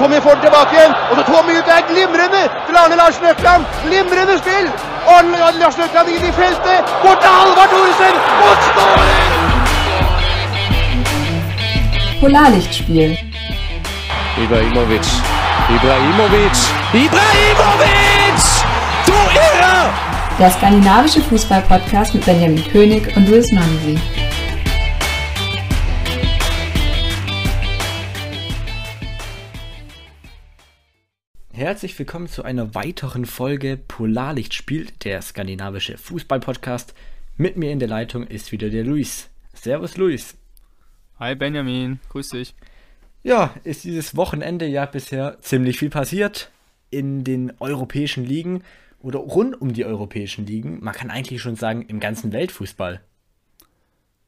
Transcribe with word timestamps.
Tommy 0.00 0.18
får 0.24 0.32
den 0.36 0.42
tilbake 0.46 0.70
igjen. 0.76 0.92
Og 1.10 1.14
så 1.16 1.22
Tommy 1.32 1.52
ut 1.58 1.66
der 1.70 1.80
glimrende 1.92 2.42
til 2.66 2.74
Arne 2.82 2.96
Larsen 3.00 3.24
Økland. 3.32 3.62
Glimrende 3.86 4.34
spill. 4.42 4.66
Arne 5.14 5.38
Larsen 5.60 5.82
Økland 5.86 6.06
inn 6.14 6.24
i 6.30 6.32
feltet. 6.40 6.80
Bort 7.02 7.18
til 7.22 7.30
Halvard 7.38 7.68
Thoresen. 7.72 8.14
Og 8.46 8.54
skåring! 8.66 9.32
Polarlichtspiel. 12.20 13.12
Ibrahimovic. 14.44 15.08
Ibrahimovic. 15.76 16.58
Ibrahimovic! 17.04 18.42
Du 19.06 19.16
Irre! 19.46 19.78
Der 20.38 20.50
skandinavische 20.50 21.20
Fußball-Podcast 21.20 22.14
mit 22.14 22.24
Benjamin 22.24 22.64
König 22.72 23.16
und 23.16 23.28
Luis 23.28 23.52
Mansi. 23.52 24.15
Herzlich 31.76 31.98
willkommen 31.98 32.26
zu 32.26 32.42
einer 32.42 32.74
weiteren 32.74 33.26
Folge 33.26 33.76
Polarlicht 33.76 34.54
spielt, 34.54 35.04
der 35.04 35.20
skandinavische 35.20 35.98
Fußball-Podcast. 35.98 36.94
Mit 37.36 37.58
mir 37.58 37.70
in 37.70 37.80
der 37.80 37.86
Leitung 37.86 38.26
ist 38.26 38.50
wieder 38.50 38.70
der 38.70 38.82
Luis. 38.82 39.28
Servus 39.52 39.98
Luis. 39.98 40.38
Hi 41.18 41.34
Benjamin, 41.34 42.00
grüß 42.08 42.30
dich. 42.30 42.54
Ja, 43.22 43.52
ist 43.62 43.84
dieses 43.84 44.16
Wochenende 44.16 44.64
ja 44.64 44.86
bisher 44.86 45.36
ziemlich 45.42 45.78
viel 45.78 45.90
passiert 45.90 46.50
in 46.88 47.24
den 47.24 47.52
europäischen 47.60 48.24
Ligen 48.24 48.62
oder 49.00 49.18
rund 49.18 49.60
um 49.60 49.74
die 49.74 49.84
europäischen 49.84 50.46
Ligen. 50.46 50.82
Man 50.82 50.94
kann 50.94 51.10
eigentlich 51.10 51.42
schon 51.42 51.56
sagen, 51.56 51.82
im 51.82 52.00
ganzen 52.00 52.32
Weltfußball. 52.32 53.02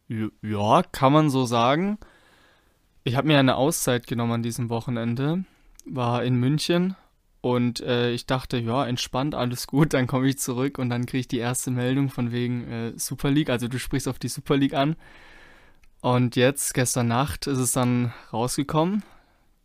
Ja, 0.08 0.82
kann 0.92 1.14
man 1.14 1.30
so 1.30 1.46
sagen. 1.46 1.96
Ich 3.04 3.16
habe 3.16 3.26
mir 3.26 3.38
eine 3.38 3.56
Auszeit 3.56 4.06
genommen 4.06 4.32
an 4.32 4.42
diesem 4.42 4.68
Wochenende, 4.68 5.44
war 5.86 6.22
in 6.22 6.34
München 6.34 6.94
und 7.40 7.80
äh, 7.80 8.10
ich 8.10 8.26
dachte, 8.26 8.58
ja, 8.58 8.86
entspannt, 8.86 9.34
alles 9.34 9.66
gut, 9.66 9.94
dann 9.94 10.06
komme 10.06 10.28
ich 10.28 10.38
zurück 10.38 10.78
und 10.78 10.90
dann 10.90 11.06
kriege 11.06 11.20
ich 11.20 11.28
die 11.28 11.38
erste 11.38 11.70
Meldung 11.70 12.08
von 12.08 12.32
wegen 12.32 12.68
äh, 12.68 12.92
Super 12.96 13.30
League. 13.30 13.50
Also 13.50 13.68
du 13.68 13.78
sprichst 13.78 14.08
auf 14.08 14.18
die 14.18 14.28
Super 14.28 14.56
League 14.56 14.74
an. 14.74 14.96
Und 16.00 16.36
jetzt, 16.36 16.74
gestern 16.74 17.08
Nacht, 17.08 17.46
ist 17.46 17.58
es 17.58 17.72
dann 17.72 18.12
rausgekommen. 18.32 19.02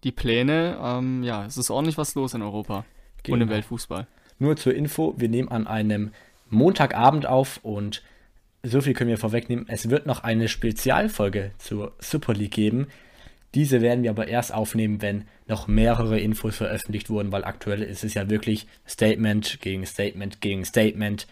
Die 0.03 0.11
Pläne, 0.11 0.77
ähm, 0.81 1.23
ja, 1.23 1.45
es 1.45 1.57
ist 1.57 1.69
ordentlich 1.69 1.97
was 1.97 2.15
los 2.15 2.33
in 2.33 2.41
Europa 2.41 2.85
Genau. 3.23 3.35
und 3.35 3.41
im 3.41 3.49
Weltfußball. 3.49 4.07
Nur 4.39 4.57
zur 4.57 4.75
Info, 4.75 5.13
wir 5.17 5.29
nehmen 5.29 5.47
an 5.49 5.67
einem 5.67 6.11
Montagabend 6.49 7.25
auf 7.25 7.59
und 7.63 8.03
so 8.63 8.81
viel 8.81 8.93
können 8.93 9.09
wir 9.09 9.17
vorwegnehmen. 9.17 9.65
Es 9.67 9.89
wird 9.89 10.05
noch 10.05 10.23
eine 10.23 10.47
Spezialfolge 10.47 11.51
zur 11.57 11.93
Super 11.99 12.33
League 12.33 12.51
geben. 12.51 12.87
Diese 13.55 13.81
werden 13.81 14.03
wir 14.03 14.09
aber 14.09 14.27
erst 14.27 14.53
aufnehmen, 14.53 15.01
wenn 15.01 15.25
noch 15.47 15.67
mehrere 15.67 16.19
Infos 16.19 16.55
veröffentlicht 16.55 17.09
wurden, 17.09 17.31
weil 17.31 17.43
aktuell 17.43 17.83
ist 17.83 18.03
es 18.03 18.15
ja 18.15 18.29
wirklich 18.29 18.65
Statement 18.87 19.59
gegen 19.61 19.85
Statement 19.85 20.41
gegen 20.41 20.65
Statement. 20.65 21.27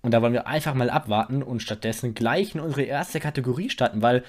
Und 0.00 0.12
da 0.12 0.22
wollen 0.22 0.32
wir 0.32 0.46
einfach 0.46 0.74
mal 0.74 0.88
abwarten 0.88 1.42
und 1.42 1.60
stattdessen 1.60 2.14
gleich 2.14 2.54
in 2.54 2.60
unsere 2.60 2.82
erste 2.82 3.20
Kategorie 3.20 3.68
starten, 3.68 4.00
weil 4.00 4.24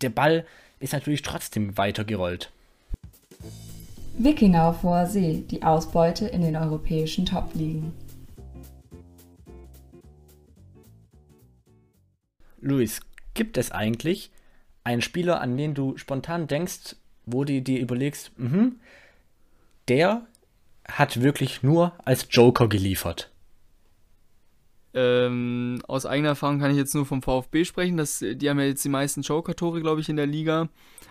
der 0.00 0.08
Ball 0.08 0.46
ist 0.80 0.94
natürlich 0.94 1.20
trotzdem 1.20 1.76
weitergerollt. 1.76 2.50
Wikinger 4.16 4.82
hoher 4.82 5.06
See, 5.06 5.44
die 5.50 5.62
Ausbeute 5.62 6.26
in 6.26 6.40
den 6.40 6.56
europäischen 6.56 7.26
Top-Ligen. 7.26 7.92
Luis, 12.60 13.00
gibt 13.34 13.58
es 13.58 13.72
eigentlich 13.72 14.30
einen 14.84 15.02
Spieler, 15.02 15.40
an 15.40 15.56
den 15.56 15.74
du 15.74 15.96
spontan 15.96 16.46
denkst, 16.46 16.96
wo 17.24 17.44
du 17.44 17.60
dir 17.62 17.80
überlegst, 17.80 18.36
mhm, 18.38 18.80
der 19.88 20.26
hat 20.88 21.22
wirklich 21.22 21.62
nur 21.62 21.92
als 22.04 22.26
Joker 22.30 22.68
geliefert? 22.68 23.30
Ähm, 24.94 25.80
aus 25.88 26.04
eigener 26.04 26.30
Erfahrung 26.30 26.58
kann 26.58 26.70
ich 26.70 26.76
jetzt 26.76 26.94
nur 26.94 27.06
vom 27.06 27.22
VfB 27.22 27.64
sprechen. 27.64 27.96
Das, 27.96 28.18
die 28.18 28.50
haben 28.50 28.58
ja 28.58 28.66
jetzt 28.66 28.84
die 28.84 28.90
meisten 28.90 29.22
Joker-Tore, 29.22 29.80
glaube 29.80 30.00
ich, 30.00 30.08
in 30.08 30.16
der 30.16 30.26
Liga. 30.26 30.68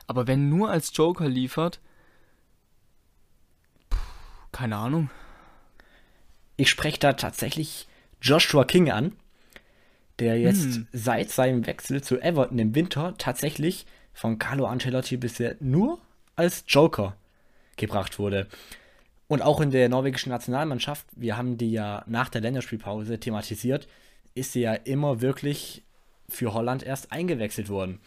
Aber 0.07 0.28
wenn 0.28 0.50
nur 0.50 0.69
als 0.69 0.95
Joker 0.95 1.28
liefert, 1.28 1.79
puh, 3.90 3.97
keine 4.51 4.75
Ahnung. 4.78 5.09
Ich 6.57 6.69
spreche 6.69 7.00
da 7.00 7.13
tatsächlich 7.13 7.88
Joshua 8.22 8.66
King 8.66 8.91
an, 8.91 9.13
der 10.19 10.39
jetzt 10.39 10.75
Hm. 10.75 10.88
seit 10.91 11.29
seinem 11.29 11.66
Wechsel 11.66 12.01
zu 12.03 12.19
Everton 12.22 12.59
im 12.59 12.75
Winter 12.75 13.16
tatsächlich 13.17 13.85
von 14.13 14.39
Carlo 14.39 14.66
Ancelotti 14.66 15.17
bisher 15.17 15.55
nur 15.59 15.99
als 16.35 16.63
Joker 16.67 17.16
gebracht 17.77 18.19
wurde. 18.19 18.47
Und 19.27 19.41
auch 19.41 19.61
in 19.61 19.71
der 19.71 19.88
norwegischen 19.88 20.29
Nationalmannschaft, 20.29 21.05
wir 21.16 21.38
haben 21.38 21.57
die 21.57 21.71
ja 21.71 22.03
nach 22.05 22.29
der 22.29 22.41
Länderspielpause 22.41 23.19
thematisiert, 23.19 23.88
ist 24.35 24.53
sie 24.53 24.61
ja 24.61 24.73
immer 24.73 25.21
wirklich 25.21 25.83
für 26.27 26.53
Holland 26.53 26.83
erst 26.83 27.11
eingewechselt 27.11 27.69
worden. 27.69 28.00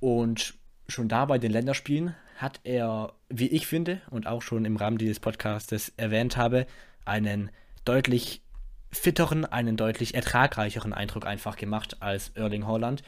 Und 0.00 0.54
schon 0.88 1.08
da 1.08 1.24
bei 1.24 1.38
den 1.38 1.52
Länderspielen 1.52 2.14
hat 2.36 2.60
er, 2.64 3.12
wie 3.28 3.48
ich 3.48 3.66
finde, 3.66 4.00
und 4.10 4.26
auch 4.26 4.42
schon 4.42 4.64
im 4.64 4.76
Rahmen 4.76 4.98
dieses 4.98 5.18
Podcastes 5.18 5.92
erwähnt 5.96 6.36
habe, 6.36 6.66
einen 7.04 7.50
deutlich 7.84 8.42
fitteren, 8.90 9.44
einen 9.44 9.76
deutlich 9.76 10.14
ertragreicheren 10.14 10.92
Eindruck 10.92 11.26
einfach 11.26 11.56
gemacht 11.56 11.98
als 12.00 12.30
Erling 12.30 12.66
Haaland. 12.66 13.02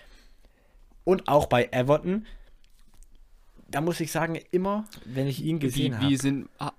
Und 1.05 1.29
auch 1.29 1.47
bei 1.47 1.69
Everton, 1.73 2.27
da 3.69 3.81
muss 3.81 4.01
ich 4.01 4.13
sagen, 4.13 4.39
immer, 4.51 4.85
wenn 5.05 5.27
ich 5.27 5.43
ihn 5.43 5.59
gesehen 5.59 5.95
Wie, 5.95 6.01
wie 6.01 6.05
habe. 6.05 6.17
sind, 6.19 6.49
ah, 6.59 6.73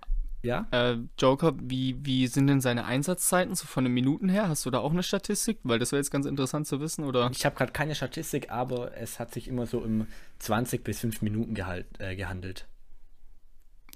Ja? 0.44 0.68
äh, 0.72 0.98
Joker, 1.18 1.54
wie, 1.60 1.96
wie 2.06 2.28
sind 2.28 2.48
denn 2.48 2.62
seine 2.62 2.86
Einsatzzeiten 2.86 3.56
so 3.56 3.66
von 3.66 3.84
den 3.86 3.94
Minuten 3.94 4.30
her? 4.30 4.48
Hast 4.50 4.66
du 4.66 4.70
da 4.70 4.80
auch 4.80 4.92
eine 4.92 5.04
Statistik? 5.04 5.60
Weil 5.64 5.80
das 5.80 5.92
wäre 5.92 6.00
jetzt 6.00 6.12
ganz 6.12 6.26
interessant 6.26 6.68
zu 6.68 6.80
wissen, 6.80 7.04
oder? 7.06 7.30
Ich 7.32 7.46
habe 7.46 7.56
gerade 7.56 7.72
keine 7.72 7.96
Statistik, 7.96 8.52
aber 8.52 8.96
es 8.98 9.20
hat 9.20 9.34
sich 9.34 9.48
immer 9.48 9.66
so 9.66 9.84
im 9.84 10.08
20 10.40 10.84
bis 10.84 11.00
5 11.00 11.22
Minuten 11.22 11.56
gehalt, 11.56 11.88
äh, 12.00 12.16
gehandelt. 12.16 12.68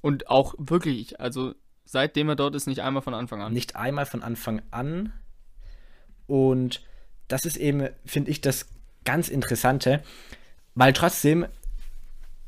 Und 0.02 0.30
auch 0.30 0.54
wirklich, 0.58 1.20
also 1.20 1.54
seitdem 1.86 2.30
er 2.30 2.36
dort 2.36 2.56
ist, 2.56 2.68
nicht 2.68 2.82
einmal 2.82 3.04
von 3.04 3.14
Anfang 3.14 3.42
an. 3.42 3.54
Nicht 3.54 3.76
einmal 3.76 4.06
von 4.06 4.24
Anfang 4.24 4.62
an. 4.72 5.14
Und 6.28 6.82
das 7.28 7.46
ist 7.46 7.58
eben, 7.58 7.90
finde 8.06 8.32
ich, 8.32 8.42
das 8.42 8.68
ganz 9.04 9.30
Interessante, 9.30 10.04
weil 10.74 10.94
trotzdem, 10.94 11.46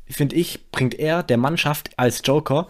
finde 0.06 0.36
ich, 0.36 0.70
bringt 0.70 0.94
er 0.94 1.22
der 1.22 1.38
Mannschaft 1.38 1.90
als 1.96 2.22
Joker, 2.24 2.68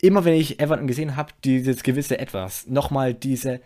immer 0.00 0.24
wenn 0.24 0.34
ich 0.34 0.60
Everton 0.60 0.86
gesehen 0.86 1.16
habe, 1.16 1.32
dieses 1.44 1.82
gewisse 1.82 2.18
Etwas, 2.18 2.66
nochmal 2.66 3.14
diese, 3.14 3.60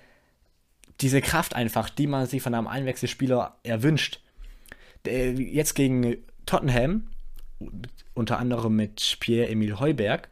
diese 1.00 1.20
Kraft 1.20 1.54
einfach, 1.54 1.90
die 1.90 2.06
man 2.06 2.26
sich 2.26 2.40
von 2.40 2.54
einem 2.54 2.68
Einwechselspieler 2.68 3.56
erwünscht. 3.62 4.20
Jetzt 5.04 5.74
gegen 5.74 6.16
Tottenham, 6.46 7.08
unter 8.14 8.38
anderem 8.38 8.76
mit 8.76 9.16
Pierre-Emil 9.20 9.80
Heuberg, 9.80 10.28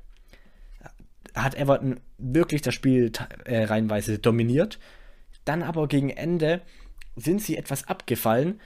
hat 1.34 1.54
Everton 1.54 2.00
wirklich 2.18 2.62
das 2.62 2.74
Spiel 2.74 3.12
äh, 3.44 3.64
reihenweise 3.64 4.18
dominiert. 4.18 4.78
Dann 5.44 5.62
aber 5.62 5.88
gegen 5.88 6.10
Ende 6.10 6.62
sind 7.16 7.42
sie 7.42 7.56
etwas 7.56 7.88
abgefallen. 7.88 8.60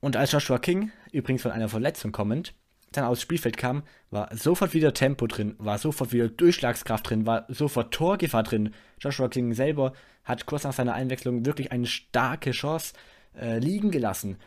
Und 0.00 0.16
als 0.16 0.32
Joshua 0.32 0.58
King, 0.58 0.90
übrigens 1.12 1.42
von 1.42 1.50
einer 1.50 1.68
Verletzung 1.68 2.12
kommend, 2.12 2.54
dann 2.92 3.04
aufs 3.04 3.22
Spielfeld 3.22 3.56
kam, 3.56 3.82
war 4.10 4.34
sofort 4.34 4.72
wieder 4.74 4.94
Tempo 4.94 5.26
drin, 5.26 5.54
war 5.58 5.78
sofort 5.78 6.12
wieder 6.12 6.28
Durchschlagskraft 6.28 7.10
drin, 7.10 7.26
war 7.26 7.44
sofort 7.48 7.92
Torgefahr 7.92 8.42
drin. 8.42 8.72
Joshua 9.00 9.28
King 9.28 9.52
selber 9.54 9.92
hat 10.24 10.46
kurz 10.46 10.64
nach 10.64 10.72
seiner 10.72 10.94
Einwechslung 10.94 11.44
wirklich 11.44 11.72
eine 11.72 11.86
starke 11.86 12.52
Chance 12.52 12.94
äh, 13.38 13.58
liegen 13.58 13.90
gelassen. 13.90 14.38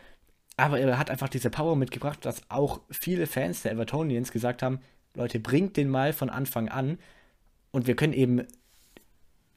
Aber 0.57 0.79
er 0.79 0.97
hat 0.97 1.09
einfach 1.09 1.29
diese 1.29 1.49
Power 1.49 1.75
mitgebracht, 1.75 2.25
dass 2.25 2.41
auch 2.49 2.81
viele 2.89 3.27
Fans 3.27 3.61
der 3.61 3.71
Evertonians 3.71 4.31
gesagt 4.31 4.61
haben, 4.61 4.79
Leute, 5.19 5.39
bringt 5.39 5.77
den 5.77 5.89
mal 5.89 6.13
von 6.13 6.29
Anfang 6.29 6.69
an. 6.69 6.97
Und 7.71 7.87
wir 7.87 7.95
können 7.95 8.13
eben, 8.13 8.47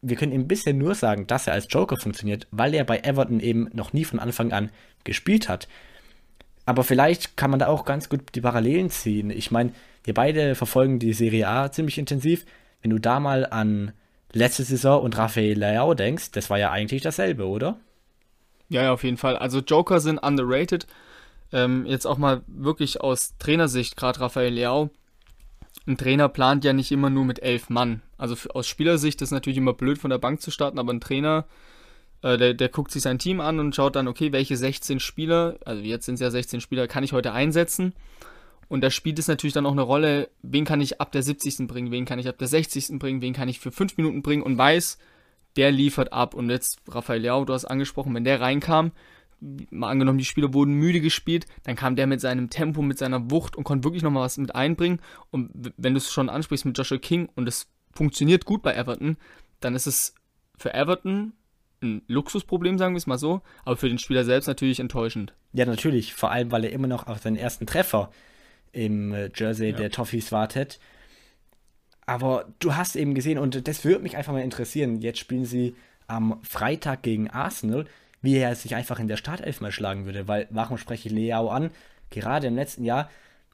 wir 0.02 0.16
können 0.16 0.32
eben 0.32 0.48
bisher 0.48 0.74
nur 0.74 0.94
sagen, 0.94 1.26
dass 1.26 1.46
er 1.46 1.54
als 1.54 1.68
Joker 1.70 1.96
funktioniert, 1.96 2.46
weil 2.50 2.74
er 2.74 2.84
bei 2.84 2.98
Everton 2.98 3.40
eben 3.40 3.70
noch 3.72 3.92
nie 3.92 4.04
von 4.04 4.18
Anfang 4.18 4.52
an 4.52 4.70
gespielt 5.04 5.48
hat. 5.48 5.68
Aber 6.66 6.84
vielleicht 6.84 7.36
kann 7.36 7.50
man 7.50 7.58
da 7.58 7.66
auch 7.66 7.84
ganz 7.84 8.08
gut 8.08 8.34
die 8.34 8.40
Parallelen 8.40 8.90
ziehen. 8.90 9.30
Ich 9.30 9.50
meine, 9.50 9.72
wir 10.04 10.14
beide 10.14 10.54
verfolgen 10.54 10.98
die 10.98 11.12
Serie 11.12 11.48
A 11.48 11.72
ziemlich 11.72 11.98
intensiv. 11.98 12.44
Wenn 12.82 12.90
du 12.90 12.98
da 12.98 13.20
mal 13.20 13.46
an 13.46 13.92
letzte 14.32 14.64
Saison 14.64 15.02
und 15.02 15.16
Rafael 15.16 15.58
Leao 15.58 15.94
denkst, 15.94 16.32
das 16.32 16.50
war 16.50 16.58
ja 16.58 16.70
eigentlich 16.70 17.02
dasselbe, 17.02 17.46
oder? 17.46 17.78
Ja, 18.68 18.84
ja, 18.84 18.92
auf 18.92 19.04
jeden 19.04 19.16
Fall. 19.16 19.36
Also 19.36 19.60
Joker 19.60 20.00
sind 20.00 20.18
underrated. 20.18 20.86
Ähm, 21.52 21.84
jetzt 21.86 22.06
auch 22.06 22.16
mal 22.16 22.42
wirklich 22.46 23.00
aus 23.00 23.36
Trainersicht, 23.38 23.96
gerade 23.96 24.20
Raphael 24.20 24.54
Leao. 24.54 24.90
Ein 25.86 25.96
Trainer 25.96 26.28
plant 26.28 26.64
ja 26.64 26.72
nicht 26.72 26.92
immer 26.92 27.10
nur 27.10 27.24
mit 27.24 27.42
elf 27.42 27.68
Mann. 27.68 28.02
Also 28.16 28.36
für, 28.36 28.54
aus 28.54 28.68
Spielersicht 28.68 29.20
ist 29.20 29.28
es 29.28 29.32
natürlich 29.32 29.56
immer 29.58 29.72
blöd, 29.72 29.98
von 29.98 30.10
der 30.10 30.18
Bank 30.18 30.40
zu 30.40 30.50
starten, 30.50 30.78
aber 30.78 30.92
ein 30.92 31.00
Trainer, 31.00 31.46
äh, 32.22 32.38
der, 32.38 32.54
der 32.54 32.68
guckt 32.68 32.92
sich 32.92 33.02
sein 33.02 33.18
Team 33.18 33.40
an 33.40 33.58
und 33.58 33.74
schaut 33.74 33.96
dann, 33.96 34.08
okay, 34.08 34.32
welche 34.32 34.56
16 34.56 35.00
Spieler, 35.00 35.58
also 35.64 35.82
jetzt 35.82 36.06
sind 36.06 36.14
es 36.14 36.20
ja 36.20 36.30
16 36.30 36.60
Spieler, 36.60 36.86
kann 36.86 37.04
ich 37.04 37.12
heute 37.12 37.32
einsetzen. 37.32 37.94
Und 38.68 38.80
da 38.80 38.90
spielt 38.90 39.18
es 39.18 39.28
natürlich 39.28 39.52
dann 39.52 39.66
auch 39.66 39.72
eine 39.72 39.82
Rolle, 39.82 40.30
wen 40.40 40.64
kann 40.64 40.80
ich 40.80 41.00
ab 41.00 41.12
der 41.12 41.22
70. 41.22 41.66
bringen, 41.66 41.90
wen 41.90 42.04
kann 42.04 42.18
ich 42.18 42.28
ab 42.28 42.38
der 42.38 42.48
60. 42.48 42.98
bringen, 42.98 43.20
wen 43.20 43.34
kann 43.34 43.48
ich 43.48 43.60
für 43.60 43.72
5 43.72 43.96
Minuten 43.96 44.22
bringen 44.22 44.42
und 44.42 44.56
weiß, 44.56 44.98
der 45.56 45.70
liefert 45.70 46.12
ab. 46.12 46.32
Und 46.32 46.48
jetzt, 46.48 46.78
Raphael 46.88 47.20
Leao, 47.20 47.44
du 47.44 47.52
hast 47.52 47.66
angesprochen, 47.66 48.14
wenn 48.14 48.24
der 48.24 48.40
reinkam, 48.40 48.92
mal 49.70 49.90
angenommen, 49.90 50.18
die 50.18 50.24
Spieler 50.24 50.54
wurden 50.54 50.74
müde 50.74 51.00
gespielt, 51.00 51.46
dann 51.64 51.76
kam 51.76 51.96
der 51.96 52.06
mit 52.06 52.20
seinem 52.20 52.50
Tempo, 52.50 52.82
mit 52.82 52.98
seiner 52.98 53.30
Wucht 53.30 53.56
und 53.56 53.64
konnte 53.64 53.84
wirklich 53.84 54.02
nochmal 54.02 54.24
was 54.24 54.38
mit 54.38 54.54
einbringen. 54.54 55.00
Und 55.30 55.50
wenn 55.76 55.94
du 55.94 55.98
es 55.98 56.12
schon 56.12 56.28
ansprichst 56.28 56.64
mit 56.64 56.78
Joshua 56.78 56.98
King 56.98 57.28
und 57.34 57.48
es 57.48 57.68
funktioniert 57.92 58.44
gut 58.44 58.62
bei 58.62 58.74
Everton, 58.74 59.16
dann 59.60 59.74
ist 59.74 59.86
es 59.86 60.14
für 60.56 60.72
Everton 60.74 61.32
ein 61.82 62.02
Luxusproblem, 62.06 62.78
sagen 62.78 62.94
wir 62.94 62.98
es 62.98 63.06
mal 63.06 63.18
so, 63.18 63.42
aber 63.64 63.76
für 63.76 63.88
den 63.88 63.98
Spieler 63.98 64.24
selbst 64.24 64.46
natürlich 64.46 64.78
enttäuschend. 64.78 65.34
Ja, 65.52 65.66
natürlich, 65.66 66.14
vor 66.14 66.30
allem, 66.30 66.52
weil 66.52 66.64
er 66.64 66.72
immer 66.72 66.86
noch 66.86 67.08
auf 67.08 67.18
seinen 67.18 67.36
ersten 67.36 67.66
Treffer 67.66 68.10
im 68.70 69.12
äh, 69.12 69.30
Jersey 69.34 69.70
ja. 69.70 69.76
der 69.76 69.90
Toffees 69.90 70.30
wartet. 70.30 70.78
Aber 72.06 72.52
du 72.58 72.74
hast 72.74 72.96
eben 72.96 73.14
gesehen, 73.14 73.38
und 73.38 73.66
das 73.66 73.84
würde 73.84 74.02
mich 74.02 74.16
einfach 74.16 74.32
mal 74.32 74.42
interessieren, 74.42 75.00
jetzt 75.00 75.18
spielen 75.18 75.44
sie 75.44 75.74
am 76.06 76.40
Freitag 76.42 77.02
gegen 77.02 77.30
Arsenal, 77.30 77.86
wie 78.22 78.36
er 78.36 78.54
sich 78.54 78.74
einfach 78.74 78.98
in 78.98 79.08
der 79.08 79.16
Startelf 79.16 79.60
mal 79.60 79.72
schlagen 79.72 80.06
würde, 80.06 80.28
weil 80.28 80.46
warum 80.50 80.78
spreche 80.78 81.08
ich 81.08 81.14
Leao 81.14 81.50
an? 81.50 81.70
Gerade 82.10 82.46
im 82.46 82.54
letzten 82.54 82.84
Jahr, 82.84 83.10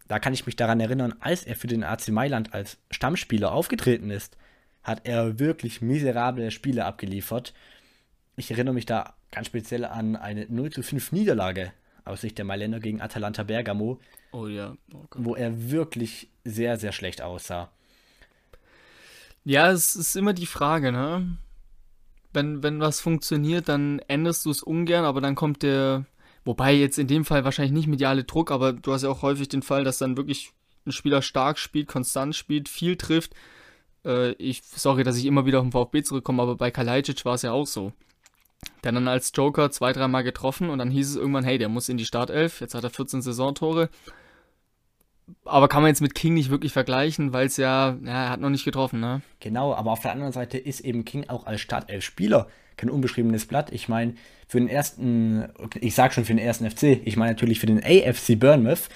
da 0.06 0.18
kann 0.18 0.34
ich 0.34 0.46
mich 0.46 0.56
daran 0.56 0.80
erinnern, 0.80 1.14
als 1.20 1.44
er 1.44 1.56
für 1.56 1.66
den 1.66 1.84
AC 1.84 2.08
Mailand 2.08 2.54
als 2.54 2.78
Stammspieler 2.90 3.52
aufgetreten 3.52 4.10
ist, 4.10 4.36
hat 4.82 5.06
er 5.06 5.38
wirklich 5.38 5.80
miserable 5.80 6.50
Spiele 6.50 6.84
abgeliefert. 6.84 7.54
Ich 8.36 8.50
erinnere 8.50 8.74
mich 8.74 8.86
da 8.86 9.14
ganz 9.30 9.48
speziell 9.48 9.84
an 9.84 10.16
eine 10.16 10.46
0 10.48 10.70
zu 10.70 10.82
5 10.82 11.12
Niederlage 11.12 11.72
aus 12.04 12.22
Sicht 12.22 12.38
der 12.38 12.44
Mailänder 12.44 12.80
gegen 12.80 13.00
Atalanta 13.00 13.42
Bergamo. 13.42 14.00
Oh 14.32 14.46
ja. 14.46 14.76
Oh 14.92 15.04
wo 15.14 15.34
er 15.34 15.70
wirklich 15.70 16.30
sehr, 16.44 16.78
sehr 16.78 16.92
schlecht 16.92 17.22
aussah. 17.22 17.70
Ja, 19.44 19.70
es 19.70 19.94
ist 19.94 20.16
immer 20.16 20.32
die 20.32 20.46
Frage, 20.46 20.92
ne? 20.92 21.36
Wenn, 22.38 22.62
wenn 22.62 22.78
was 22.78 23.00
funktioniert, 23.00 23.68
dann 23.68 23.98
änderst 24.06 24.44
du 24.44 24.50
es 24.50 24.62
ungern, 24.62 25.04
aber 25.04 25.20
dann 25.20 25.34
kommt 25.34 25.64
der, 25.64 26.06
wobei 26.44 26.72
jetzt 26.72 26.96
in 26.96 27.08
dem 27.08 27.24
Fall 27.24 27.42
wahrscheinlich 27.42 27.72
nicht 27.72 27.88
mediale 27.88 28.22
Druck, 28.22 28.52
aber 28.52 28.72
du 28.72 28.92
hast 28.92 29.02
ja 29.02 29.08
auch 29.08 29.22
häufig 29.22 29.48
den 29.48 29.62
Fall, 29.62 29.82
dass 29.82 29.98
dann 29.98 30.16
wirklich 30.16 30.52
ein 30.86 30.92
Spieler 30.92 31.20
stark 31.20 31.58
spielt, 31.58 31.88
konstant 31.88 32.36
spielt, 32.36 32.68
viel 32.68 32.94
trifft. 32.94 33.34
Äh, 34.04 34.34
ich, 34.34 34.62
sorry, 34.62 35.02
dass 35.02 35.16
ich 35.16 35.26
immer 35.26 35.46
wieder 35.46 35.58
auf 35.58 35.64
den 35.64 35.72
VfB 35.72 36.04
zurückkomme, 36.04 36.40
aber 36.40 36.54
bei 36.54 36.70
Kalajdzic 36.70 37.24
war 37.24 37.34
es 37.34 37.42
ja 37.42 37.50
auch 37.50 37.66
so. 37.66 37.92
Der 38.84 38.92
dann 38.92 39.08
als 39.08 39.32
Joker 39.34 39.72
zwei, 39.72 39.92
dreimal 39.92 40.22
getroffen 40.22 40.70
und 40.70 40.78
dann 40.78 40.92
hieß 40.92 41.10
es 41.10 41.16
irgendwann, 41.16 41.42
hey, 41.42 41.58
der 41.58 41.68
muss 41.68 41.88
in 41.88 41.96
die 41.96 42.06
Startelf, 42.06 42.60
jetzt 42.60 42.76
hat 42.76 42.84
er 42.84 42.90
14 42.90 43.20
Saisontore. 43.20 43.90
Aber 45.44 45.68
kann 45.68 45.82
man 45.82 45.88
jetzt 45.88 46.00
mit 46.00 46.14
King 46.14 46.34
nicht 46.34 46.50
wirklich 46.50 46.72
vergleichen, 46.72 47.32
weil 47.32 47.46
es 47.46 47.56
ja, 47.56 47.96
ja, 48.04 48.24
er 48.24 48.30
hat 48.30 48.40
noch 48.40 48.50
nicht 48.50 48.64
getroffen, 48.64 49.00
ne? 49.00 49.22
Genau, 49.40 49.74
aber 49.74 49.92
auf 49.92 50.00
der 50.00 50.12
anderen 50.12 50.32
Seite 50.32 50.58
ist 50.58 50.80
eben 50.80 51.04
King 51.04 51.28
auch 51.28 51.46
als 51.46 51.60
Startelf-Spieler 51.60 52.48
kein 52.76 52.90
unbeschriebenes 52.90 53.46
Blatt. 53.46 53.72
Ich 53.72 53.88
meine, 53.88 54.14
für 54.46 54.58
den 54.58 54.68
ersten, 54.68 55.48
ich 55.80 55.94
sag 55.94 56.14
schon 56.14 56.24
für 56.24 56.32
den 56.32 56.38
ersten 56.38 56.70
FC, 56.70 57.00
ich 57.04 57.16
meine 57.16 57.32
natürlich 57.32 57.60
für 57.60 57.66
den 57.66 57.82
AFC 57.82 58.38
Bournemouth, 58.38 58.88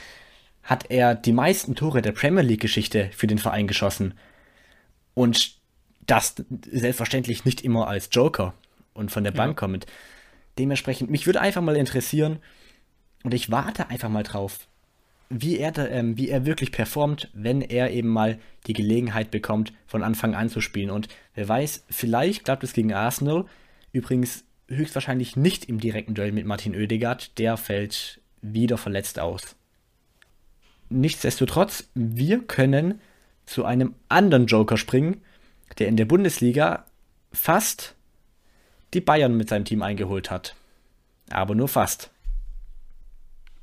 hat 0.62 0.90
er 0.90 1.14
die 1.14 1.32
meisten 1.32 1.74
Tore 1.74 2.00
der 2.00 2.12
Premier 2.12 2.42
League-Geschichte 2.42 3.10
für 3.12 3.26
den 3.26 3.38
Verein 3.38 3.66
geschossen. 3.66 4.14
Und 5.14 5.56
das 6.06 6.36
selbstverständlich 6.70 7.44
nicht 7.44 7.62
immer 7.62 7.88
als 7.88 8.08
Joker 8.12 8.54
und 8.94 9.10
von 9.10 9.24
der 9.24 9.32
Bank 9.32 9.50
ja. 9.50 9.66
kommend. 9.66 9.86
Dementsprechend, 10.58 11.10
mich 11.10 11.26
würde 11.26 11.40
einfach 11.40 11.62
mal 11.62 11.76
interessieren, 11.76 12.38
und 13.24 13.34
ich 13.34 13.50
warte 13.50 13.88
einfach 13.88 14.08
mal 14.08 14.24
drauf, 14.24 14.66
wie 15.34 15.58
er, 15.58 15.72
da, 15.72 15.86
ähm, 15.88 16.18
wie 16.18 16.28
er 16.28 16.44
wirklich 16.44 16.72
performt, 16.72 17.30
wenn 17.32 17.62
er 17.62 17.90
eben 17.90 18.08
mal 18.08 18.38
die 18.66 18.74
Gelegenheit 18.74 19.30
bekommt, 19.30 19.72
von 19.86 20.02
Anfang 20.02 20.34
an 20.34 20.50
zu 20.50 20.60
spielen. 20.60 20.90
Und 20.90 21.08
wer 21.34 21.48
weiß, 21.48 21.84
vielleicht 21.88 22.44
klappt 22.44 22.64
es 22.64 22.74
gegen 22.74 22.92
Arsenal. 22.92 23.46
Übrigens 23.92 24.44
höchstwahrscheinlich 24.68 25.36
nicht 25.36 25.64
im 25.64 25.80
direkten 25.80 26.14
Duell 26.14 26.32
mit 26.32 26.44
Martin 26.44 26.76
Oedegaard. 26.76 27.38
Der 27.38 27.56
fällt 27.56 28.20
wieder 28.42 28.76
verletzt 28.76 29.18
aus. 29.18 29.56
Nichtsdestotrotz, 30.90 31.88
wir 31.94 32.42
können 32.42 33.00
zu 33.46 33.64
einem 33.64 33.94
anderen 34.10 34.46
Joker 34.46 34.76
springen, 34.76 35.22
der 35.78 35.88
in 35.88 35.96
der 35.96 36.04
Bundesliga 36.04 36.84
fast 37.32 37.94
die 38.92 39.00
Bayern 39.00 39.34
mit 39.34 39.48
seinem 39.48 39.64
Team 39.64 39.82
eingeholt 39.82 40.30
hat. 40.30 40.54
Aber 41.30 41.54
nur 41.54 41.68
fast. 41.68 42.10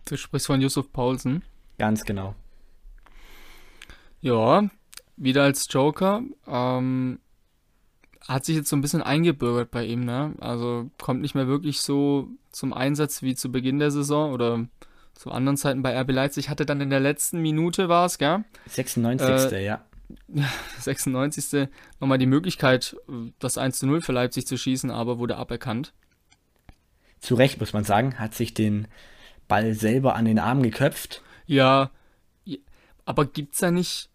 Du 0.05 0.17
sprichst 0.17 0.47
von 0.47 0.59
Yusuf 0.59 0.91
Paulsen. 0.91 1.43
Ganz 1.79 2.03
genau. 2.05 2.35
Ja, 4.21 4.69
wieder 5.17 5.43
als 5.43 5.67
Joker. 5.71 6.21
Ähm, 6.45 7.19
hat 8.27 8.45
sich 8.45 8.55
jetzt 8.55 8.69
so 8.69 8.75
ein 8.75 8.81
bisschen 8.81 9.01
eingebürgert 9.01 9.71
bei 9.71 9.85
ihm, 9.85 10.05
ne? 10.05 10.33
Also 10.39 10.91
kommt 10.99 11.21
nicht 11.21 11.35
mehr 11.35 11.47
wirklich 11.47 11.81
so 11.81 12.27
zum 12.51 12.73
Einsatz 12.73 13.23
wie 13.23 13.33
zu 13.33 13.51
Beginn 13.51 13.79
der 13.79 13.91
Saison 13.91 14.33
oder 14.33 14.67
zu 15.13 15.31
anderen 15.31 15.57
Zeiten 15.57 15.81
bei 15.81 15.99
RB 15.99 16.11
Leipzig. 16.11 16.49
Hatte 16.49 16.65
dann 16.65 16.81
in 16.81 16.89
der 16.89 16.99
letzten 16.99 17.41
Minute 17.41 17.89
war 17.89 18.05
es, 18.05 18.17
gell? 18.17 18.43
96. 18.67 19.51
Äh, 19.53 19.65
ja. 19.65 19.85
96. 20.79 21.69
nochmal 21.99 22.17
die 22.17 22.25
Möglichkeit, 22.25 22.97
das 23.39 23.57
1 23.57 23.79
zu 23.79 23.87
0 23.87 24.01
für 24.01 24.11
Leipzig 24.11 24.45
zu 24.47 24.57
schießen, 24.57 24.91
aber 24.91 25.17
wurde 25.17 25.37
aberkannt. 25.37 25.93
Zu 27.19 27.35
Recht, 27.35 27.59
muss 27.59 27.73
man 27.73 27.83
sagen, 27.83 28.19
hat 28.19 28.33
sich 28.33 28.53
den 28.53 28.87
Ball 29.47 29.73
selber 29.73 30.15
an 30.15 30.25
den 30.25 30.39
Arm 30.39 30.61
geköpft. 30.61 31.21
Ja, 31.49 31.89
aber 33.05 33.25
gibt's 33.25 33.57
da 33.57 33.71
nicht. 33.71 34.09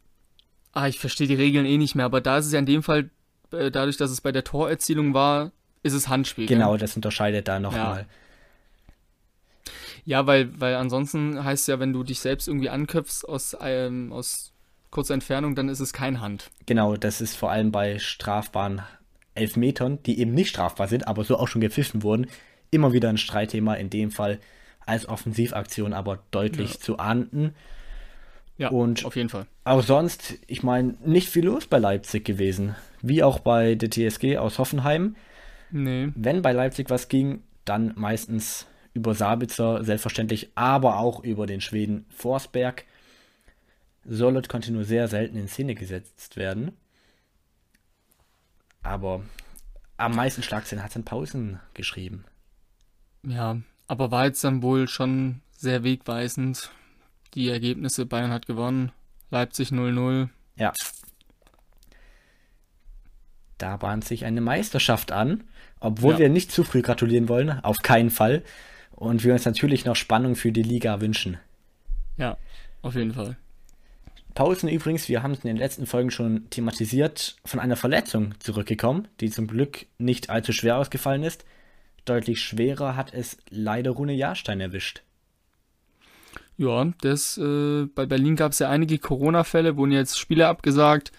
Ah, 0.73 0.87
ich 0.87 1.01
verstehe 1.01 1.27
die 1.27 1.35
Regeln 1.35 1.67
eh 1.67 1.79
nicht 1.79 1.97
mehr, 1.97 2.05
aber 2.05 2.21
da 2.21 2.39
ist 2.39 2.47
es 2.47 2.53
ja 2.53 2.61
in 2.61 2.67
dem 2.67 2.85
Fall, 2.85 3.11
äh, 3.53 3.73
dadurch, 3.73 3.97
dass 3.97 4.13
es 4.13 4.21
bei 4.21 4.31
der 4.31 4.45
Torerzielung 4.45 5.15
war, 5.15 5.51
ist 5.83 5.95
es 5.95 6.09
Handspiel. 6.09 6.47
Genau, 6.47 6.77
das 6.77 6.95
unterscheidet 6.95 7.49
da 7.49 7.59
nochmal. 7.59 8.01
Ja. 8.03 8.07
Ja, 10.07 10.27
weil, 10.27 10.61
weil 10.61 10.77
ansonsten 10.77 11.43
heißt 11.43 11.67
ja, 11.67 11.81
wenn 11.81 11.93
du 11.93 12.05
dich 12.05 12.21
selbst 12.21 12.47
irgendwie 12.47 12.69
anköpfst 12.69 13.29
aus, 13.29 13.57
ähm, 13.61 14.13
aus 14.13 14.53
kurze 14.91 15.15
Entfernung, 15.15 15.57
dann 15.57 15.69
ist 15.69 15.81
es 15.81 15.93
kein 15.93 16.21
Hand. 16.21 16.51
Genau, 16.67 16.97
das 16.97 17.21
ist 17.21 17.37
vor 17.37 17.51
allem 17.51 17.73
bei 17.73 17.99
strafbaren 17.99 18.83
Elfmetern, 19.35 20.01
die 20.05 20.21
eben 20.21 20.35
nicht 20.35 20.51
strafbar 20.51 20.87
sind, 20.87 21.09
aber 21.09 21.25
so 21.25 21.39
auch 21.39 21.49
schon 21.49 21.63
gepfiffen 21.63 22.03
wurden, 22.03 22.27
immer 22.71 22.93
wieder 22.93 23.09
ein 23.09 23.17
Streitthema, 23.17 23.75
in 23.75 23.91
dem 23.91 24.11
Fall 24.11 24.39
als 24.87 25.09
Offensivaktion 25.09 25.93
aber 25.93 26.21
deutlich 26.31 26.75
ja. 26.75 26.81
zu 26.81 26.99
ahnden. 26.99 27.55
Ja, 28.57 28.69
und 28.69 29.05
auf 29.05 29.17
jeden 29.17 29.29
Fall. 29.29 29.47
Auch 29.65 29.83
sonst, 29.83 30.39
ich 30.47 30.63
meine, 30.63 30.95
nicht 31.05 31.29
viel 31.29 31.47
los 31.47 31.67
bei 31.67 31.79
Leipzig 31.79 32.25
gewesen. 32.25 32.77
Wie 33.03 33.23
auch 33.23 33.41
bei 33.41 33.75
der 33.75 33.91
TSG 33.91 34.39
aus 34.39 34.59
Hoffenheim. 34.59 35.17
Nee. 35.71 36.11
Wenn 36.15 36.43
bei 36.43 36.53
Leipzig 36.53 36.89
was 36.89 37.09
ging, 37.09 37.43
dann 37.65 37.93
meistens 37.97 38.67
über 38.93 39.15
Sabitzer, 39.15 39.83
selbstverständlich, 39.83 40.51
aber 40.55 40.99
auch 40.99 41.25
über 41.25 41.47
den 41.47 41.61
Schweden 41.61 42.07
Forsberg. 42.11 42.85
Solot 44.05 44.49
konnte 44.49 44.73
nur 44.73 44.85
sehr 44.85 45.09
selten 45.09 45.37
in 45.37 45.49
Szene 45.49 45.75
gesetzt 45.75 46.37
werden. 46.37 46.73
Aber 48.83 49.25
am 49.97 50.15
meisten 50.15 50.43
Schlagzeilen 50.43 50.83
hat 50.83 50.91
es 50.91 50.97
in 50.97 51.05
Pausen 51.05 51.59
geschrieben. 51.73 52.25
Ja, 53.25 53.59
aber 53.87 54.11
war 54.11 54.27
jetzt 54.27 54.43
dann 54.45 54.63
wohl 54.63 54.89
schon 54.89 55.41
sehr 55.57 55.85
wegweisend. 55.85 56.71
Die 57.35 57.49
Ergebnisse, 57.49 58.07
Bayern 58.07 58.31
hat 58.31 58.47
gewonnen, 58.47 58.93
Leipzig 59.31 59.71
0-0. 59.71 60.29
Ja. 60.57 60.73
Da 63.59 63.77
bahnt 63.77 64.05
sich 64.05 64.25
eine 64.25 64.41
Meisterschaft 64.41 65.13
an, 65.13 65.45
obwohl 65.81 66.15
ja. 66.15 66.19
wir 66.21 66.29
nicht 66.29 66.53
zu 66.53 66.65
früh 66.65 66.83
gratulieren 66.83 67.29
wollen, 67.29 67.51
auf 67.65 67.79
keinen 67.79 68.11
Fall. 68.11 68.43
Und 68.91 69.25
wir 69.25 69.33
uns 69.33 69.45
natürlich 69.45 69.85
noch 69.85 69.97
Spannung 69.97 70.37
für 70.37 70.53
die 70.53 70.63
Liga 70.63 71.01
wünschen. 71.01 71.39
Ja, 72.17 72.37
auf 72.83 72.95
jeden 72.95 73.13
Fall. 73.13 73.37
Paulsen 74.35 74.69
übrigens, 74.69 75.09
wir 75.09 75.23
haben 75.23 75.33
es 75.33 75.39
in 75.41 75.49
den 75.49 75.57
letzten 75.57 75.87
Folgen 75.87 76.11
schon 76.11 76.51
thematisiert, 76.51 77.37
von 77.45 77.61
einer 77.61 77.77
Verletzung 77.77 78.35
zurückgekommen, 78.41 79.07
die 79.21 79.31
zum 79.31 79.47
Glück 79.47 79.87
nicht 79.99 80.29
allzu 80.29 80.53
schwer 80.53 80.79
ausgefallen 80.79 81.23
ist. 81.23 81.45
Deutlich 82.05 82.43
schwerer 82.43 82.97
hat 82.97 83.15
es 83.15 83.39
leider 83.49 83.93
Rune 83.93 84.13
Jahrstein 84.13 84.61
erwischt. 84.61 85.03
Ja, 86.57 86.93
das, 87.01 87.37
äh, 87.39 87.87
bei 87.87 88.07
Berlin 88.07 88.37
gab 88.37 88.53
es 88.53 88.61
ja 88.61 88.71
einige 88.71 88.99
Corona-Fälle, 88.99 89.77
wurden 89.77 89.93
jetzt 89.93 90.19
Spiele 90.19 90.47
abgesagt, 90.47 91.11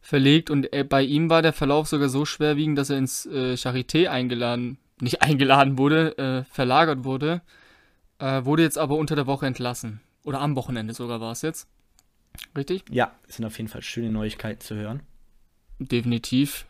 verlegt 0.00 0.50
und 0.50 0.72
äh, 0.72 0.84
bei 0.84 1.02
ihm 1.02 1.30
war 1.30 1.42
der 1.42 1.52
Verlauf 1.52 1.88
sogar 1.88 2.08
so 2.08 2.24
schwerwiegend, 2.24 2.78
dass 2.78 2.90
er 2.90 2.98
ins 2.98 3.26
äh, 3.26 3.54
Charité 3.54 4.08
eingeladen, 4.08 4.78
nicht 5.00 5.22
eingeladen 5.22 5.78
wurde, 5.78 6.16
äh, 6.18 6.44
verlagert 6.52 7.04
wurde, 7.04 7.42
äh, 8.18 8.44
wurde 8.44 8.62
jetzt 8.62 8.78
aber 8.78 8.96
unter 8.96 9.16
der 9.16 9.26
Woche 9.26 9.46
entlassen. 9.46 10.00
Oder 10.24 10.40
am 10.40 10.54
Wochenende 10.56 10.94
sogar 10.94 11.20
war 11.20 11.32
es 11.32 11.42
jetzt. 11.42 11.66
Richtig? 12.56 12.84
Ja, 12.90 13.12
es 13.26 13.36
sind 13.36 13.46
auf 13.46 13.56
jeden 13.58 13.68
Fall 13.68 13.82
schöne 13.82 14.10
Neuigkeiten 14.10 14.60
zu 14.60 14.76
hören. 14.76 15.02
Definitiv. 15.78 16.66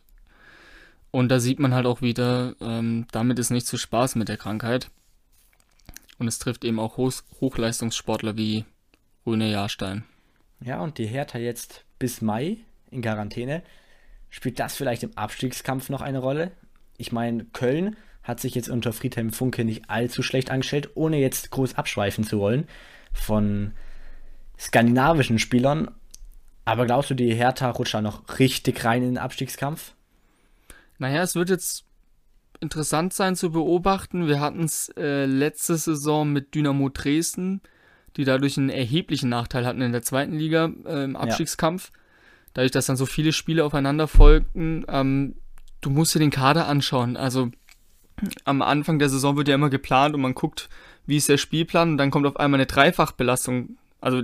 Und 1.10 1.30
da 1.30 1.40
sieht 1.40 1.58
man 1.58 1.74
halt 1.74 1.86
auch 1.86 2.02
wieder, 2.02 2.54
ähm, 2.60 3.06
damit 3.12 3.38
ist 3.38 3.50
nicht 3.50 3.66
zu 3.66 3.78
Spaß 3.78 4.16
mit 4.16 4.28
der 4.28 4.36
Krankheit. 4.36 4.90
Und 6.18 6.28
es 6.28 6.38
trifft 6.38 6.64
eben 6.64 6.78
auch 6.78 6.96
Hoch 6.96 7.12
Hochleistungssportler 7.40 8.36
wie 8.36 8.64
Rune 9.24 9.50
Jahrstein. 9.50 10.04
Ja, 10.60 10.80
und 10.80 10.98
die 10.98 11.06
Hertha 11.06 11.38
jetzt 11.38 11.84
bis 11.98 12.20
Mai 12.20 12.58
in 12.90 13.02
Quarantäne. 13.02 13.62
Spielt 14.30 14.58
das 14.58 14.76
vielleicht 14.76 15.02
im 15.02 15.16
Abstiegskampf 15.16 15.88
noch 15.88 16.02
eine 16.02 16.18
Rolle? 16.18 16.50
Ich 16.96 17.12
meine, 17.12 17.44
Köln 17.44 17.96
hat 18.22 18.40
sich 18.40 18.54
jetzt 18.54 18.68
unter 18.68 18.92
Friedhelm 18.92 19.32
Funke 19.32 19.64
nicht 19.64 19.88
allzu 19.88 20.22
schlecht 20.22 20.50
angestellt, 20.50 20.90
ohne 20.94 21.18
jetzt 21.18 21.50
groß 21.50 21.76
abschweifen 21.76 22.24
zu 22.24 22.38
wollen 22.38 22.66
von 23.12 23.72
skandinavischen 24.58 25.38
Spielern. 25.38 25.90
Aber 26.64 26.84
glaubst 26.84 27.08
du, 27.08 27.14
die 27.14 27.34
Hertha 27.34 27.70
rutscht 27.70 27.94
da 27.94 28.02
noch 28.02 28.38
richtig 28.38 28.84
rein 28.84 29.02
in 29.02 29.10
den 29.10 29.18
Abstiegskampf? 29.18 29.94
Naja, 30.98 31.22
es 31.22 31.34
wird 31.34 31.50
jetzt 31.50 31.84
interessant 32.60 33.12
sein 33.12 33.36
zu 33.36 33.50
beobachten. 33.50 34.26
Wir 34.26 34.40
hatten 34.40 34.64
es 34.64 34.90
äh, 34.96 35.26
letzte 35.26 35.76
Saison 35.76 36.32
mit 36.32 36.54
Dynamo 36.54 36.88
Dresden, 36.88 37.60
die 38.16 38.24
dadurch 38.24 38.58
einen 38.58 38.70
erheblichen 38.70 39.28
Nachteil 39.28 39.64
hatten 39.64 39.80
in 39.80 39.92
der 39.92 40.02
zweiten 40.02 40.34
Liga 40.34 40.70
äh, 40.84 41.04
im 41.04 41.16
Abstiegskampf. 41.16 41.90
Ja. 41.92 41.98
Dadurch, 42.54 42.72
dass 42.72 42.86
dann 42.86 42.96
so 42.96 43.06
viele 43.06 43.32
Spiele 43.32 43.64
aufeinander 43.64 44.08
folgten. 44.08 44.84
Ähm, 44.88 45.36
du 45.80 45.90
musst 45.90 46.14
dir 46.14 46.18
den 46.18 46.30
Kader 46.30 46.66
anschauen. 46.66 47.16
Also 47.16 47.50
am 48.44 48.62
Anfang 48.62 48.98
der 48.98 49.08
Saison 49.08 49.36
wird 49.36 49.48
ja 49.48 49.54
immer 49.54 49.70
geplant 49.70 50.14
und 50.14 50.20
man 50.20 50.34
guckt, 50.34 50.68
wie 51.06 51.16
ist 51.16 51.28
der 51.28 51.36
Spielplan 51.36 51.92
und 51.92 51.98
dann 51.98 52.10
kommt 52.10 52.26
auf 52.26 52.36
einmal 52.36 52.58
eine 52.58 52.66
Dreifachbelastung. 52.66 53.76
Also 54.00 54.22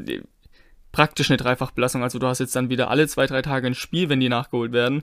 praktisch 0.91 1.31
eine 1.31 1.37
Dreifachbelastung. 1.37 2.03
Also 2.03 2.19
du 2.19 2.27
hast 2.27 2.41
jetzt 2.41 2.57
dann 2.57 2.71
wieder 2.71 2.91
alle 2.91 3.07
zwei, 3.07 3.27
drei 3.27 3.43
Tage 3.43 3.67
ein 3.67 3.75
Spiel, 3.75 4.09
wenn 4.09 4.21
die 4.21 4.29
nachgeholt 4.29 4.73
werden. 4.73 5.03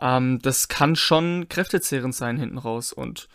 Ähm, 0.00 0.38
das 0.40 0.68
kann 0.68 0.96
schon 0.96 1.48
kräftezehrend 1.48 2.14
sein 2.14 2.36
hinten 2.36 2.58
raus. 2.58 2.92
Und 2.92 3.28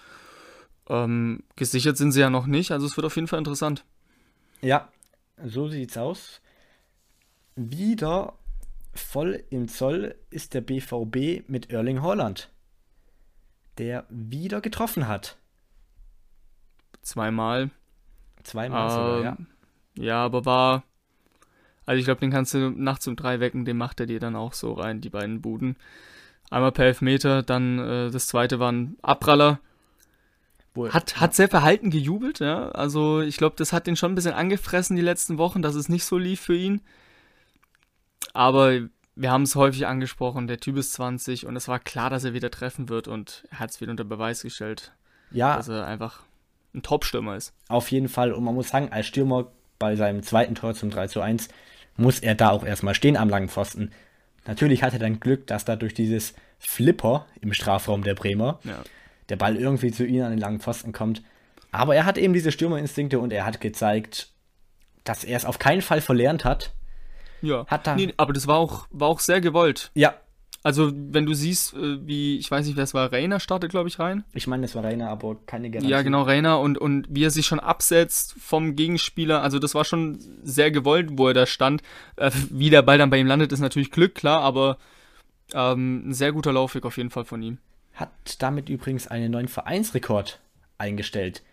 ähm, 0.90 1.44
gesichert 1.56 1.98
sind 1.98 2.12
sie 2.12 2.22
ja 2.22 2.30
noch 2.30 2.46
nicht. 2.46 2.72
Also 2.72 2.86
es 2.86 2.96
wird 2.98 3.06
auf 3.06 3.16
jeden 3.16 3.28
Fall 3.28 3.40
interessant. 3.40 3.86
Ja, 4.62 4.90
so 5.44 5.68
sieht's 5.68 5.98
aus. 5.98 6.42
Wieder 7.56 8.34
voll 8.94 9.44
im 9.50 9.68
Zoll 9.68 10.16
ist 10.30 10.54
der 10.54 10.62
BVB 10.62 11.48
mit 11.48 11.72
Erling 11.72 12.02
Holland, 12.02 12.50
der 13.78 14.06
wieder 14.10 14.62
getroffen 14.62 15.08
hat. 15.08 15.38
Zweimal. 17.02 17.70
Zweimal 18.44 18.84
ähm, 18.84 18.90
sogar, 18.90 19.24
ja. 19.24 19.38
Ja, 19.96 20.26
aber 20.26 20.46
war 20.46 20.84
also 21.86 22.00
ich 22.00 22.06
glaube, 22.06 22.22
den 22.22 22.32
kannst 22.32 22.54
du 22.54 22.70
nachts 22.70 23.08
um 23.08 23.16
drei 23.16 23.40
wecken, 23.40 23.66
den 23.66 23.78
macht 23.78 24.00
er 24.00 24.06
dir 24.06 24.20
dann 24.20 24.36
auch 24.36 24.54
so 24.54 24.74
rein, 24.74 25.02
die 25.02 25.10
beiden 25.10 25.42
Buden. 25.42 25.76
Einmal 26.54 26.72
per 26.72 26.86
Elfmeter, 26.86 27.42
dann 27.42 27.80
äh, 27.80 28.12
das 28.12 28.28
zweite 28.28 28.60
war 28.60 28.72
ein 28.72 28.96
Abpraller. 29.02 29.60
Wohl, 30.76 30.92
hat, 30.92 31.20
hat 31.20 31.34
sehr 31.34 31.50
verhalten 31.50 31.90
gejubelt, 31.90 32.40
ja. 32.40 32.70
Also 32.70 33.22
ich 33.22 33.38
glaube, 33.38 33.56
das 33.58 33.74
hat 33.74 33.88
ihn 33.88 33.96
schon 33.96 34.12
ein 34.12 34.16
bisschen 34.16 34.34
angefressen 34.34 34.96
die 34.96 35.02
letzten 35.02 35.40
Wochen, 35.40 35.64
dass 35.64 35.74
es 35.74 35.90
nicht 35.90 36.06
so 36.06 36.18
lief 36.18 36.42
für 36.42 36.56
ihn. 36.56 36.82
Aber 38.34 38.82
wir 39.16 39.32
haben 39.32 39.44
es 39.44 39.56
häufig 39.56 39.88
angesprochen, 39.88 40.46
der 40.46 40.60
Typ 40.60 40.78
ist 40.78 40.94
20 40.94 41.48
und 41.48 41.56
es 41.56 41.68
war 41.68 41.80
klar, 41.80 42.12
dass 42.12 42.24
er 42.24 42.34
wieder 42.34 42.52
treffen 42.52 42.88
wird 42.88 43.08
und 43.08 43.46
er 43.50 43.60
hat 43.60 43.72
es 43.72 43.82
wieder 43.82 43.92
unter 43.92 44.04
Beweis 44.04 44.44
gestellt. 44.44 44.94
Ja. 45.32 45.58
Dass 45.58 45.70
er 45.70 45.88
einfach 45.88 46.22
ein 46.76 46.84
Top-Stürmer 46.84 47.36
ist. 47.36 47.54
Auf 47.68 47.92
jeden 47.92 48.10
Fall. 48.10 48.32
Und 48.32 48.44
man 48.44 48.54
muss 48.54 48.70
sagen, 48.70 48.90
als 48.92 49.08
Stürmer 49.08 49.48
bei 49.80 49.96
seinem 49.96 50.22
zweiten 50.22 50.54
Tor 50.54 50.76
zum 50.76 50.92
3 50.92 51.08
zu 51.08 51.22
1 51.22 51.50
muss 51.98 52.20
er 52.20 52.36
da 52.36 52.52
auch 52.52 52.64
erstmal 52.64 52.94
stehen 52.94 53.18
am 53.18 53.30
langen 53.30 53.50
Pfosten. 53.50 53.92
Natürlich 54.46 54.84
hat 54.84 54.94
er 54.94 55.00
dann 55.00 55.20
Glück, 55.20 55.48
dass 55.48 55.66
da 55.66 55.76
durch 55.76 55.94
dieses 55.94 56.34
Flipper 56.60 57.26
im 57.42 57.54
Strafraum 57.54 58.04
der 58.04 58.16
Bremer 58.16 58.60
ja. 58.64 58.82
der 59.30 59.36
Ball 59.36 59.56
irgendwie 59.56 59.92
zu 59.92 60.06
ihm 60.06 60.24
an 60.24 60.32
den 60.32 60.40
langen 60.40 60.60
Pfosten 60.60 60.92
kommt. 60.92 61.22
Aber 61.72 61.96
er 61.96 62.06
hat 62.06 62.18
eben 62.18 62.34
diese 62.34 62.52
Stürmerinstinkte 62.52 63.20
und 63.20 63.34
er 63.34 63.46
hat 63.46 63.62
gezeigt, 63.62 64.30
dass 65.04 65.24
er 65.24 65.38
es 65.38 65.46
auf 65.46 65.60
keinen 65.60 65.82
Fall 65.82 66.02
verlernt 66.02 66.46
hat. 66.46 66.74
Ja, 67.42 67.66
hat 67.68 67.88
da 67.88 67.96
nee, 67.96 68.14
aber 68.16 68.32
das 68.32 68.48
war 68.48 68.58
auch, 68.58 68.88
war 68.90 69.10
auch 69.10 69.20
sehr 69.20 69.42
gewollt. 69.42 69.92
Ja, 69.96 70.16
also, 70.64 70.94
wenn 70.96 71.26
du 71.26 71.34
siehst, 71.34 71.74
äh, 71.74 72.08
wie, 72.08 72.38
ich 72.38 72.50
weiß 72.50 72.66
nicht, 72.66 72.78
wer 72.78 72.86
es 72.86 72.94
war, 72.94 73.12
Rainer 73.12 73.42
startet, 73.42 73.70
glaube 73.70 73.90
ich, 73.90 74.00
rein. 74.00 74.24
Ich 74.34 74.48
meine, 74.48 74.66
es 74.66 74.76
war 74.76 74.84
Rainer, 74.86 75.10
aber 75.10 75.36
keine 75.46 75.70
Garantie. 75.70 75.92
Ja, 75.92 76.02
genau, 76.04 76.22
Rainer 76.22 76.62
und, 76.62 76.78
und 76.78 77.06
wie 77.10 77.26
er 77.26 77.32
sich 77.32 77.46
schon 77.46 77.60
absetzt 77.60 78.36
vom 78.40 78.78
Gegenspieler, 78.78 79.44
also 79.44 79.60
das 79.60 79.76
war 79.76 79.84
schon 79.84 80.20
sehr 80.42 80.72
gewollt, 80.72 81.10
wo 81.18 81.28
er 81.28 81.34
da 81.34 81.46
stand. 81.46 81.84
Äh, 82.16 82.32
wie 82.50 82.70
der 82.70 82.82
Ball 82.82 82.98
dann 82.98 83.10
bei 83.10 83.18
ihm 83.18 83.28
landet, 83.28 83.52
ist 83.52 83.60
natürlich 83.60 83.92
Glück, 83.92 84.16
klar, 84.16 84.42
aber 84.42 84.78
ähm, 85.54 86.10
ein 86.10 86.14
sehr 86.14 86.32
guter 86.32 86.54
Laufweg 86.54 86.86
auf 86.86 86.96
jeden 86.96 87.10
Fall 87.10 87.26
von 87.26 87.44
ihm. 87.44 87.58
Hat 87.94 88.12
damit 88.40 88.70
übrigens 88.70 89.08
einen 89.08 89.32
neuen 89.32 89.50
Vereinsrekord 89.50 90.40
eingestellt. 90.78 91.44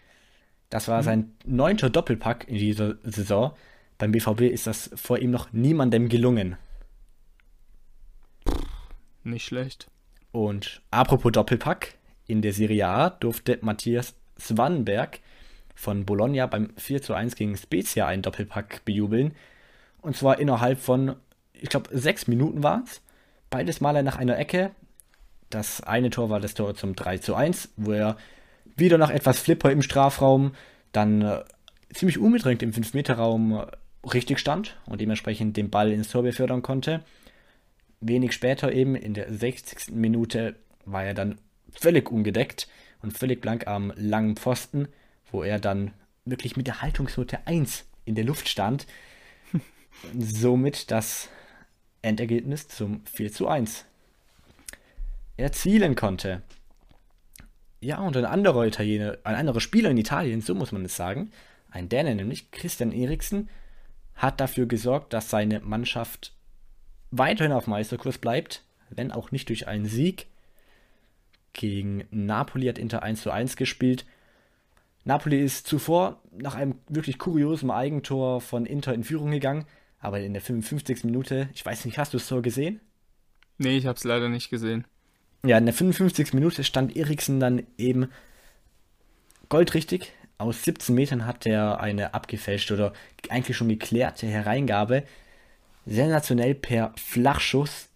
Das 0.71 0.87
war 0.87 0.99
mhm. 0.99 1.05
sein 1.05 1.33
neunter 1.45 1.90
Doppelpack 1.90 2.47
in 2.47 2.55
dieser 2.55 2.95
Saison. 3.02 3.52
Beim 3.99 4.12
BVB 4.12 4.43
ist 4.43 4.69
das 4.69 4.90
vor 4.95 5.19
ihm 5.19 5.33
noch 5.33 5.52
niemandem 5.52 6.09
gelungen. 6.09 6.57
Nicht 9.24 9.44
schlecht. 9.44 9.88
Und 10.32 10.80
apropos 10.90 11.32
Doppelpack, 11.32 11.94
in 12.26 12.42
der 12.42 12.52
Serie 12.52 12.86
A 12.86 13.10
durfte 13.10 13.58
Matthias 13.62 14.14
Swanberg 14.38 15.18
von 15.74 16.04
Bologna 16.04 16.46
beim 16.46 16.70
4 16.76 17.02
zu 17.02 17.14
1 17.14 17.34
gegen 17.34 17.56
Spezia 17.56 18.06
einen 18.06 18.22
Doppelpack 18.22 18.84
bejubeln. 18.84 19.34
Und 20.00 20.16
zwar 20.16 20.38
innerhalb 20.38 20.78
von, 20.78 21.16
ich 21.52 21.68
glaube, 21.68 21.90
sechs 21.92 22.28
Minuten 22.28 22.62
war 22.62 22.82
es. 22.84 23.00
Beides 23.50 23.80
Male 23.80 24.02
nach 24.02 24.16
einer 24.16 24.38
Ecke. 24.38 24.70
Das 25.50 25.82
eine 25.82 26.10
Tor 26.10 26.30
war 26.30 26.38
das 26.38 26.54
Tor 26.54 26.74
zum 26.76 26.94
3 26.94 27.18
zu 27.18 27.34
1, 27.34 27.70
wo 27.76 27.92
er 27.92 28.16
wieder 28.76 28.96
nach 28.96 29.10
etwas 29.10 29.40
Flipper 29.40 29.72
im 29.72 29.82
Strafraum 29.82 30.52
dann 30.92 31.22
äh, 31.22 31.42
ziemlich 31.92 32.18
unbedrängt 32.18 32.62
im 32.62 32.72
5-Meter-Raum 32.72 33.52
äh, 33.52 34.06
richtig 34.08 34.38
stand 34.38 34.76
und 34.86 35.00
dementsprechend 35.00 35.56
den 35.56 35.70
Ball 35.70 35.90
ins 35.90 36.10
Tor 36.10 36.22
befördern 36.22 36.62
konnte 36.62 37.02
wenig 38.00 38.33
später 38.33 38.73
eben 38.73 38.95
in 38.95 39.14
der 39.14 39.33
60. 39.33 39.92
Minute 39.92 40.57
war 40.85 41.04
er 41.04 41.14
dann 41.14 41.38
völlig 41.73 42.11
ungedeckt 42.11 42.69
und 43.02 43.16
völlig 43.16 43.40
blank 43.40 43.66
am 43.66 43.92
langen 43.97 44.37
Pfosten, 44.37 44.88
wo 45.30 45.42
er 45.42 45.59
dann 45.59 45.92
wirklich 46.25 46.57
mit 46.57 46.66
der 46.66 46.83
Haltungsnote 46.83 47.47
1 47.47 47.87
in 48.04 48.14
der 48.14 48.25
Luft 48.25 48.49
stand. 48.49 48.87
Somit 50.19 50.90
das 50.90 51.28
Endergebnis 52.02 52.69
zum 52.69 53.04
4 53.07 53.33
zu 53.33 53.49
1 53.49 53.85
erzielen 55.37 55.95
konnte. 55.95 56.42
Ja, 57.80 57.99
und 58.00 58.16
ein 58.16 58.26
anderer 58.26 58.66
Italiener, 58.66 59.19
ein 59.25 59.35
anderer 59.35 59.61
Spieler 59.61 59.90
in 59.90 59.97
Italien, 59.97 60.42
so 60.42 60.54
muss 60.54 60.73
man 60.73 60.85
es 60.85 60.97
sagen, 60.97 61.30
ein 61.71 61.88
Däne 61.88 62.14
nämlich, 62.14 62.50
Christian 62.50 62.92
Eriksen, 62.92 63.49
hat 64.14 64.40
dafür 64.40 64.66
gesorgt, 64.66 65.12
dass 65.14 65.30
seine 65.30 65.61
Mannschaft 65.61 66.35
weiterhin 67.11 67.52
auf 67.52 67.67
Meisterkurs 67.67 68.19
bleibt, 68.19 68.62
wenn 68.90 69.12
auch 69.12 69.31
nicht 69.31 69.49
durch 69.49 69.69
einen 69.69 69.87
Sieg. 69.87 70.26
Gegen 71.52 72.05
Napoli 72.11 72.67
hat 72.67 72.79
Inter 72.79 73.02
1 73.02 73.23
zu 73.23 73.31
1 73.31 73.57
gespielt. 73.57 74.07
Napoli 75.05 75.40
ist 75.40 75.67
zuvor 75.67 76.21
nach 76.31 76.55
einem 76.55 76.76
wirklich 76.88 77.19
kuriosen 77.19 77.71
Eigentor 77.71 78.40
von 78.40 78.67
Inter 78.67 78.95
in 78.95 79.05
Führung 79.05 79.31
gegangen, 79.31 79.64
aber 79.99 80.21
in 80.21 80.33
der 80.33 80.43
55. 80.43 81.05
Minute, 81.05 81.49
ich 81.55 81.64
weiß 81.64 81.85
nicht, 81.85 81.99
hast 81.99 82.12
du 82.12 82.19
das 82.19 82.29
Tor 82.29 82.43
gesehen? 82.43 82.81
Nee, 83.59 83.76
ich 83.76 83.87
habe 83.87 83.97
es 83.97 84.05
leider 84.05 84.29
nicht 84.29 84.50
gesehen. 84.50 84.85
Ja, 85.45 85.59
in 85.59 85.64
der 85.64 85.75
55. 85.75 86.35
Minute 86.35 86.64
stand 86.64 86.97
Eriksen 86.97 87.40
dann 87.40 87.67
eben 87.79 88.09
goldrichtig. 89.49 90.12
Aus 90.38 90.64
17 90.64 90.95
Metern 90.95 91.26
hat 91.26 91.47
er 91.47 91.81
eine 91.81 92.14
abgefälschte 92.14 92.75
oder 92.75 92.93
eigentlich 93.29 93.57
schon 93.57 93.69
geklärte 93.69 94.26
Hereingabe 94.26 95.05
sensationell 95.90 96.54
per 96.54 96.92
Flachschuss 96.97 97.88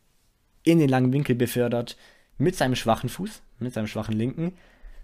in 0.65 0.79
den 0.79 0.89
langen 0.89 1.13
Winkel 1.13 1.35
befördert 1.35 1.97
mit 2.37 2.57
seinem 2.57 2.75
schwachen 2.75 3.09
Fuß, 3.09 3.43
mit 3.61 3.73
seinem 3.73 3.87
schwachen 3.87 4.15
linken. 4.15 4.55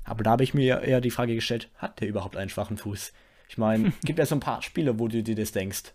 Aber 0.04 0.24
da 0.24 0.32
habe 0.32 0.42
ich 0.42 0.54
mir 0.54 0.80
eher 0.82 1.00
die 1.00 1.10
Frage 1.10 1.34
gestellt, 1.34 1.70
hat 1.76 2.00
der 2.00 2.08
überhaupt 2.08 2.36
einen 2.36 2.50
schwachen 2.50 2.76
Fuß? 2.76 3.12
Ich 3.48 3.58
meine, 3.58 3.92
gibt 4.04 4.18
es 4.18 4.30
so 4.30 4.34
ein 4.34 4.40
paar 4.40 4.62
Spiele, 4.62 4.98
wo 4.98 5.08
du 5.08 5.22
dir 5.22 5.36
das 5.36 5.52
denkst? 5.52 5.94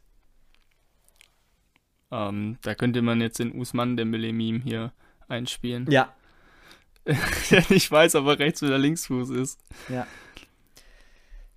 Ähm, 2.11 2.57
da 2.61 2.75
könnte 2.75 3.01
man 3.01 3.19
jetzt 3.19 3.39
den 3.39 3.51
Usman 3.51 3.97
Dembele-Meme 3.97 4.61
hier 4.63 4.93
einspielen. 5.27 5.89
Ja. 5.91 6.15
Der 7.51 7.63
nicht 7.69 7.91
weiß, 7.91 8.15
ob 8.15 8.25
er 8.27 8.39
rechts 8.39 8.63
oder 8.63 8.77
linksfuß 8.77 9.31
ist. 9.31 9.59
Ja. 9.89 10.07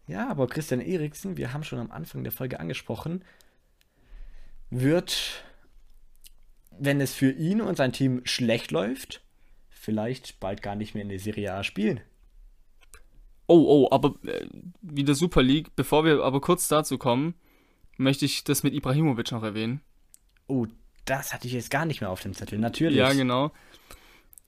Ja, 0.09 0.29
aber 0.29 0.47
Christian 0.47 0.81
Eriksen, 0.81 1.37
wir 1.37 1.53
haben 1.53 1.63
schon 1.63 1.79
am 1.79 1.91
Anfang 1.91 2.25
der 2.25 2.33
Folge 2.33 2.59
angesprochen, 2.59 3.23
wird, 4.71 5.45
wenn 6.79 7.01
es 7.01 7.15
für 7.15 7.31
ihn 7.31 7.61
und 7.61 7.77
sein 7.77 7.93
Team 7.93 8.23
schlecht 8.25 8.71
läuft, 8.71 9.23
vielleicht 9.69 10.41
bald 10.41 10.63
gar 10.63 10.77
nicht 10.77 10.95
mehr 10.95 11.03
in 11.03 11.09
der 11.09 11.19
Serie 11.19 11.53
A 11.55 11.65
spielen. 11.65 12.01
Oh, 13.47 13.65
oh, 13.67 13.89
aber 13.91 14.15
äh, 14.29 14.47
wie 14.83 15.05
der 15.05 15.15
Super 15.15 15.43
League, 15.43 15.75
bevor 15.75 16.05
wir 16.05 16.23
aber 16.23 16.41
kurz 16.41 16.69
dazu 16.69 16.99
kommen, 16.99 17.35
möchte 17.97 18.27
ich 18.27 18.45
das 18.45 18.63
mit 18.63 18.75
Ibrahimovic 18.75 19.33
noch 19.33 19.43
erwähnen. 19.43 19.81
Oh, 20.47 20.67
das 21.07 21.33
hatte 21.33 21.47
ich 21.47 21.55
jetzt 21.55 21.71
gar 21.71 21.87
nicht 21.87 22.03
mehr 22.03 22.11
auf 22.11 22.21
dem 22.21 22.35
Zettel, 22.35 22.59
natürlich. 22.59 22.99
Ja, 22.99 23.13
genau. 23.13 23.51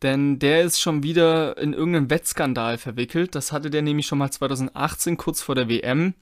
Denn 0.02 0.38
der 0.38 0.62
ist 0.62 0.80
schon 0.80 1.02
wieder 1.02 1.58
in 1.58 1.72
irgendeinen 1.72 2.10
Wettskandal 2.10 2.78
verwickelt. 2.78 3.34
Das 3.34 3.52
hatte 3.52 3.70
der 3.70 3.82
nämlich 3.82 4.06
schon 4.06 4.18
mal 4.18 4.30
2018, 4.30 5.16
kurz 5.16 5.42
vor 5.42 5.54
der 5.54 5.68
WM. 5.68 6.14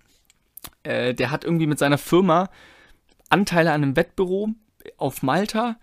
Äh, 0.82 1.14
der 1.14 1.30
hat 1.30 1.44
irgendwie 1.44 1.66
mit 1.66 1.78
seiner 1.78 1.98
Firma 1.98 2.50
Anteile 3.28 3.72
an 3.72 3.82
einem 3.82 3.96
Wettbüro 3.96 4.50
auf 4.96 5.22
Malta 5.22 5.76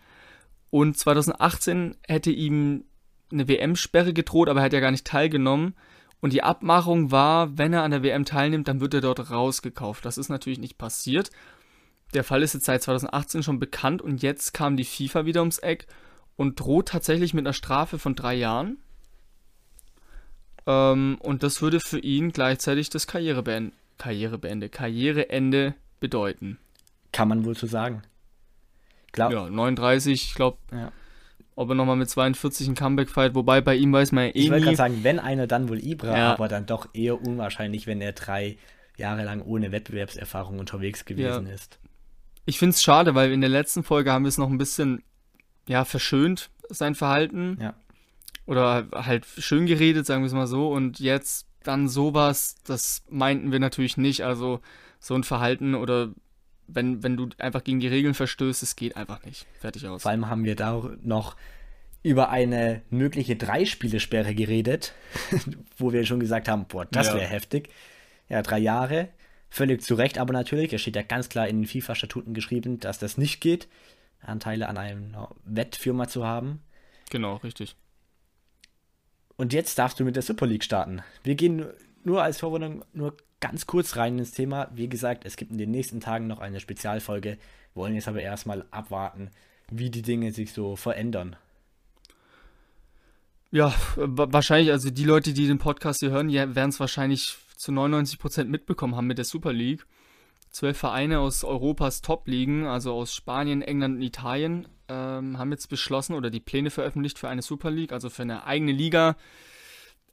und 0.69 0.97
2018 0.97 1.95
hätte 2.07 2.31
ihm 2.31 2.85
eine 3.31 3.47
WM-Sperre 3.47 4.13
gedroht, 4.13 4.49
aber 4.49 4.59
er 4.59 4.65
hat 4.65 4.73
ja 4.73 4.79
gar 4.79 4.91
nicht 4.91 5.07
teilgenommen. 5.07 5.75
Und 6.21 6.33
die 6.33 6.43
Abmachung 6.43 7.11
war, 7.11 7.57
wenn 7.57 7.73
er 7.73 7.83
an 7.83 7.91
der 7.91 8.03
WM 8.03 8.25
teilnimmt, 8.25 8.67
dann 8.67 8.81
wird 8.81 8.93
er 8.93 9.01
dort 9.01 9.29
rausgekauft. 9.29 10.05
Das 10.05 10.17
ist 10.17 10.29
natürlich 10.29 10.59
nicht 10.59 10.77
passiert. 10.77 11.29
Der 12.13 12.23
Fall 12.23 12.43
ist 12.43 12.53
jetzt 12.53 12.65
seit 12.65 12.81
2018 12.83 13.43
schon 13.43 13.59
bekannt 13.59 14.01
und 14.01 14.21
jetzt 14.21 14.53
kam 14.53 14.77
die 14.77 14.85
FIFA 14.85 15.25
wieder 15.25 15.41
ums 15.41 15.59
Eck 15.59 15.87
und 16.35 16.59
droht 16.59 16.89
tatsächlich 16.89 17.33
mit 17.33 17.45
einer 17.45 17.53
Strafe 17.53 17.99
von 17.99 18.15
drei 18.15 18.35
Jahren. 18.35 18.77
Ähm, 20.65 21.17
und 21.21 21.43
das 21.43 21.61
würde 21.61 21.79
für 21.79 21.99
ihn 21.99 22.31
gleichzeitig 22.31 22.89
das 22.89 23.07
Karrierebeende, 23.07 23.73
Karrierebeende, 23.97 24.69
Karriereende 24.69 25.75
bedeuten. 25.99 26.57
Kann 27.15 27.29
man 27.29 27.45
wohl 27.45 27.55
so 27.55 27.65
sagen. 27.65 28.01
Glaub, 29.13 29.31
ja, 29.31 29.49
39, 29.49 30.11
ich 30.11 30.35
glaube, 30.35 30.57
ja. 30.73 30.91
ob 31.55 31.69
er 31.69 31.75
nochmal 31.75 31.95
mit 31.95 32.09
42 32.09 32.67
ein 32.67 32.75
Comeback 32.75 33.09
feiert, 33.09 33.35
wobei 33.35 33.61
bei 33.61 33.75
ihm 33.75 33.93
weiß 33.93 34.11
man 34.11 34.25
ja 34.25 34.29
eh 34.31 34.39
Ich 34.39 34.51
wollte 34.51 34.65
gerade 34.65 34.75
sagen, 34.75 34.99
wenn 35.03 35.19
einer, 35.19 35.47
dann 35.47 35.69
wohl 35.69 35.79
Ibra, 35.79 36.17
Ja. 36.17 36.33
aber 36.33 36.49
dann 36.49 36.65
doch 36.65 36.89
eher 36.93 37.21
unwahrscheinlich, 37.21 37.87
wenn 37.87 38.01
er 38.01 38.11
drei 38.11 38.57
Jahre 38.97 39.23
lang 39.23 39.41
ohne 39.41 39.71
Wettbewerbserfahrung 39.71 40.59
unterwegs 40.59 41.05
gewesen 41.05 41.47
ist. 41.47 41.79
Ich 42.45 42.59
finde 42.59 42.71
es 42.71 42.83
schade, 42.83 43.15
weil 43.15 43.31
in 43.31 43.39
der 43.39 43.49
letzten 43.49 43.83
Folge 43.83 44.11
haben 44.11 44.25
wir 44.25 44.29
es 44.29 44.37
noch 44.37 44.49
ein 44.49 44.57
bisschen, 44.57 45.01
ja, 45.69 45.85
verschönt, 45.85 46.49
sein 46.69 46.95
Verhalten. 46.95 47.57
Ja. 47.61 47.75
Oder 48.45 48.87
halt 48.93 49.25
schön 49.37 49.65
geredet, 49.67 50.05
sagen 50.05 50.23
wir 50.23 50.27
es 50.27 50.33
mal 50.33 50.47
so. 50.47 50.69
Und 50.69 50.99
jetzt 50.99 51.47
dann 51.63 51.87
sowas, 51.87 52.57
das 52.65 53.03
meinten 53.09 53.53
wir 53.53 53.59
natürlich 53.59 53.95
nicht. 53.95 54.25
Also 54.25 54.59
so 54.99 55.15
ein 55.15 55.23
Verhalten 55.23 55.73
oder 55.73 56.11
wenn, 56.67 57.03
wenn 57.03 57.17
du 57.17 57.29
einfach 57.37 57.63
gegen 57.63 57.79
die 57.79 57.87
Regeln 57.87 58.13
verstößt, 58.13 58.63
es 58.63 58.75
geht 58.75 58.95
einfach 58.97 59.23
nicht. 59.25 59.45
Fertig 59.59 59.85
aus. 59.87 60.01
Vor 60.03 60.11
allem 60.11 60.29
haben 60.29 60.43
wir 60.43 60.55
da 60.55 60.89
noch 61.01 61.35
über 62.03 62.29
eine 62.29 62.81
mögliche 62.89 63.35
Drei-Spiele-Sperre 63.35 64.35
geredet, 64.35 64.93
wo 65.77 65.91
wir 65.93 66.05
schon 66.05 66.19
gesagt 66.19 66.47
haben, 66.47 66.65
boah, 66.67 66.85
das 66.85 67.07
Ja. 67.07 67.15
wäre 67.15 67.25
heftig. 67.27 67.69
Ja, 68.29 68.41
drei 68.41 68.59
Jahre, 68.59 69.09
völlig 69.49 69.81
zu 69.83 69.95
Recht, 69.95 70.17
aber 70.17 70.33
natürlich, 70.33 70.73
es 70.73 70.81
steht 70.81 70.95
ja 70.95 71.01
ganz 71.01 71.29
klar 71.29 71.47
in 71.47 71.61
den 71.61 71.67
FIFA-Statuten 71.67 72.33
geschrieben, 72.33 72.79
dass 72.79 72.99
das 72.99 73.17
nicht 73.17 73.41
geht, 73.41 73.67
Anteile 74.21 74.67
an 74.69 74.77
einer 74.77 75.29
Wettfirma 75.45 76.07
zu 76.07 76.25
haben. 76.25 76.61
Genau, 77.11 77.35
richtig. 77.37 77.75
Und 79.37 79.53
jetzt 79.53 79.77
darfst 79.77 79.99
du 79.99 80.03
mit 80.05 80.15
der 80.15 80.23
Super 80.23 80.47
League 80.47 80.63
starten. 80.63 81.01
Wir 81.23 81.35
gehen 81.35 81.65
nur 82.05 82.23
als 82.23 82.39
Vorwarnung 82.39 82.83
nur 82.93 83.15
ganz 83.39 83.65
kurz 83.65 83.95
rein 83.97 84.17
ins 84.17 84.31
Thema. 84.31 84.69
Wie 84.73 84.87
gesagt, 84.87 85.25
es 85.25 85.35
gibt 85.35 85.51
in 85.51 85.57
den 85.57 85.71
nächsten 85.71 85.99
Tagen 85.99 86.27
noch 86.27 86.39
eine 86.39 86.59
Spezialfolge. 86.59 87.37
Wollen 87.73 87.95
jetzt 87.95 88.07
aber 88.07 88.21
erstmal 88.21 88.65
abwarten, 88.71 89.29
wie 89.69 89.89
die 89.89 90.01
Dinge 90.01 90.31
sich 90.31 90.53
so 90.53 90.75
verändern. 90.75 91.35
Ja, 93.51 93.73
wa- 93.95 94.27
wahrscheinlich, 94.31 94.71
also 94.71 94.89
die 94.89 95.03
Leute, 95.03 95.33
die 95.33 95.47
den 95.47 95.59
Podcast 95.59 95.99
hier 95.99 96.11
hören, 96.11 96.31
werden 96.31 96.69
es 96.69 96.79
wahrscheinlich 96.79 97.37
zu 97.55 97.71
99% 97.71 98.45
mitbekommen 98.45 98.95
haben 98.95 99.07
mit 99.07 99.17
der 99.17 99.25
Super 99.25 99.53
League. 99.53 99.85
Zwölf 100.51 100.77
Vereine 100.77 101.19
aus 101.19 101.43
Europas 101.43 102.01
Top-Ligen, 102.01 102.65
also 102.65 102.93
aus 102.93 103.13
Spanien, 103.13 103.61
England 103.61 103.97
und 103.97 104.01
Italien, 104.01 104.67
ähm, 104.87 105.37
haben 105.37 105.51
jetzt 105.51 105.67
beschlossen 105.69 106.13
oder 106.15 106.29
die 106.29 106.39
Pläne 106.39 106.69
veröffentlicht 106.69 107.19
für 107.19 107.27
eine 107.27 107.41
Super 107.41 107.71
League, 107.71 107.91
also 107.91 108.09
für 108.09 108.21
eine 108.21 108.45
eigene 108.45 108.71
Liga 108.71 109.15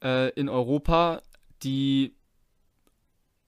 äh, 0.03 0.31
in 0.31 0.49
Europa, 0.49 1.23
die 1.62 2.14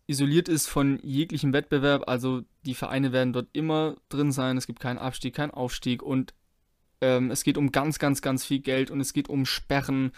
isoliert 0.07 0.49
ist 0.49 0.69
von 0.69 0.99
jeglichem 1.03 1.53
Wettbewerb. 1.53 2.05
Also 2.09 2.43
die 2.65 2.75
Vereine 2.75 3.13
werden 3.13 3.33
dort 3.33 3.49
immer 3.53 3.97
drin 4.09 4.33
sein. 4.33 4.57
Es 4.57 4.67
gibt 4.67 4.81
keinen 4.81 4.99
Abstieg, 4.99 5.35
keinen 5.35 5.51
Aufstieg 5.51 6.03
und 6.03 6.35
ähm, 7.01 7.31
es 7.31 7.45
geht 7.45 7.59
um 7.59 7.73
ganz, 7.73 7.99
ganz, 7.99 8.23
ganz 8.23 8.45
viel 8.45 8.61
Geld 8.61 8.91
und 8.91 9.01
es 9.01 9.13
geht 9.13 9.29
um 9.29 9.47
Sperren. 9.47 10.13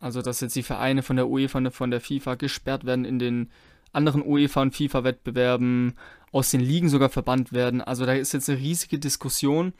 Also, 0.00 0.22
dass 0.22 0.40
jetzt 0.40 0.54
die 0.54 0.62
Vereine 0.62 1.02
von 1.02 1.16
der 1.16 1.28
UEFA 1.28 1.58
und 1.58 1.70
von 1.72 1.90
der 1.90 2.00
FIFA 2.00 2.36
gesperrt 2.36 2.84
werden 2.84 3.04
in 3.04 3.18
den 3.18 3.50
anderen 3.92 4.24
UEFA 4.24 4.62
und 4.62 4.76
FIFA-Wettbewerben, 4.76 5.94
aus 6.30 6.50
den 6.50 6.60
Ligen 6.60 6.88
sogar 6.88 7.08
verbannt 7.08 7.52
werden. 7.52 7.80
Also, 7.80 8.06
da 8.06 8.12
ist 8.12 8.32
jetzt 8.32 8.48
eine 8.48 8.58
riesige 8.58 8.98
Diskussion. 8.98 9.72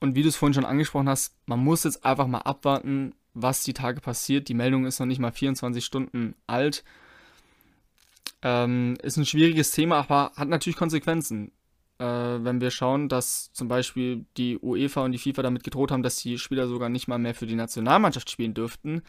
Und 0.00 0.14
wie 0.14 0.22
du 0.22 0.28
es 0.28 0.36
vorhin 0.36 0.54
schon 0.54 0.64
angesprochen 0.64 1.08
hast, 1.08 1.36
man 1.46 1.58
muss 1.58 1.84
jetzt 1.84 2.04
einfach 2.04 2.26
mal 2.26 2.38
abwarten, 2.38 3.14
was 3.34 3.62
die 3.62 3.74
Tage 3.74 4.00
passiert. 4.00 4.48
Die 4.48 4.54
Meldung 4.54 4.86
ist 4.86 4.98
noch 4.98 5.06
nicht 5.06 5.18
mal 5.18 5.32
24 5.32 5.84
Stunden 5.84 6.34
alt. 6.46 6.84
Ähm, 8.42 8.96
ist 9.02 9.16
ein 9.16 9.26
schwieriges 9.26 9.70
Thema, 9.70 9.98
aber 9.98 10.32
hat 10.36 10.48
natürlich 10.48 10.76
Konsequenzen 10.76 11.52
äh, 12.02 12.04
wenn 12.44 12.60
wir 12.60 12.72
schauen, 12.72 13.08
dass 13.08 13.52
zum 13.52 13.68
Beispiel 13.68 14.26
die 14.36 14.58
UEFA 14.58 15.02
und 15.04 15.12
die 15.12 15.18
FIFA 15.18 15.42
damit 15.42 15.62
gedroht 15.62 15.92
haben, 15.92 16.02
dass 16.02 16.16
die 16.16 16.36
Spieler 16.36 16.66
sogar 16.66 16.88
nicht 16.88 17.06
mal 17.06 17.18
mehr 17.18 17.34
für 17.34 17.46
die 17.46 17.54
Nationalmannschaft 17.54 18.28
spielen 18.28 18.54
dürften, 18.54 19.02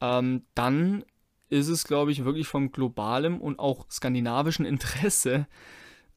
ähm, 0.00 0.42
dann 0.56 1.04
ist 1.48 1.68
es, 1.68 1.84
glaube 1.84 2.10
ich, 2.10 2.24
wirklich 2.24 2.48
vom 2.48 2.72
globalem 2.72 3.40
und 3.40 3.60
auch 3.60 3.88
skandinavischen 3.88 4.64
Interesse, 4.66 5.46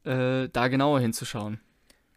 äh, 0.06 0.50
da 0.50 0.68
genauer 0.70 1.00
hinzuschauen. 1.00 1.60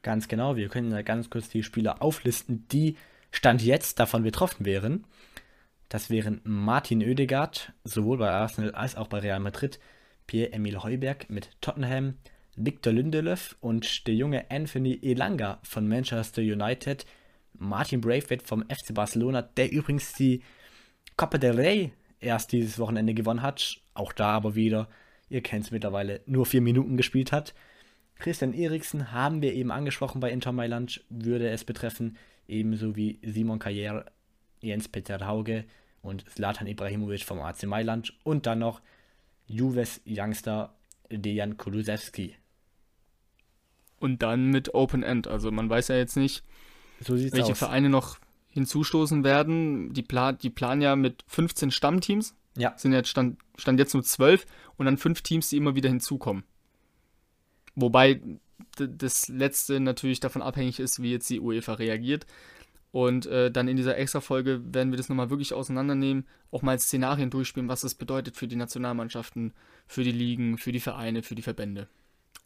Ganz 0.03 0.29
genau, 0.29 0.57
wir 0.57 0.69
können 0.69 0.91
ja 0.91 1.03
ganz 1.03 1.29
kurz 1.29 1.49
die 1.51 1.63
Spieler 1.63 2.01
auflisten, 2.01 2.67
die 2.69 2.97
Stand 3.37 3.61
jetzt 3.61 4.01
davon 4.01 4.23
betroffen 4.23 4.65
wären. 4.65 5.05
Das 5.91 6.09
wären 6.09 6.41
Martin 6.45 7.03
Oedegaard, 7.03 7.75
sowohl 7.85 8.17
bei 8.17 8.31
Arsenal 8.31 8.75
als 8.75 8.97
auch 8.97 9.09
bei 9.09 9.19
Real 9.19 9.41
Madrid, 9.41 9.79
Pierre-Emil 10.27 10.83
Heuberg 10.83 11.29
mit 11.29 11.51
Tottenham, 11.61 12.15
Victor 12.57 12.95
Lindelöf 12.95 13.55
und 13.61 14.07
der 14.07 14.15
junge 14.15 14.51
Anthony 14.51 14.99
Elanga 15.03 15.59
von 15.63 15.87
Manchester 15.87 16.41
United, 16.41 17.05
Martin 17.53 18.01
Braithwaite 18.01 18.47
vom 18.47 18.65
FC 18.71 18.95
Barcelona, 18.95 19.43
der 19.43 19.71
übrigens 19.71 20.15
die 20.15 20.43
Copa 21.19 21.37
del 21.37 21.57
Rey 21.57 21.93
erst 22.21 22.53
dieses 22.53 22.79
Wochenende 22.79 23.13
gewonnen 23.13 23.43
hat, 23.43 23.83
auch 23.93 24.15
da 24.15 24.31
aber 24.31 24.55
wieder, 24.55 24.89
ihr 25.29 25.43
kennt 25.43 25.67
es 25.67 25.71
mittlerweile, 25.71 26.23
nur 26.25 26.47
vier 26.47 26.63
Minuten 26.63 26.97
gespielt 26.97 27.33
hat. 27.33 27.55
Christian 28.19 28.55
Eriksen 28.55 29.13
haben 29.13 29.43
wir 29.43 29.53
eben 29.53 29.71
angesprochen 29.71 30.23
bei 30.23 30.31
Inter 30.31 30.53
Mailand, 30.53 31.05
würde 31.11 31.51
es 31.51 31.65
betreffen, 31.65 32.17
ebenso 32.49 32.97
wie 32.97 33.19
Simon 33.23 33.59
Kajer, 33.59 34.07
Jens-Peter 34.61 35.27
Hauge 35.27 35.65
und 36.03 36.29
Zlatan 36.31 36.67
Ibrahimovic 36.67 37.25
vom 37.25 37.41
AC 37.41 37.65
Mailand 37.65 38.15
und 38.25 38.47
dann 38.47 38.61
noch 38.61 38.81
Juves 39.47 40.01
Youngster 40.07 40.75
Dejan 41.11 41.57
Kulusewski. 41.57 42.37
Und 43.99 44.23
dann 44.23 44.51
mit 44.51 44.75
Open 44.75 45.03
End. 45.03 45.27
Also 45.27 45.51
man 45.51 45.71
weiß 45.71 45.89
ja 45.89 45.97
jetzt 45.97 46.17
nicht, 46.17 46.45
So 47.01 47.15
welche 47.17 47.53
aus. 47.53 47.59
Vereine 47.59 47.89
noch 47.89 48.19
hinzustoßen 48.51 49.25
werden. 49.25 49.93
Die, 49.93 50.03
Pla 50.03 50.33
die 50.33 50.51
planen 50.51 50.83
ja 50.83 50.97
mit 50.97 51.25
15 51.29 51.71
Stammteams. 51.71 52.35
Ja. 52.57 52.75
Sind 52.77 52.93
jetzt 52.93 53.09
stand, 53.09 53.39
stand 53.57 53.79
jetzt 53.79 53.95
nur 53.95 54.03
12 54.03 54.47
und 54.77 54.87
dann 54.87 54.97
fünf 54.97 55.23
Teams, 55.23 55.51
die 55.51 55.57
immer 55.57 55.75
wieder 55.75 55.89
hinzukommen. 55.89 56.45
Wobei 57.75 58.21
das 58.77 59.29
letzte 59.29 59.81
natürlich 59.81 60.21
davon 60.21 60.43
abhängig 60.43 60.81
ist, 60.81 61.03
wie 61.03 61.13
jetzt 61.13 61.29
die 61.31 61.41
UEFA 61.41 61.75
reagiert. 61.75 62.27
Und 62.93 63.27
äh, 63.27 63.51
dann 63.51 63.69
in 63.69 63.77
dieser 63.77 63.99
Extra-Folge 63.99 64.63
werden 64.73 64.91
wir 64.91 64.97
das 64.97 65.11
nochmal 65.11 65.29
wirklich 65.29 65.53
auseinandernehmen, 65.53 66.27
auch 66.51 66.63
mal 66.63 66.79
Szenarien 66.79 67.29
durchspielen, 67.29 67.69
was 67.69 67.83
das 67.83 67.95
bedeutet 67.95 68.37
für 68.37 68.49
die 68.49 68.57
Nationalmannschaften, 68.57 69.53
für 69.87 70.03
die 70.03 70.13
Ligen, 70.13 70.57
für 70.57 70.73
die 70.73 70.81
Vereine, 70.81 71.23
für 71.23 71.35
die 71.35 71.43
Verbände. 71.43 71.89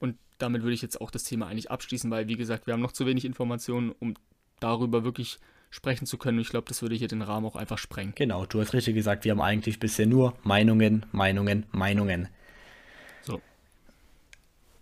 Und 0.01 0.17
damit 0.39 0.63
würde 0.63 0.75
ich 0.75 0.83
jetzt 0.83 1.01
auch 1.01 1.11
das 1.11 1.25
Thema 1.25 1.47
eigentlich 1.47 1.71
abschließen, 1.71 2.11
weil, 2.11 2.27
wie 2.27 2.37
gesagt, 2.37 2.67
wir 2.67 2.75
haben 2.75 2.81
noch 2.81 2.93
zu 2.93 3.07
wenig 3.07 3.25
Informationen, 3.25 3.93
um 3.99 4.15
darüber 4.59 5.05
wirklich 5.05 5.39
sprechen 5.71 6.07
zu 6.07 6.19
können. 6.19 6.41
Ich 6.41 6.49
glaube, 6.49 6.67
das 6.69 6.83
würde 6.83 6.97
hier 6.97 7.07
den 7.07 7.23
Rahmen 7.23 7.47
auch 7.47 7.57
einfach 7.57 7.79
sprengen. 7.79 8.15
Genau, 8.17 8.45
du 8.45 8.61
hast 8.61 8.73
richtig 8.73 8.95
gesagt, 8.95 9.25
wir 9.25 9.33
haben 9.33 9.41
eigentlich 9.41 9.79
bisher 9.79 10.07
nur 10.07 10.35
Meinungen, 10.43 11.07
Meinungen, 11.13 11.67
Meinungen. 11.71 12.29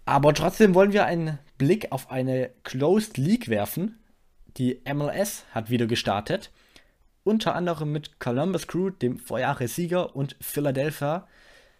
Aber 0.08 0.32
trotzdem 0.32 0.74
wollen 0.74 0.94
wir 0.94 1.04
einen 1.04 1.38
Blick 1.58 1.92
auf 1.92 2.10
eine 2.10 2.48
Closed 2.62 3.18
League 3.18 3.50
werfen. 3.50 3.98
Die 4.56 4.80
MLS 4.90 5.44
hat 5.52 5.68
wieder 5.68 5.86
gestartet. 5.86 6.50
Unter 7.24 7.54
anderem 7.54 7.92
mit 7.92 8.18
Columbus 8.18 8.66
Crew, 8.66 8.88
dem 8.88 9.18
Vorjahressieger, 9.18 10.16
und 10.16 10.34
Philadelphia. 10.40 11.28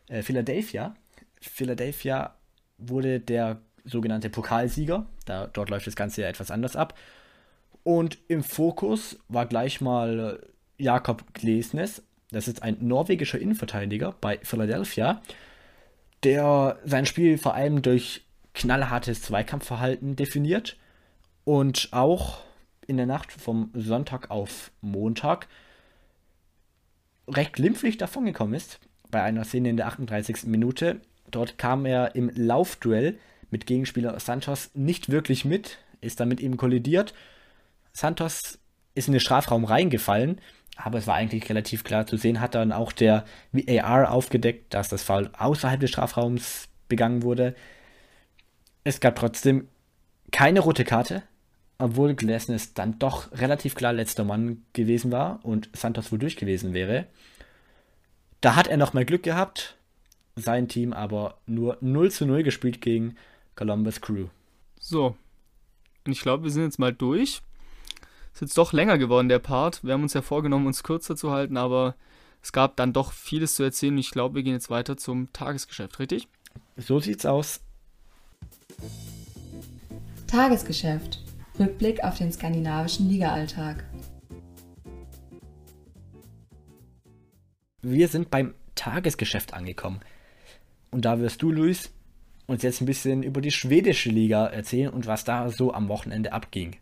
Äh, 0.09 0.21
Philadelphia. 0.21 0.95
Philadelphia 1.41 2.35
wurde 2.77 3.19
der 3.19 3.63
sogenannte 3.87 4.29
Pokalsieger. 4.29 5.07
Da, 5.25 5.47
dort 5.47 5.71
läuft 5.71 5.87
das 5.87 5.97
Ganze 5.97 6.21
ja 6.21 6.29
etwas 6.29 6.51
anders 6.51 6.77
ab. 6.77 6.99
Und 7.83 8.19
im 8.29 8.43
Fokus 8.43 9.19
war 9.29 9.47
gleich 9.47 9.81
mal 9.81 10.47
Jakob 10.77 11.33
Glesnes. 11.33 12.03
Das 12.31 12.47
ist 12.47 12.63
ein 12.63 12.77
norwegischer 12.81 13.39
Innenverteidiger 13.39 14.15
bei 14.21 14.39
Philadelphia, 14.43 15.23
der 16.25 16.79
sein 16.85 17.07
Spiel 17.07 17.39
vor 17.39 17.55
allem 17.55 17.83
durch 17.83 18.23
knallhartes 18.55 19.23
Zweikampfverhalten 19.23 20.17
definiert 20.17 20.77
und 21.45 21.89
auch 21.93 22.43
in 22.87 22.97
der 22.97 23.07
Nacht 23.07 23.33
vom 23.33 23.71
Sonntag 23.75 24.31
auf 24.31 24.73
Montag 24.81 25.47
recht 27.29 27.53
glimpflich 27.53 27.99
davongekommen 27.99 28.55
ist 28.55 28.81
bei 29.11 29.23
einer 29.23 29.45
Szene 29.45 29.71
in 29.71 29.77
der 29.77 29.87
38. 29.87 30.45
Minute. 30.45 31.01
Dort 31.31 31.59
kam 31.59 31.87
er 31.87 32.15
im 32.15 32.31
Laufduell 32.35 33.19
mit 33.51 33.67
Gegenspieler 33.67 34.19
Santos 34.21 34.71
nicht 34.75 35.11
wirklich 35.11 35.45
mit, 35.45 35.79
ist 36.01 36.21
dann 36.21 36.29
mit 36.29 36.41
ihm 36.41 36.57
kollidiert. 36.57 37.15
Santos 37.93 38.59
ist 38.95 39.09
in 39.09 39.13
den 39.13 39.21
Strafraum 39.21 39.65
reingefallen, 39.65 40.41
aber 40.81 40.99
es 40.99 41.09
war 41.09 41.17
eigentlich 41.17 41.49
relativ 41.49 41.83
klar 41.83 42.07
zu 42.07 42.17
sehen, 42.17 42.41
hat 42.41 42.55
dann 42.55 42.73
auch 42.73 42.93
der 42.93 43.25
VAR 43.53 44.13
aufgedeckt, 44.13 44.73
dass 44.73 44.89
das 44.89 45.03
Foul 45.03 45.29
außerhalb 45.37 45.81
des 45.81 45.91
Strafraums 45.91 46.69
begangen 46.89 47.25
wurde. 47.25 47.57
Es 48.85 49.01
gab 49.01 49.17
trotzdem 49.17 49.67
keine 50.31 50.61
rote 50.61 50.85
Karte, 50.85 51.25
obwohl 51.79 52.15
Glasnes 52.15 52.75
dann 52.75 52.99
doch 53.01 53.33
relativ 53.33 53.75
klar 53.75 53.93
letzter 53.93 54.23
Mann 54.23 54.65
gewesen 54.73 55.11
war 55.11 55.41
und 55.43 55.69
Santos 55.73 56.13
wohl 56.13 56.21
durch 56.21 56.37
gewesen 56.37 56.75
wäre. 56.75 57.07
Da 58.41 58.55
hat 58.55 58.69
er 58.69 58.77
noch 58.77 58.95
mal 58.95 59.05
Glück 59.05 59.25
gehabt, 59.25 59.77
sein 60.37 60.69
Team 60.69 60.93
aber 60.93 61.39
nur 61.47 61.77
0 61.81 62.13
zu 62.13 62.25
0 62.25 62.45
gespielt 62.45 62.81
gegen 62.81 63.17
Columbus 63.57 64.01
Crew. 64.01 64.29
So. 64.79 65.17
Ich 66.07 66.21
glaube, 66.21 66.45
wir 66.45 66.51
sind 66.53 66.63
jetzt 66.63 66.79
mal 66.79 66.95
durch. 66.95 67.43
Ist 68.39 68.43
jetzt 68.43 68.59
doch 68.59 68.73
länger 68.73 68.99
geworden, 68.99 69.29
der 69.29 69.41
Part. 69.41 69.83
Wir 69.83 69.95
haben 69.95 70.05
uns 70.05 70.15
ja 70.15 70.23
vorgenommen, 70.23 70.69
uns 70.69 70.85
kürzer 70.85 71.17
zu 71.17 71.33
halten, 71.33 71.57
aber 71.57 71.97
es 72.41 72.53
gab 72.53 72.77
dann 72.77 72.93
doch 72.93 73.11
vieles 73.11 73.57
zu 73.57 73.65
erzählen. 73.65 73.99
Ich 73.99 74.13
glaube, 74.13 74.37
wir 74.37 74.45
gehen 74.45 74.53
jetzt 74.53 74.71
weiter 74.71 74.97
zum 74.97 75.33
Tagesgeschäft, 75.33 75.99
richtig? 75.99 76.29
So 76.77 77.01
sieht's 77.01 77.27
aus. 77.27 77.63
Tagesgeschäft. 80.29 81.21
Rückblick 81.59 82.05
auf 82.05 82.17
den 82.17 82.31
skandinavischen 82.31 83.09
Ligaalltag. 83.09 83.83
Wir 87.83 88.07
sind 88.07 88.31
beim 88.31 88.55
Tagesgeschäft 88.77 89.53
angekommen. 89.53 89.99
Und 90.93 91.05
da 91.05 91.19
wirst 91.19 91.43
du, 91.43 91.51
Luis, 91.51 91.91
uns 92.47 92.63
jetzt 92.63 92.81
ein 92.81 92.87
bisschen 92.87 93.25
über 93.25 93.41
die 93.41 93.51
schwedische 93.51 94.11
Liga 94.11 94.47
erzählen 94.47 94.91
und 94.91 95.09
was 95.09 95.25
da 95.25 95.51
so 95.51 95.75
am 95.75 95.89
Wochenende 95.89 96.33
abging. 96.33 96.77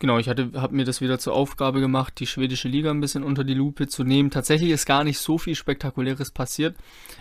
Genau, 0.00 0.18
ich 0.18 0.28
habe 0.28 0.68
mir 0.70 0.84
das 0.84 1.00
wieder 1.00 1.18
zur 1.18 1.32
Aufgabe 1.32 1.80
gemacht, 1.80 2.20
die 2.20 2.28
schwedische 2.28 2.68
Liga 2.68 2.90
ein 2.90 3.00
bisschen 3.00 3.24
unter 3.24 3.42
die 3.42 3.54
Lupe 3.54 3.88
zu 3.88 4.04
nehmen. 4.04 4.30
Tatsächlich 4.30 4.70
ist 4.70 4.86
gar 4.86 5.02
nicht 5.02 5.18
so 5.18 5.38
viel 5.38 5.56
Spektakuläres 5.56 6.30
passiert. 6.30 6.76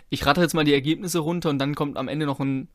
Ich 0.10 0.26
rate 0.28 0.42
jetzt 0.42 0.54
mal 0.54 0.64
die 0.64 0.74
Ergebnisse 0.74 1.20
runter 1.20 1.50
und 1.50 1.58
dann 1.58 1.74
kommt 1.74 1.98
am 1.98 2.08
Ende 2.08 2.28
noch 2.28 2.40
ein 2.40 2.68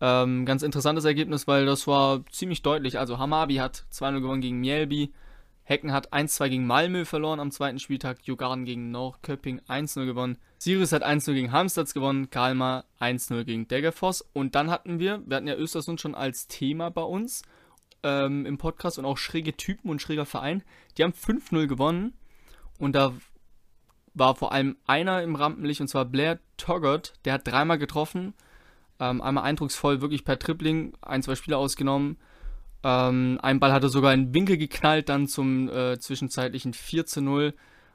ähm, 0.00 0.46
ganz 0.46 0.62
interessantes 0.62 1.04
Ergebnis, 1.04 1.46
weil 1.46 1.66
das 1.66 1.86
war 1.86 2.24
ziemlich 2.30 2.62
deutlich. 2.62 2.98
Also 2.98 3.18
Hamabi 3.18 3.56
hat 3.56 3.84
2-0 3.92 4.20
gewonnen 4.20 4.40
gegen 4.40 4.60
Mjällby. 4.60 5.12
Hecken 5.64 5.92
hat 5.92 6.14
1-2 6.14 6.48
gegen 6.48 6.66
Malmö 6.66 7.04
verloren 7.04 7.40
am 7.40 7.50
zweiten 7.50 7.78
Spieltag. 7.78 8.22
Jugarden 8.22 8.64
gegen 8.64 8.90
Norrköping 8.90 9.60
1-0 9.68 10.06
gewonnen. 10.06 10.38
Sirius 10.58 10.92
hat 10.92 11.04
1-0 11.04 11.34
gegen 11.34 11.52
Halmstads 11.52 11.92
gewonnen. 11.92 12.30
Kalmar 12.30 12.84
1-0 13.00 13.44
gegen 13.44 13.68
Degerfoss. 13.68 14.24
Und 14.32 14.54
dann 14.54 14.70
hatten 14.70 14.98
wir, 14.98 15.22
wir 15.26 15.36
hatten 15.36 15.48
ja 15.48 15.56
Östersund 15.56 16.00
schon 16.00 16.14
als 16.14 16.46
Thema 16.46 16.90
bei 16.90 17.02
uns 17.02 17.42
ähm, 18.06 18.46
im 18.46 18.56
Podcast 18.56 18.98
und 18.98 19.04
auch 19.04 19.18
schräge 19.18 19.56
Typen 19.56 19.90
und 19.90 20.00
schräger 20.00 20.26
Verein. 20.26 20.62
Die 20.96 21.02
haben 21.02 21.12
5-0 21.12 21.66
gewonnen 21.66 22.12
und 22.78 22.94
da 22.94 23.12
war 24.14 24.36
vor 24.36 24.52
allem 24.52 24.76
einer 24.86 25.22
im 25.22 25.34
Rampenlicht 25.34 25.80
und 25.80 25.88
zwar 25.88 26.04
Blair 26.04 26.38
Toggart. 26.56 27.14
Der 27.24 27.34
hat 27.34 27.46
dreimal 27.46 27.78
getroffen. 27.78 28.32
Ähm, 28.98 29.20
einmal 29.20 29.44
eindrucksvoll, 29.44 30.00
wirklich 30.00 30.24
per 30.24 30.38
Tripling, 30.38 30.94
ein, 31.02 31.22
zwei 31.22 31.34
Spieler 31.34 31.58
ausgenommen. 31.58 32.16
Ähm, 32.82 33.38
ein 33.42 33.60
Ball 33.60 33.72
hat 33.72 33.82
er 33.82 33.88
sogar 33.88 34.14
in 34.14 34.32
Winkel 34.32 34.56
geknallt, 34.56 35.08
dann 35.08 35.26
zum 35.26 35.68
äh, 35.68 35.98
zwischenzeitlichen 35.98 36.72
4 36.72 37.06
zu 37.06 37.20
0. 37.20 37.54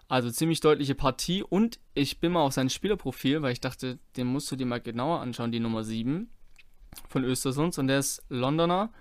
Also 0.10 0.30
ziemlich 0.30 0.60
deutliche 0.60 0.94
Partie. 0.94 1.42
Und 1.42 1.80
ich 1.94 2.20
bin 2.20 2.34
mal 2.34 2.42
auf 2.42 2.54
sein 2.54 2.70
Spielerprofil, 2.70 3.42
weil 3.42 3.54
ich 3.54 3.62
dachte, 3.62 3.98
den 4.18 4.28
musst 4.28 4.52
du 4.52 4.58
dir 4.58 4.66
mal 4.66 4.82
genauer 4.82 5.22
anschauen, 5.22 5.54
die 5.54 5.62
Nummer 5.62 5.86
7 5.86 6.30
von 7.08 7.24
Östersunds. 7.24 7.80
Und 7.80 7.88
der 7.88 8.00
ist 8.00 8.22
Londoner. 8.28 8.92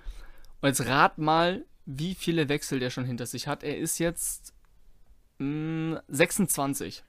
Und 0.60 0.68
jetzt 0.68 0.86
rat 0.86 1.18
mal, 1.18 1.64
wie 1.86 2.14
viele 2.14 2.48
Wechsel 2.48 2.80
der 2.80 2.90
schon 2.90 3.04
hinter 3.04 3.26
sich 3.26 3.46
hat. 3.46 3.62
Er 3.62 3.78
ist 3.78 3.98
jetzt 3.98 4.52
mh, 5.38 5.96
hm, 5.96 6.00
26. 6.08 7.04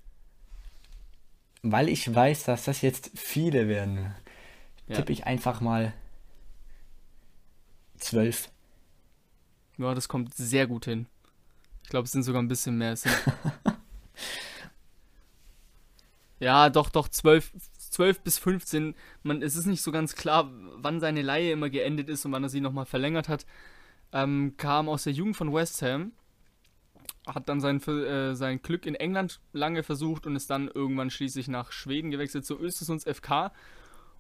Weil 1.64 1.90
ich 1.90 2.14
weiß, 2.14 2.46
dass 2.46 2.66
das 2.66 2.82
jetzt 2.82 3.12
viele 3.14 3.68
werden, 3.68 4.16
ja. 4.88 4.96
tippe 4.96 5.12
ich 5.12 5.28
einfach 5.28 5.62
mal 5.62 5.94
12. 7.98 8.50
Ja, 9.78 9.94
das 9.94 10.08
kommt 10.08 10.34
sehr 10.34 10.66
gut 10.66 10.86
hin. 10.86 11.08
Ich 11.84 11.90
glaube, 11.90 12.06
es 12.06 12.12
sind 12.12 12.24
sogar 12.24 12.42
ein 12.42 12.48
bisschen 12.48 12.78
mehr. 12.78 12.96
ja, 16.40 16.70
doch, 16.70 16.90
doch, 16.90 17.08
12, 17.08 17.52
12 17.92 18.22
bis 18.22 18.40
15, 18.40 18.96
man, 19.24 19.42
es 19.42 19.56
ist 19.56 19.68
nicht 19.68 19.82
so 19.82 19.92
ganz 19.92 20.16
klar, 20.16 20.50
wann 20.78 21.00
seine 21.00 21.22
Laie 21.22 21.52
immer 21.52 21.70
geendet 21.70 22.10
ist 22.10 22.26
und 22.26 22.32
wann 22.32 22.44
er 22.44 22.50
sie 22.50 22.62
nochmal 22.62 22.86
verlängert 22.86 23.30
hat, 23.30 23.46
ähm, 24.14 24.56
kam 24.58 24.90
aus 24.90 25.04
der 25.04 25.14
Jugend 25.14 25.38
von 25.38 25.54
West 25.54 25.82
Ham, 25.82 26.14
hat 27.28 27.50
dann 27.50 27.60
sein, 27.60 27.82
äh, 27.82 28.34
sein 28.34 28.62
Glück 28.62 28.86
in 28.86 28.96
England 28.96 29.42
lange 29.54 29.84
versucht 29.84 30.26
und 30.26 30.36
ist 30.36 30.50
dann 30.50 30.70
irgendwann 30.70 31.10
schließlich 31.10 31.50
nach 31.50 31.72
Schweden 31.72 32.12
gewechselt 32.12 32.46
zu 32.46 32.58
Östersunds 32.58 33.06
FK. 33.06 33.52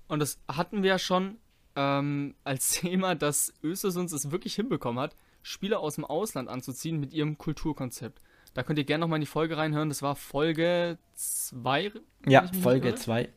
Und 0.08 0.20
das 0.20 0.40
hatten 0.48 0.84
wir 0.84 0.90
ja 0.90 1.00
schon 1.00 1.38
ähm, 1.76 2.36
als 2.44 2.70
Thema, 2.82 3.16
dass 3.16 3.54
Östersunds 3.64 4.12
es 4.12 4.32
wirklich 4.32 4.56
hinbekommen 4.56 5.02
hat, 5.02 5.16
Spieler 5.44 5.80
aus 5.80 5.96
dem 5.96 6.06
Ausland 6.06 6.50
anzuziehen 6.50 7.00
mit 7.00 7.14
ihrem 7.14 7.38
Kulturkonzept. 7.38 8.22
Da 8.54 8.64
könnt 8.64 8.78
ihr 8.80 8.86
gerne 8.86 9.02
nochmal 9.02 9.18
in 9.18 9.22
die 9.22 9.28
Folge 9.28 9.56
reinhören. 9.56 9.88
Das 9.88 10.02
war 10.02 10.16
Folge 10.16 10.98
2. 11.14 11.94
Ja, 12.28 12.50
Folge 12.62 12.96
2. 12.96 13.30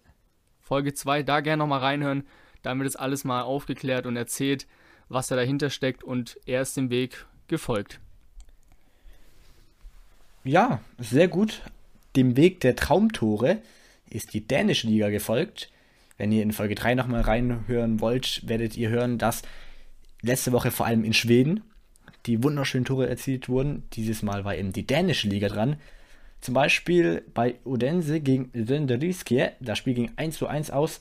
Folge 0.64 0.94
2, 0.94 1.22
da 1.22 1.40
gerne 1.40 1.60
nochmal 1.60 1.80
reinhören. 1.80 2.26
Da 2.62 2.70
haben 2.70 2.80
wir 2.80 2.84
das 2.84 2.96
alles 2.96 3.24
mal 3.24 3.42
aufgeklärt 3.42 4.06
und 4.06 4.16
erzählt, 4.16 4.66
was 5.10 5.26
da 5.26 5.36
dahinter 5.36 5.68
steckt 5.68 6.02
und 6.02 6.38
er 6.46 6.62
ist 6.62 6.76
dem 6.78 6.88
Weg 6.88 7.26
gefolgt. 7.48 8.00
Ja, 10.42 10.80
sehr 10.98 11.28
gut. 11.28 11.60
Dem 12.16 12.38
Weg 12.38 12.60
der 12.60 12.76
Traumtore 12.76 13.60
ist 14.08 14.32
die 14.32 14.46
dänische 14.46 14.86
Liga 14.86 15.10
gefolgt. 15.10 15.70
Wenn 16.16 16.32
ihr 16.32 16.42
in 16.42 16.52
Folge 16.52 16.74
3 16.74 16.94
nochmal 16.94 17.20
reinhören 17.20 18.00
wollt, 18.00 18.40
werdet 18.48 18.76
ihr 18.76 18.88
hören, 18.88 19.18
dass 19.18 19.42
letzte 20.22 20.52
Woche 20.52 20.70
vor 20.70 20.86
allem 20.86 21.04
in 21.04 21.12
Schweden 21.12 21.62
die 22.24 22.42
wunderschönen 22.42 22.86
Tore 22.86 23.06
erzielt 23.06 23.50
wurden. 23.50 23.82
Dieses 23.92 24.22
Mal 24.22 24.46
war 24.46 24.56
eben 24.56 24.72
die 24.72 24.86
dänische 24.86 25.28
Liga 25.28 25.48
dran. 25.48 25.76
Zum 26.44 26.52
Beispiel 26.52 27.24
bei 27.32 27.54
Odense 27.64 28.20
gegen 28.20 28.50
Lönderiskie. 28.52 29.46
Das 29.60 29.78
Spiel 29.78 29.94
ging 29.94 30.10
1 30.16 30.36
zu 30.36 30.46
1 30.46 30.70
aus. 30.72 31.00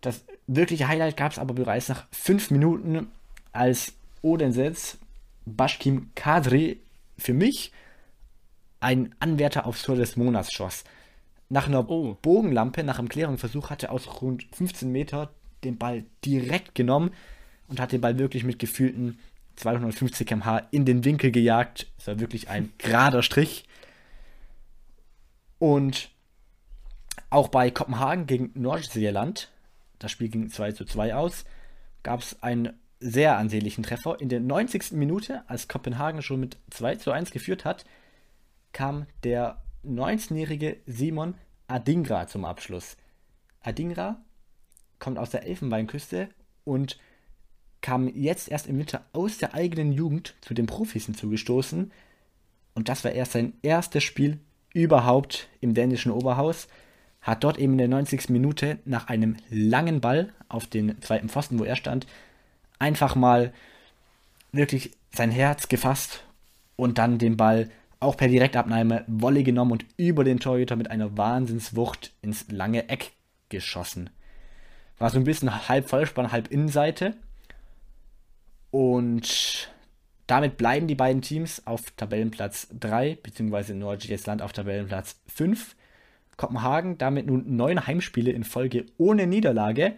Das 0.00 0.24
wirkliche 0.46 0.86
Highlight 0.86 1.16
gab 1.16 1.32
es 1.32 1.40
aber 1.40 1.54
bereits 1.54 1.88
nach 1.88 2.06
5 2.12 2.52
Minuten, 2.52 3.08
als 3.50 3.94
Odensets 4.22 4.98
Bashkim 5.44 6.12
Kadri 6.14 6.78
für 7.18 7.34
mich 7.34 7.72
ein 8.78 9.12
Anwärter 9.18 9.66
aufs 9.66 9.82
Tor 9.82 9.96
des 9.96 10.16
Monats 10.16 10.52
schoss. 10.52 10.84
Nach 11.48 11.66
einer 11.66 11.90
oh. 11.90 12.16
Bogenlampe, 12.22 12.84
nach 12.84 13.00
einem 13.00 13.08
Klärungsversuch, 13.08 13.70
hat 13.70 13.82
er 13.82 13.90
aus 13.90 14.22
rund 14.22 14.46
15 14.52 14.92
Meter 14.92 15.32
den 15.64 15.78
Ball 15.78 16.04
direkt 16.24 16.76
genommen 16.76 17.10
und 17.66 17.80
hat 17.80 17.90
den 17.90 18.00
Ball 18.00 18.20
wirklich 18.20 18.44
mit 18.44 18.60
gefühlten 18.60 19.18
250 19.56 20.28
km/h 20.28 20.68
in 20.70 20.84
den 20.84 21.04
Winkel 21.04 21.32
gejagt. 21.32 21.88
Es 21.98 22.06
war 22.06 22.20
wirklich 22.20 22.48
ein 22.48 22.72
gerader 22.78 23.24
Strich. 23.24 23.64
Und 25.58 26.10
auch 27.30 27.48
bei 27.48 27.70
Kopenhagen 27.70 28.26
gegen 28.26 28.50
Nordsjælland, 28.54 29.50
das 29.98 30.12
Spiel 30.12 30.28
ging 30.28 30.50
2 30.50 30.72
zu 30.72 30.84
2 30.84 31.14
aus, 31.14 31.44
gab 32.02 32.20
es 32.20 32.42
einen 32.42 32.78
sehr 33.00 33.36
ansehnlichen 33.36 33.82
Treffer. 33.82 34.20
In 34.20 34.28
der 34.28 34.40
90. 34.40 34.92
Minute, 34.92 35.42
als 35.48 35.68
Kopenhagen 35.68 36.22
schon 36.22 36.40
mit 36.40 36.56
2 36.70 36.96
zu 36.96 37.10
1 37.10 37.30
geführt 37.30 37.64
hat, 37.64 37.84
kam 38.72 39.06
der 39.24 39.62
19-jährige 39.84 40.78
Simon 40.86 41.34
Adingra 41.66 42.26
zum 42.26 42.44
Abschluss. 42.44 42.96
Adingra 43.60 44.20
kommt 44.98 45.18
aus 45.18 45.30
der 45.30 45.44
Elfenbeinküste 45.44 46.28
und 46.64 46.98
kam 47.80 48.08
jetzt 48.08 48.48
erst 48.48 48.66
im 48.66 48.78
Winter 48.78 49.04
aus 49.12 49.38
der 49.38 49.54
eigenen 49.54 49.92
Jugend 49.92 50.34
zu 50.40 50.54
den 50.54 50.66
Profis 50.66 51.06
hinzugestoßen. 51.06 51.92
Und 52.74 52.88
das 52.88 53.04
war 53.04 53.12
erst 53.12 53.32
sein 53.32 53.54
erstes 53.62 54.02
Spiel 54.02 54.40
überhaupt 54.78 55.48
im 55.60 55.74
dänischen 55.74 56.12
Oberhaus. 56.12 56.68
Hat 57.20 57.42
dort 57.42 57.58
eben 57.58 57.72
in 57.72 57.78
der 57.78 57.88
90. 57.88 58.28
Minute 58.30 58.78
nach 58.84 59.08
einem 59.08 59.36
langen 59.50 60.00
Ball 60.00 60.32
auf 60.48 60.68
den 60.68 61.02
zweiten 61.02 61.28
Pfosten, 61.28 61.58
wo 61.58 61.64
er 61.64 61.74
stand, 61.74 62.06
einfach 62.78 63.16
mal 63.16 63.52
wirklich 64.52 64.92
sein 65.12 65.32
Herz 65.32 65.68
gefasst 65.68 66.22
und 66.76 66.98
dann 66.98 67.18
den 67.18 67.36
Ball 67.36 67.70
auch 67.98 68.16
per 68.16 68.28
Direktabnahme 68.28 69.02
Wolle 69.08 69.42
genommen 69.42 69.72
und 69.72 69.84
über 69.96 70.22
den 70.22 70.38
Torhüter 70.38 70.76
mit 70.76 70.92
einer 70.92 71.16
Wahnsinnswucht 71.16 72.12
ins 72.22 72.48
lange 72.48 72.88
Eck 72.88 73.10
geschossen. 73.48 74.10
War 74.98 75.10
so 75.10 75.18
ein 75.18 75.24
bisschen 75.24 75.68
halb 75.68 75.88
Vollspann, 75.88 76.30
halb 76.30 76.52
Innenseite. 76.52 77.14
Und 78.70 79.68
damit 80.28 80.58
bleiben 80.58 80.86
die 80.86 80.94
beiden 80.94 81.22
Teams 81.22 81.66
auf 81.66 81.90
Tabellenplatz 81.92 82.68
3, 82.78 83.16
beziehungsweise 83.22 83.74
Nordjyllands 83.74 84.26
Land 84.26 84.42
auf 84.42 84.52
Tabellenplatz 84.52 85.16
5. 85.34 85.74
Kopenhagen 86.36 86.98
damit 86.98 87.26
nun 87.26 87.56
neun 87.56 87.86
Heimspiele 87.86 88.30
in 88.30 88.44
Folge 88.44 88.84
ohne 88.98 89.26
Niederlage. 89.26 89.94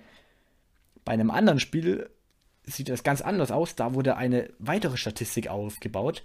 Bei 1.04 1.12
einem 1.12 1.32
anderen 1.32 1.58
Spiel 1.58 2.08
sieht 2.62 2.88
das 2.88 3.02
ganz 3.02 3.22
anders 3.22 3.50
aus. 3.50 3.74
Da 3.74 3.92
wurde 3.94 4.16
eine 4.16 4.50
weitere 4.60 4.96
Statistik 4.96 5.48
aufgebaut. 5.48 6.22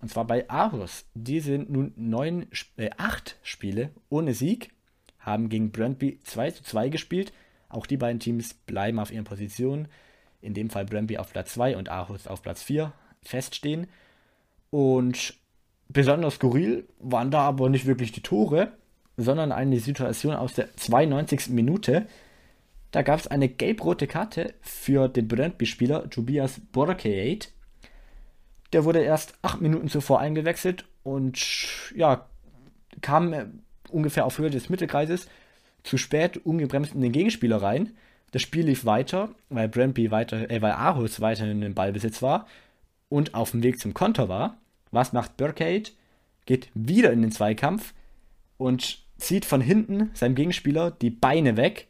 Und 0.00 0.08
zwar 0.08 0.26
bei 0.26 0.48
Aarhus. 0.48 1.04
Die 1.12 1.40
sind 1.40 1.68
nun 1.68 1.92
neun, 1.96 2.46
äh, 2.78 2.90
acht 2.96 3.36
Spiele 3.42 3.90
ohne 4.08 4.32
Sieg, 4.32 4.70
haben 5.18 5.50
gegen 5.50 5.70
Brøndby 5.70 6.18
2 6.24 6.50
zu 6.52 6.64
2 6.64 6.88
gespielt. 6.88 7.34
Auch 7.68 7.84
die 7.84 7.98
beiden 7.98 8.20
Teams 8.20 8.54
bleiben 8.54 8.98
auf 8.98 9.12
ihren 9.12 9.24
Positionen. 9.24 9.88
In 10.40 10.54
dem 10.54 10.70
Fall 10.70 10.86
Brøndby 10.86 11.18
auf 11.18 11.30
Platz 11.30 11.52
2 11.52 11.76
und 11.76 11.90
Aarhus 11.90 12.26
auf 12.26 12.40
Platz 12.40 12.62
4 12.62 12.94
feststehen. 13.24 13.86
Und 14.70 15.34
besonders 15.88 16.34
skurril 16.34 16.88
waren 16.98 17.30
da 17.30 17.40
aber 17.40 17.68
nicht 17.68 17.86
wirklich 17.86 18.12
die 18.12 18.22
Tore, 18.22 18.72
sondern 19.16 19.52
eine 19.52 19.78
Situation 19.78 20.34
aus 20.34 20.54
der 20.54 20.76
92. 20.76 21.50
Minute. 21.50 22.06
Da 22.90 23.02
gab 23.02 23.20
es 23.20 23.26
eine 23.26 23.48
gelb-rote 23.48 24.06
Karte 24.06 24.54
für 24.60 25.08
den 25.08 25.28
Brøndby-Spieler 25.28 26.10
Tobias 26.10 26.60
Borkeeit. 26.72 27.52
Der 28.72 28.84
wurde 28.84 29.02
erst 29.02 29.34
acht 29.42 29.60
Minuten 29.60 29.88
zuvor 29.88 30.20
eingewechselt 30.20 30.84
und 31.02 31.38
ja, 31.94 32.28
kam 33.00 33.32
äh, 33.32 33.46
ungefähr 33.90 34.24
auf 34.26 34.38
Höhe 34.38 34.50
des 34.50 34.68
Mittelkreises 34.68 35.28
zu 35.84 35.98
spät 35.98 36.38
ungebremst 36.38 36.94
in 36.94 37.00
den 37.00 37.12
Gegenspieler 37.12 37.62
rein. 37.62 37.92
Das 38.32 38.42
Spiel 38.42 38.66
lief 38.66 38.84
weiter, 38.84 39.28
weil 39.48 39.68
Brentby 39.68 40.10
weiter, 40.10 40.50
äh, 40.50 40.60
weil 40.60 40.72
Aarhus 40.72 41.20
weiterhin 41.20 41.62
im 41.62 41.74
Ballbesitz 41.74 42.22
war 42.22 42.46
und 43.14 43.34
auf 43.34 43.52
dem 43.52 43.62
Weg 43.62 43.78
zum 43.78 43.94
Konter 43.94 44.28
war. 44.28 44.58
Was 44.90 45.12
macht 45.12 45.36
Burkade? 45.36 45.90
Geht 46.46 46.68
wieder 46.74 47.12
in 47.12 47.22
den 47.22 47.30
Zweikampf 47.30 47.94
und 48.58 49.04
zieht 49.18 49.44
von 49.44 49.60
hinten 49.60 50.10
seinem 50.14 50.34
Gegenspieler 50.34 50.90
die 50.90 51.10
Beine 51.10 51.56
weg. 51.56 51.86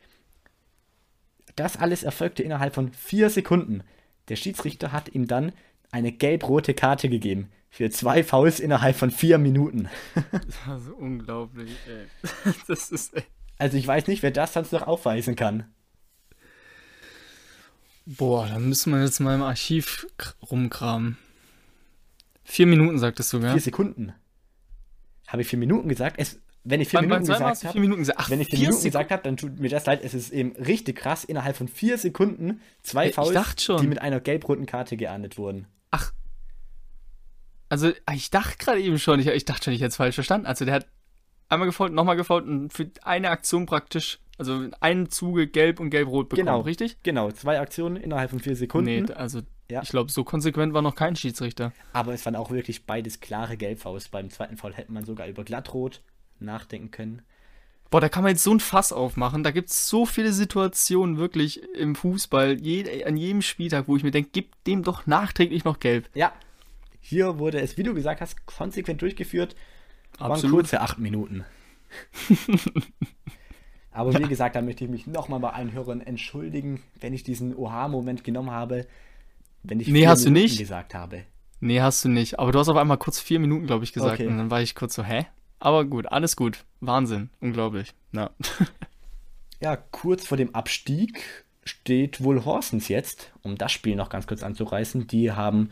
Das 1.56 1.78
alles 1.78 2.02
erfolgte 2.02 2.42
innerhalb 2.42 2.74
von 2.74 2.92
vier 2.92 3.30
Sekunden. 3.30 3.82
Der 4.28 4.36
Schiedsrichter 4.36 4.92
hat 4.92 5.14
ihm 5.14 5.26
dann 5.26 5.52
eine 5.90 6.12
gelb-rote 6.12 6.74
Karte 6.74 7.08
gegeben. 7.08 7.48
Für 7.70 7.88
zwei 7.88 8.22
Fouls 8.22 8.60
innerhalb 8.60 8.94
von 8.94 9.10
vier 9.10 9.38
Minuten. 9.38 9.88
das 10.32 10.66
war 10.66 10.78
so 10.78 10.94
unglaublich, 10.94 11.70
ey. 11.88 12.52
Das 12.68 12.90
ist, 12.90 13.16
ey. 13.16 13.22
Also 13.56 13.78
ich 13.78 13.86
weiß 13.86 14.08
nicht, 14.08 14.22
wer 14.22 14.30
das 14.30 14.52
sonst 14.52 14.72
noch 14.72 14.86
aufweisen 14.86 15.36
kann. 15.36 15.72
Boah, 18.06 18.46
dann 18.46 18.68
müssen 18.68 18.92
wir 18.92 19.02
jetzt 19.02 19.20
mal 19.20 19.34
im 19.34 19.42
Archiv 19.42 20.06
rumkramen. 20.50 21.16
Vier 22.44 22.66
Minuten 22.66 22.98
sagtest 22.98 23.32
du, 23.32 23.40
gell? 23.40 23.52
Vier 23.52 23.60
Sekunden. 23.60 24.12
Habe 25.26 25.42
ich 25.42 25.48
vier 25.48 25.58
Minuten 25.58 25.88
gesagt? 25.88 26.16
Es, 26.18 26.38
wenn 26.64 26.80
ich 26.80 26.88
vier 26.88 27.00
Minuten 27.00 27.26
gesagt 27.26 27.58
vier 27.58 27.80
Minuten 27.80 27.92
habe, 27.92 28.00
gesagt? 28.00 28.18
Ach, 28.20 28.30
wenn 28.30 28.40
ich 28.40 28.48
vier, 28.48 28.58
Minuten 28.58 28.76
Sekunden. 28.76 28.92
gesagt 28.92 29.10
habe, 29.10 29.22
dann 29.22 29.36
tut 29.36 29.58
mir 29.58 29.70
das 29.70 29.86
leid. 29.86 30.02
Es 30.02 30.12
ist 30.12 30.30
eben 30.30 30.52
richtig 30.56 30.96
krass. 30.96 31.24
Innerhalb 31.24 31.56
von 31.56 31.68
vier 31.68 31.96
Sekunden 31.96 32.60
zwei 32.82 33.08
Ich 33.08 33.14
Fouls, 33.14 33.56
die 33.80 33.86
mit 33.86 34.02
einer 34.02 34.20
gelb-roten 34.20 34.66
Karte 34.66 34.96
geahndet 34.96 35.38
wurden. 35.38 35.66
Ach. 35.90 36.12
Also, 37.70 37.92
ich 38.12 38.30
dachte 38.30 38.58
gerade 38.58 38.80
eben 38.80 38.98
schon, 38.98 39.18
ich, 39.20 39.26
ich 39.26 39.44
dachte 39.46 39.64
schon, 39.64 39.72
ich 39.72 39.80
hätte 39.80 39.88
es 39.88 39.96
falsch 39.96 40.14
verstanden. 40.14 40.46
Also, 40.46 40.66
der 40.66 40.74
hat 40.74 40.88
einmal 41.48 41.66
gefault, 41.66 41.92
nochmal 41.92 42.16
gefault 42.16 42.46
und 42.46 42.70
für 42.72 42.90
eine 43.02 43.30
Aktion 43.30 43.66
praktisch, 43.66 44.20
also 44.38 44.62
in 44.62 44.74
einem 44.74 45.10
Zuge 45.10 45.46
gelb 45.46 45.80
und 45.80 45.90
gelb-rot 45.90 46.28
bekommen, 46.28 46.46
Genau. 46.46 46.60
richtig? 46.60 46.96
Genau, 47.02 47.30
zwei 47.30 47.60
Aktionen 47.60 47.96
innerhalb 47.96 48.30
von 48.30 48.40
vier 48.40 48.56
Sekunden. 48.56 49.04
Nee, 49.04 49.12
also, 49.12 49.42
Ja. 49.70 49.82
ich 49.82 49.88
glaube, 49.90 50.10
so 50.10 50.24
konsequent 50.24 50.74
war 50.74 50.82
noch 50.82 50.94
kein 50.96 51.16
Schiedsrichter. 51.16 51.72
Aber 51.92 52.12
es 52.14 52.24
waren 52.26 52.36
auch 52.36 52.50
wirklich 52.50 52.84
beides 52.86 53.20
klare 53.20 53.56
Gelbfaust. 53.56 54.10
Beim 54.10 54.30
zweiten 54.30 54.56
Foul 54.56 54.74
hätte 54.74 54.92
man 54.92 55.04
sogar 55.04 55.28
über 55.28 55.44
Glattrot 55.44 56.02
nachdenken 56.40 56.90
können. 56.90 57.22
Boah, 57.90 58.00
da 58.00 58.08
kann 58.08 58.24
man 58.24 58.32
jetzt 58.32 58.42
so 58.42 58.50
ein 58.52 58.58
Fass 58.60 58.92
aufmachen. 58.92 59.44
Da 59.44 59.52
gibt 59.52 59.70
es 59.70 59.88
so 59.88 60.04
viele 60.04 60.32
Situationen 60.32 61.16
wirklich 61.16 61.62
im 61.76 61.94
Fußball, 61.94 62.60
je, 62.60 63.04
an 63.04 63.16
jedem 63.16 63.40
Spieltag, 63.40 63.86
wo 63.86 63.96
ich 63.96 64.02
mir 64.02 64.10
denke, 64.10 64.30
gib 64.32 64.64
dem 64.64 64.82
doch 64.82 65.06
nachträglich 65.06 65.64
noch 65.64 65.78
gelb. 65.78 66.08
Ja, 66.14 66.32
hier 67.00 67.38
wurde 67.38 67.60
es, 67.60 67.76
wie 67.76 67.84
du 67.84 67.94
gesagt 67.94 68.20
hast, 68.20 68.46
konsequent 68.46 69.00
durchgeführt. 69.00 69.54
Waren 70.18 70.32
Absolut. 70.32 70.56
kurze 70.56 70.80
acht 70.80 70.98
Minuten. 70.98 71.44
Aber 73.94 74.12
wie 74.18 74.28
gesagt, 74.28 74.56
da 74.56 74.60
möchte 74.62 74.84
ich 74.84 74.90
mich 74.90 75.06
nochmal 75.06 75.40
bei 75.40 75.50
allen 75.50 75.72
Hörern 75.72 76.00
entschuldigen, 76.00 76.82
wenn 77.00 77.14
ich 77.14 77.22
diesen 77.22 77.56
Oha-Moment 77.56 78.24
genommen 78.24 78.50
habe, 78.50 78.86
wenn 79.62 79.80
ich 79.80 79.88
Nee, 79.88 80.00
vier 80.00 80.08
hast 80.10 80.26
du 80.26 80.30
nicht. 80.30 80.58
gesagt 80.58 80.94
habe. 80.94 81.22
Nee, 81.60 81.80
hast 81.80 82.04
du 82.04 82.08
nicht. 82.08 82.38
Aber 82.38 82.52
du 82.52 82.58
hast 82.58 82.68
auf 82.68 82.76
einmal 82.76 82.98
kurz 82.98 83.20
vier 83.20 83.38
Minuten, 83.40 83.66
glaube 83.66 83.84
ich, 83.84 83.92
gesagt. 83.92 84.14
Okay. 84.20 84.26
Und 84.26 84.36
dann 84.36 84.50
war 84.50 84.60
ich 84.60 84.74
kurz 84.74 84.94
so, 84.94 85.04
hä? 85.04 85.26
Aber 85.60 85.84
gut, 85.84 86.06
alles 86.06 86.36
gut. 86.36 86.64
Wahnsinn. 86.80 87.30
Unglaublich. 87.40 87.94
Ja. 88.12 88.30
Ja, 89.60 89.76
kurz 89.76 90.26
vor 90.26 90.36
dem 90.36 90.54
Abstieg 90.54 91.22
steht 91.64 92.22
wohl 92.22 92.44
Horsens 92.44 92.88
jetzt, 92.88 93.32
um 93.42 93.56
das 93.56 93.72
Spiel 93.72 93.96
noch 93.96 94.10
ganz 94.10 94.26
kurz 94.26 94.42
anzureißen. 94.42 95.06
Die 95.06 95.32
haben 95.32 95.70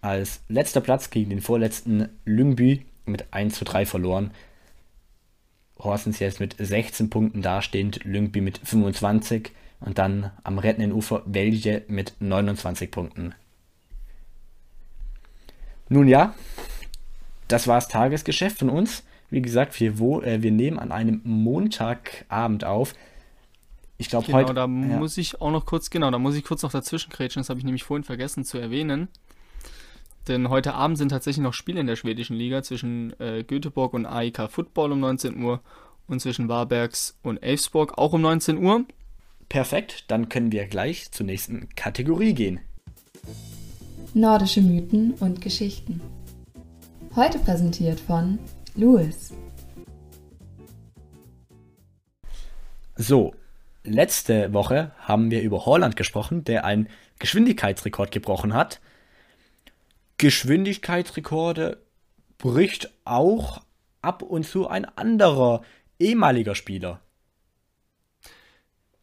als 0.00 0.42
letzter 0.48 0.80
Platz 0.80 1.10
gegen 1.10 1.30
den 1.30 1.40
vorletzten 1.40 2.08
Lyngby 2.24 2.86
mit 3.04 3.32
1 3.32 3.54
zu 3.54 3.64
3 3.64 3.86
verloren. 3.86 4.32
Horsens 5.78 6.18
jetzt 6.18 6.40
mit 6.40 6.56
16 6.58 7.10
Punkten 7.10 7.42
dastehend, 7.42 8.04
Lyngby 8.04 8.40
mit 8.40 8.58
25 8.58 9.52
und 9.80 9.98
dann 9.98 10.30
am 10.42 10.58
rettenden 10.58 10.92
Ufer 10.92 11.22
Welje 11.26 11.82
mit 11.88 12.14
29 12.20 12.90
Punkten. 12.90 13.34
Nun 15.88 16.08
ja, 16.08 16.34
das 17.48 17.66
war 17.66 17.76
das 17.76 17.88
Tagesgeschäft 17.88 18.58
von 18.58 18.68
uns. 18.68 19.04
Wie 19.30 19.42
gesagt, 19.42 19.78
wir, 19.80 19.98
wo, 19.98 20.20
äh, 20.20 20.42
wir 20.42 20.50
nehmen 20.50 20.78
an 20.78 20.92
einem 20.92 21.20
Montagabend 21.24 22.64
auf. 22.64 22.94
Ich 23.98 24.08
glaube, 24.08 24.26
Genau, 24.26 24.38
heute. 24.38 24.54
da 24.54 24.62
ja, 24.62 24.66
muss 24.66 25.18
ich 25.18 25.40
auch 25.40 25.50
noch 25.50 25.66
kurz, 25.66 25.90
genau, 25.90 26.10
da 26.10 26.18
muss 26.18 26.36
ich 26.36 26.44
kurz 26.44 26.62
noch 26.62 26.70
dazwischen 26.70 27.10
kretschen. 27.10 27.40
Das 27.40 27.50
habe 27.50 27.58
ich 27.58 27.64
nämlich 27.64 27.84
vorhin 27.84 28.04
vergessen 28.04 28.44
zu 28.44 28.58
erwähnen. 28.58 29.08
Denn 30.28 30.50
heute 30.50 30.74
Abend 30.74 30.98
sind 30.98 31.08
tatsächlich 31.08 31.42
noch 31.42 31.54
Spiele 31.54 31.80
in 31.80 31.86
der 31.86 31.96
schwedischen 31.96 32.36
Liga 32.36 32.62
zwischen 32.62 33.18
äh, 33.18 33.44
Göteborg 33.44 33.94
und 33.94 34.04
AIK 34.04 34.50
Football 34.50 34.92
um 34.92 35.00
19 35.00 35.42
Uhr 35.42 35.62
und 36.06 36.20
zwischen 36.20 36.48
Varbergs 36.48 37.18
und 37.22 37.38
Elfsborg 37.38 37.96
auch 37.96 38.12
um 38.12 38.20
19 38.20 38.58
Uhr. 38.58 38.84
perfekt, 39.48 40.04
dann 40.08 40.28
können 40.28 40.52
wir 40.52 40.66
gleich 40.66 41.10
zur 41.10 41.24
nächsten 41.24 41.70
Kategorie 41.74 42.34
gehen. 42.34 42.60
Nordische 44.12 44.60
Mythen 44.60 45.14
und 45.14 45.40
Geschichten. 45.40 46.02
Heute 47.16 47.38
präsentiert 47.38 47.98
von 47.98 48.38
Louis. 48.74 49.32
So, 52.96 53.34
letzte 53.82 54.52
Woche 54.52 54.92
haben 54.98 55.30
wir 55.30 55.40
über 55.40 55.64
Holland 55.64 55.96
gesprochen, 55.96 56.44
der 56.44 56.66
einen 56.66 56.88
Geschwindigkeitsrekord 57.18 58.10
gebrochen 58.10 58.52
hat. 58.52 58.80
Geschwindigkeitsrekorde 60.18 61.80
bricht 62.38 62.92
auch 63.04 63.62
ab 64.02 64.22
und 64.22 64.46
zu 64.46 64.68
ein 64.68 64.84
anderer 64.84 65.62
ehemaliger 65.98 66.54
Spieler. 66.54 67.00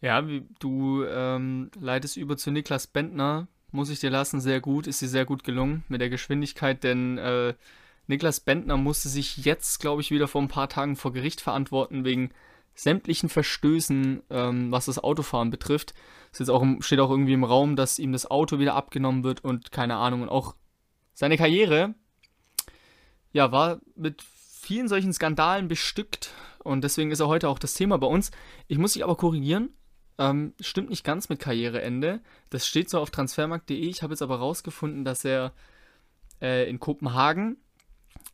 Ja, 0.01 0.21
du 0.59 1.03
ähm, 1.05 1.71
leitest 1.79 2.17
über 2.17 2.37
zu 2.37 2.51
Niklas 2.51 2.87
Bentner, 2.87 3.47
muss 3.71 3.89
ich 3.89 3.99
dir 3.99 4.09
lassen, 4.09 4.39
sehr 4.39 4.61
gut, 4.61 4.87
ist 4.87 5.01
dir 5.01 5.07
sehr 5.07 5.25
gut 5.25 5.43
gelungen 5.43 5.83
mit 5.87 6.01
der 6.01 6.09
Geschwindigkeit, 6.09 6.83
denn 6.83 7.17
äh, 7.17 7.53
Niklas 8.07 8.39
Bentner 8.39 8.77
musste 8.77 9.09
sich 9.09 9.37
jetzt, 9.37 9.79
glaube 9.79 10.01
ich, 10.01 10.11
wieder 10.11 10.27
vor 10.27 10.41
ein 10.41 10.47
paar 10.47 10.69
Tagen 10.69 10.95
vor 10.95 11.11
Gericht 11.11 11.41
verantworten 11.41 12.05
wegen 12.05 12.29
sämtlichen 12.75 13.29
Verstößen, 13.29 14.21
ähm, 14.29 14.71
was 14.71 14.85
das 14.85 14.99
Autofahren 14.99 15.49
betrifft. 15.49 15.93
Es 16.31 16.49
auch, 16.49 16.65
steht 16.81 16.99
auch 16.99 17.09
irgendwie 17.09 17.33
im 17.33 17.45
Raum, 17.45 17.77
dass 17.77 17.97
ihm 17.97 18.11
das 18.11 18.29
Auto 18.29 18.59
wieder 18.59 18.75
abgenommen 18.75 19.23
wird 19.23 19.43
und 19.43 19.71
keine 19.71 19.95
Ahnung. 19.95 20.21
Und 20.21 20.29
auch 20.29 20.55
seine 21.15 21.37
Karriere, 21.37 21.95
ja, 23.33 23.51
war 23.51 23.81
mit 23.95 24.21
vielen 24.21 24.87
solchen 24.87 25.13
Skandalen 25.13 25.67
bestückt 25.67 26.31
und 26.63 26.83
deswegen 26.83 27.11
ist 27.11 27.19
er 27.19 27.27
heute 27.27 27.49
auch 27.49 27.59
das 27.59 27.73
Thema 27.73 27.97
bei 27.97 28.07
uns. 28.07 28.31
Ich 28.67 28.77
muss 28.77 28.93
dich 28.93 29.03
aber 29.03 29.15
korrigieren. 29.15 29.69
Ähm, 30.17 30.53
stimmt 30.59 30.89
nicht 30.89 31.03
ganz 31.03 31.27
mit 31.29 31.39
Karriereende. 31.39 32.21
Das 32.49 32.65
steht 32.67 32.89
so 32.89 32.99
auf 32.99 33.11
transfermarkt.de. 33.11 33.77
Ich 33.77 34.01
habe 34.01 34.13
jetzt 34.13 34.21
aber 34.21 34.37
rausgefunden, 34.37 35.03
dass 35.03 35.25
er 35.25 35.53
äh, 36.41 36.69
in 36.69 36.79
Kopenhagen 36.79 37.57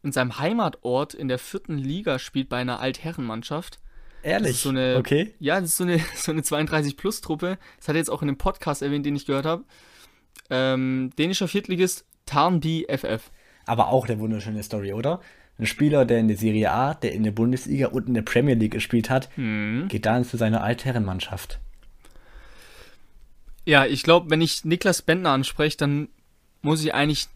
in 0.04 0.12
seinem 0.12 0.40
Heimatort 0.40 1.14
in 1.14 1.28
der 1.28 1.40
vierten 1.40 1.78
Liga 1.78 2.20
spielt 2.20 2.50
bei 2.50 2.58
einer 2.58 2.80
Altherrenmannschaft. 2.80 3.80
Das 4.22 4.32
Ehrlich? 4.32 4.52
ist 4.52 4.62
so 4.64 4.70
eine, 4.70 4.98
okay. 4.98 5.34
Ja, 5.40 5.60
das 5.60 5.72
ist 5.72 5.78
so 5.78 5.84
eine, 5.84 6.00
so 6.16 6.32
eine 6.32 6.42
32-Plus-Truppe. 6.42 7.58
Das 7.78 7.88
hat 7.88 7.96
er 7.96 8.00
jetzt 8.00 8.10
auch 8.10 8.22
in 8.22 8.28
dem 8.28 8.38
Podcast 8.38 8.82
erwähnt, 8.82 9.06
den 9.06 9.16
ich 9.16 9.26
gehört 9.26 9.46
habe. 9.46 9.64
Ähm, 10.50 11.12
dänischer 11.18 11.48
Viertligist 11.48 12.06
Tarnby 12.32 12.88
FF. 12.90 13.30
Aber 13.66 13.90
auch 13.90 14.08
eine 14.08 14.20
wunderschöne 14.20 14.64
Story, 14.64 14.94
oder? 14.94 15.20
Ein 15.60 15.66
Spieler, 15.66 16.06
der 16.06 16.20
in 16.20 16.28
der 16.28 16.38
Serie 16.38 16.72
A, 16.72 16.94
der 16.94 17.12
in 17.14 17.24
der 17.24 17.32
Bundesliga 17.32 17.88
und 17.90 18.08
in 18.08 18.14
der 18.14 18.22
Premier 18.24 18.56
League 18.56 18.72
gespielt 18.72 19.10
hat, 19.10 19.30
Mhm. 19.38 19.88
geht 19.90 20.06
dann 20.06 20.24
zu 20.24 20.38
seiner 20.38 20.64
Altherrenmannschaft. 20.64 21.60
Ja, 23.66 23.86
ich 23.86 24.04
glaube, 24.04 24.30
wenn 24.30 24.42
ich 24.42 24.66
Niklas 24.66 25.02
Bentner 25.02 25.30
anspreche, 25.32 25.78
dann 25.78 26.10
muss 26.62 26.84
ich 26.84 26.94
eigentlich, 26.94 27.28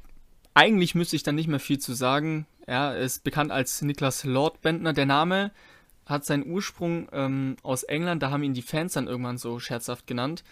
eigentlich 0.53 0.95
müsste 0.95 1.15
ich 1.15 1.23
dann 1.23 1.35
nicht 1.35 1.47
mehr 1.47 1.59
viel 1.59 1.79
zu 1.79 1.93
sagen. 1.93 2.47
Ja, 2.67 2.93
er 2.93 2.99
ist 2.99 3.23
bekannt 3.23 3.51
als 3.51 3.81
Niklas 3.81 4.23
Lord 4.23 4.61
Bentner. 4.61 4.93
Der 4.93 5.05
Name 5.05 5.51
hat 6.07 6.25
seinen 6.25 6.47
Ursprung 6.47 7.07
ähm, 7.11 7.57
aus 7.63 7.83
England, 7.83 8.23
da 8.23 8.29
haben 8.31 8.43
ihn 8.43 8.53
die 8.53 8.61
Fans 8.61 8.93
dann 8.93 9.07
irgendwann 9.07 9.37
so 9.37 9.59
scherzhaft 9.59 10.07
genannt. 10.07 10.43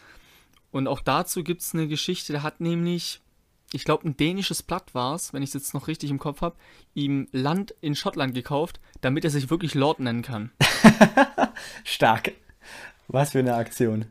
Und 0.71 0.87
auch 0.87 1.01
dazu 1.01 1.43
gibt 1.43 1.61
es 1.61 1.73
eine 1.73 1.87
Geschichte, 1.87 2.33
der 2.33 2.43
hat 2.43 2.59
nämlich, 2.59 3.21
ich 3.73 3.85
glaube, 3.85 4.07
ein 4.07 4.17
dänisches 4.17 4.63
Blatt 4.63 4.93
war 4.93 5.15
es, 5.15 5.33
wenn 5.33 5.43
ich 5.43 5.49
es 5.49 5.53
jetzt 5.53 5.73
noch 5.73 5.87
richtig 5.87 6.09
im 6.09 6.19
Kopf 6.19 6.41
habe, 6.41 6.55
ihm 6.93 7.27
Land 7.31 7.73
in 7.81 7.95
Schottland 7.95 8.33
gekauft, 8.33 8.79
damit 9.01 9.23
er 9.23 9.29
sich 9.29 9.49
wirklich 9.49 9.73
Lord 9.73 9.99
nennen 9.99 10.21
kann. 10.21 10.51
Stark. 11.83 12.31
Was 13.07 13.31
für 13.31 13.39
eine 13.39 13.55
Aktion. 13.55 14.05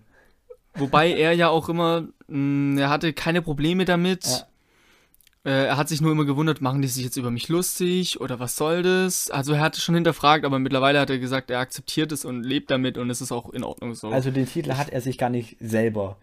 Wobei 0.75 1.13
er 1.13 1.33
ja 1.33 1.49
auch 1.49 1.69
immer, 1.69 2.09
mh, 2.29 2.81
er 2.81 2.91
hatte 2.91 3.13
keine 3.13 3.43
Probleme 3.43 3.85
damit. 3.85 4.25
Ja. 4.27 4.47
Äh, 5.45 5.67
er 5.67 5.77
hat 5.77 5.89
sich 5.89 6.01
nur 6.01 6.13
immer 6.13 6.25
gewundert, 6.25 6.61
machen 6.61 6.83
die 6.83 6.89
sich 6.89 7.05
jetzt 7.05 7.17
über 7.17 7.31
mich 7.31 7.49
lustig 7.49 8.21
oder 8.21 8.39
was 8.39 8.57
soll 8.57 8.83
das? 8.83 9.31
Also 9.31 9.55
er 9.55 9.61
hatte 9.61 9.81
schon 9.81 9.95
hinterfragt, 9.95 10.45
aber 10.45 10.59
mittlerweile 10.59 11.01
hat 11.01 11.11
er 11.11 11.19
gesagt, 11.19 11.51
er 11.51 11.59
akzeptiert 11.59 12.13
es 12.13 12.25
und 12.25 12.45
lebt 12.45 12.71
damit 12.71 12.97
und 12.97 13.11
es 13.11 13.21
ist 13.21 13.33
auch 13.33 13.51
in 13.51 13.65
Ordnung 13.65 13.95
so. 13.95 14.09
Also 14.09 14.31
den 14.31 14.47
Titel 14.47 14.75
hat 14.75 14.91
er 14.91 15.01
sich 15.01 15.19
gar 15.19 15.31
nicht 15.31 15.57
selber 15.61 16.17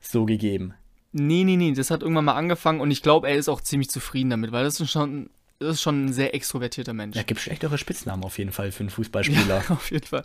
so 0.00 0.24
gegeben. 0.24 0.74
Nee, 1.12 1.44
nee, 1.44 1.56
nee, 1.56 1.72
das 1.72 1.90
hat 1.90 2.02
irgendwann 2.02 2.24
mal 2.24 2.34
angefangen 2.34 2.80
und 2.80 2.90
ich 2.90 3.02
glaube, 3.02 3.28
er 3.28 3.36
ist 3.36 3.48
auch 3.48 3.60
ziemlich 3.60 3.90
zufrieden 3.90 4.30
damit, 4.30 4.52
weil 4.52 4.64
das 4.64 4.80
ist 4.80 4.90
schon, 4.90 5.30
das 5.58 5.74
ist 5.74 5.82
schon 5.82 6.06
ein 6.06 6.12
sehr 6.12 6.34
extrovertierter 6.34 6.92
Mensch. 6.92 7.16
Da 7.16 7.22
gibt 7.22 7.40
schlechtere 7.40 7.78
Spitznamen 7.78 8.24
auf 8.24 8.38
jeden 8.38 8.52
Fall 8.52 8.72
für 8.72 8.80
einen 8.80 8.90
Fußballspieler. 8.90 9.64
Ja, 9.68 9.74
auf 9.74 9.90
jeden 9.90 10.06
Fall. 10.06 10.24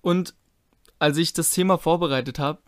Und 0.00 0.34
als 0.98 1.16
ich 1.16 1.32
das 1.32 1.50
Thema 1.50 1.78
vorbereitet 1.78 2.38
habe, 2.38 2.60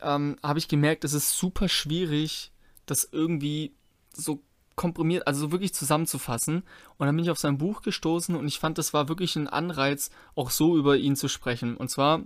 ähm, 0.00 0.36
habe 0.42 0.58
ich 0.58 0.68
gemerkt, 0.68 1.04
es 1.04 1.12
ist 1.12 1.36
super 1.36 1.68
schwierig, 1.68 2.52
das 2.86 3.08
irgendwie 3.10 3.74
so 4.12 4.42
komprimiert, 4.74 5.26
also 5.26 5.40
so 5.40 5.52
wirklich 5.52 5.74
zusammenzufassen. 5.74 6.62
Und 6.98 7.06
dann 7.06 7.16
bin 7.16 7.24
ich 7.24 7.30
auf 7.30 7.38
sein 7.38 7.58
Buch 7.58 7.82
gestoßen 7.82 8.36
und 8.36 8.46
ich 8.46 8.58
fand, 8.58 8.78
das 8.78 8.92
war 8.92 9.08
wirklich 9.08 9.36
ein 9.36 9.48
Anreiz, 9.48 10.10
auch 10.34 10.50
so 10.50 10.76
über 10.76 10.96
ihn 10.96 11.16
zu 11.16 11.28
sprechen. 11.28 11.76
Und 11.76 11.90
zwar 11.90 12.22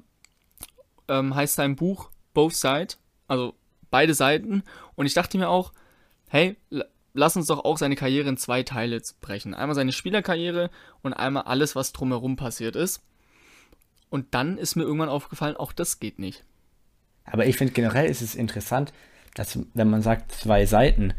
ähm, 1.08 1.34
heißt 1.34 1.54
sein 1.54 1.76
Buch 1.76 2.10
Both 2.34 2.54
Side, 2.54 2.94
also 3.28 3.54
beide 3.90 4.14
Seiten. 4.14 4.62
Und 4.94 5.06
ich 5.06 5.14
dachte 5.14 5.38
mir 5.38 5.48
auch, 5.48 5.72
hey, 6.28 6.56
lass 7.12 7.36
uns 7.36 7.46
doch 7.46 7.64
auch 7.64 7.78
seine 7.78 7.96
Karriere 7.96 8.28
in 8.28 8.36
zwei 8.36 8.62
Teile 8.62 9.00
brechen. 9.20 9.54
Einmal 9.54 9.74
seine 9.74 9.92
Spielerkarriere 9.92 10.70
und 11.02 11.12
einmal 11.12 11.44
alles, 11.44 11.76
was 11.76 11.92
drumherum 11.92 12.36
passiert 12.36 12.76
ist. 12.76 13.02
Und 14.08 14.34
dann 14.34 14.58
ist 14.58 14.76
mir 14.76 14.82
irgendwann 14.82 15.08
aufgefallen, 15.08 15.56
auch 15.56 15.72
das 15.72 16.00
geht 16.00 16.18
nicht. 16.18 16.44
Aber 17.24 17.46
ich 17.46 17.56
finde 17.56 17.72
generell 17.72 18.10
ist 18.10 18.22
es 18.22 18.34
interessant, 18.34 18.92
dass 19.34 19.58
wenn 19.74 19.90
man 19.90 20.02
sagt 20.02 20.32
zwei 20.32 20.66
Seiten, 20.66 21.14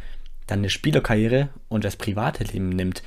dann 0.47 0.59
eine 0.59 0.69
Spielerkarriere 0.69 1.49
und 1.69 1.85
das 1.85 1.95
private 1.95 2.43
Leben 2.43 2.69
nimmt. 2.69 3.03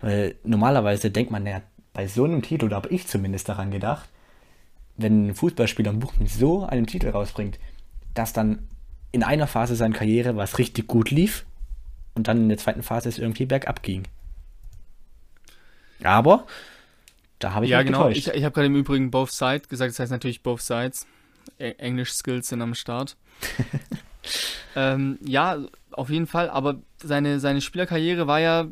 Weil 0.00 0.36
normalerweise 0.44 1.10
denkt 1.10 1.30
man 1.30 1.46
ja 1.46 1.62
bei 1.92 2.06
so 2.06 2.24
einem 2.24 2.42
Titel, 2.42 2.66
oder 2.66 2.76
habe 2.76 2.88
ich 2.88 3.06
zumindest 3.06 3.48
daran 3.48 3.70
gedacht, 3.70 4.08
wenn 4.96 5.28
ein 5.28 5.34
Fußballspieler 5.34 5.90
ein 5.90 5.98
Buch 5.98 6.14
mit 6.18 6.30
so 6.30 6.64
einem 6.64 6.86
Titel 6.86 7.10
rausbringt, 7.10 7.58
dass 8.14 8.32
dann 8.32 8.66
in 9.12 9.22
einer 9.22 9.46
Phase 9.46 9.76
seiner 9.76 9.94
Karriere 9.94 10.36
was 10.36 10.58
richtig 10.58 10.86
gut 10.86 11.10
lief 11.10 11.44
und 12.14 12.28
dann 12.28 12.38
in 12.38 12.48
der 12.48 12.58
zweiten 12.58 12.82
Phase 12.82 13.08
es 13.08 13.18
irgendwie 13.18 13.46
bergab 13.46 13.82
ging. 13.82 14.04
Aber 16.02 16.46
da 17.38 17.52
habe 17.52 17.64
ich 17.64 17.70
ja, 17.70 17.78
mich 17.78 17.86
genau. 17.86 18.08
getäuscht. 18.08 18.28
Ich, 18.28 18.34
ich 18.34 18.44
habe 18.44 18.54
gerade 18.54 18.66
im 18.66 18.76
Übrigen 18.76 19.10
Both 19.10 19.32
Sides 19.32 19.68
gesagt, 19.68 19.90
das 19.90 19.98
heißt 19.98 20.12
natürlich 20.12 20.42
Both 20.42 20.62
Sides. 20.62 21.06
E 21.58 21.72
Englisch-Skills 21.72 22.48
sind 22.48 22.60
am 22.62 22.74
Start. 22.74 23.16
ähm, 24.76 25.18
ja, 25.24 25.58
auf 25.92 26.10
jeden 26.10 26.26
Fall, 26.26 26.50
aber 26.50 26.80
seine, 27.02 27.40
seine 27.40 27.60
Spielerkarriere 27.60 28.26
war 28.26 28.40
ja 28.40 28.66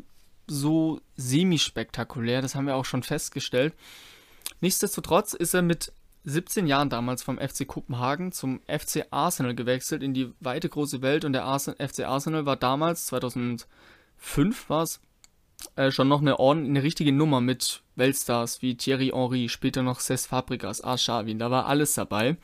so 0.47 1.01
semi-spektakulär, 1.15 2.41
das 2.41 2.55
haben 2.55 2.67
wir 2.67 2.75
auch 2.75 2.85
schon 2.85 3.03
festgestellt. 3.03 3.73
Nichtsdestotrotz 4.61 5.33
ist 5.33 5.53
er 5.53 5.61
mit 5.61 5.91
17 6.25 6.65
Jahren 6.67 6.89
damals 6.89 7.21
vom 7.23 7.37
FC 7.37 7.67
Kopenhagen 7.67 8.31
zum 8.31 8.59
FC 8.67 9.05
Arsenal 9.11 9.53
gewechselt 9.55 10.01
in 10.03 10.13
die 10.13 10.31
weite 10.39 10.67
große 10.69 11.01
Welt 11.01 11.23
und 11.23 11.33
der 11.33 11.43
Arsen 11.45 11.75
FC 11.75 12.01
Arsenal 12.05 12.45
war 12.45 12.55
damals, 12.55 13.05
2005 13.07 14.69
war 14.69 14.83
es, 14.83 14.99
äh, 15.75 15.91
schon 15.91 16.07
noch 16.07 16.21
eine, 16.21 16.39
ordn- 16.39 16.65
eine 16.65 16.83
richtige 16.83 17.11
Nummer 17.11 17.41
mit 17.41 17.83
Weltstars 17.95 18.61
wie 18.61 18.75
Thierry 18.75 19.11
Henry, 19.13 19.49
später 19.49 19.83
noch 19.83 19.99
Cesc 19.99 20.29
Fabregas, 20.29 20.81
Arshavin, 20.81 21.39
da 21.39 21.51
war 21.51 21.67
alles 21.67 21.93
dabei. 21.93 22.37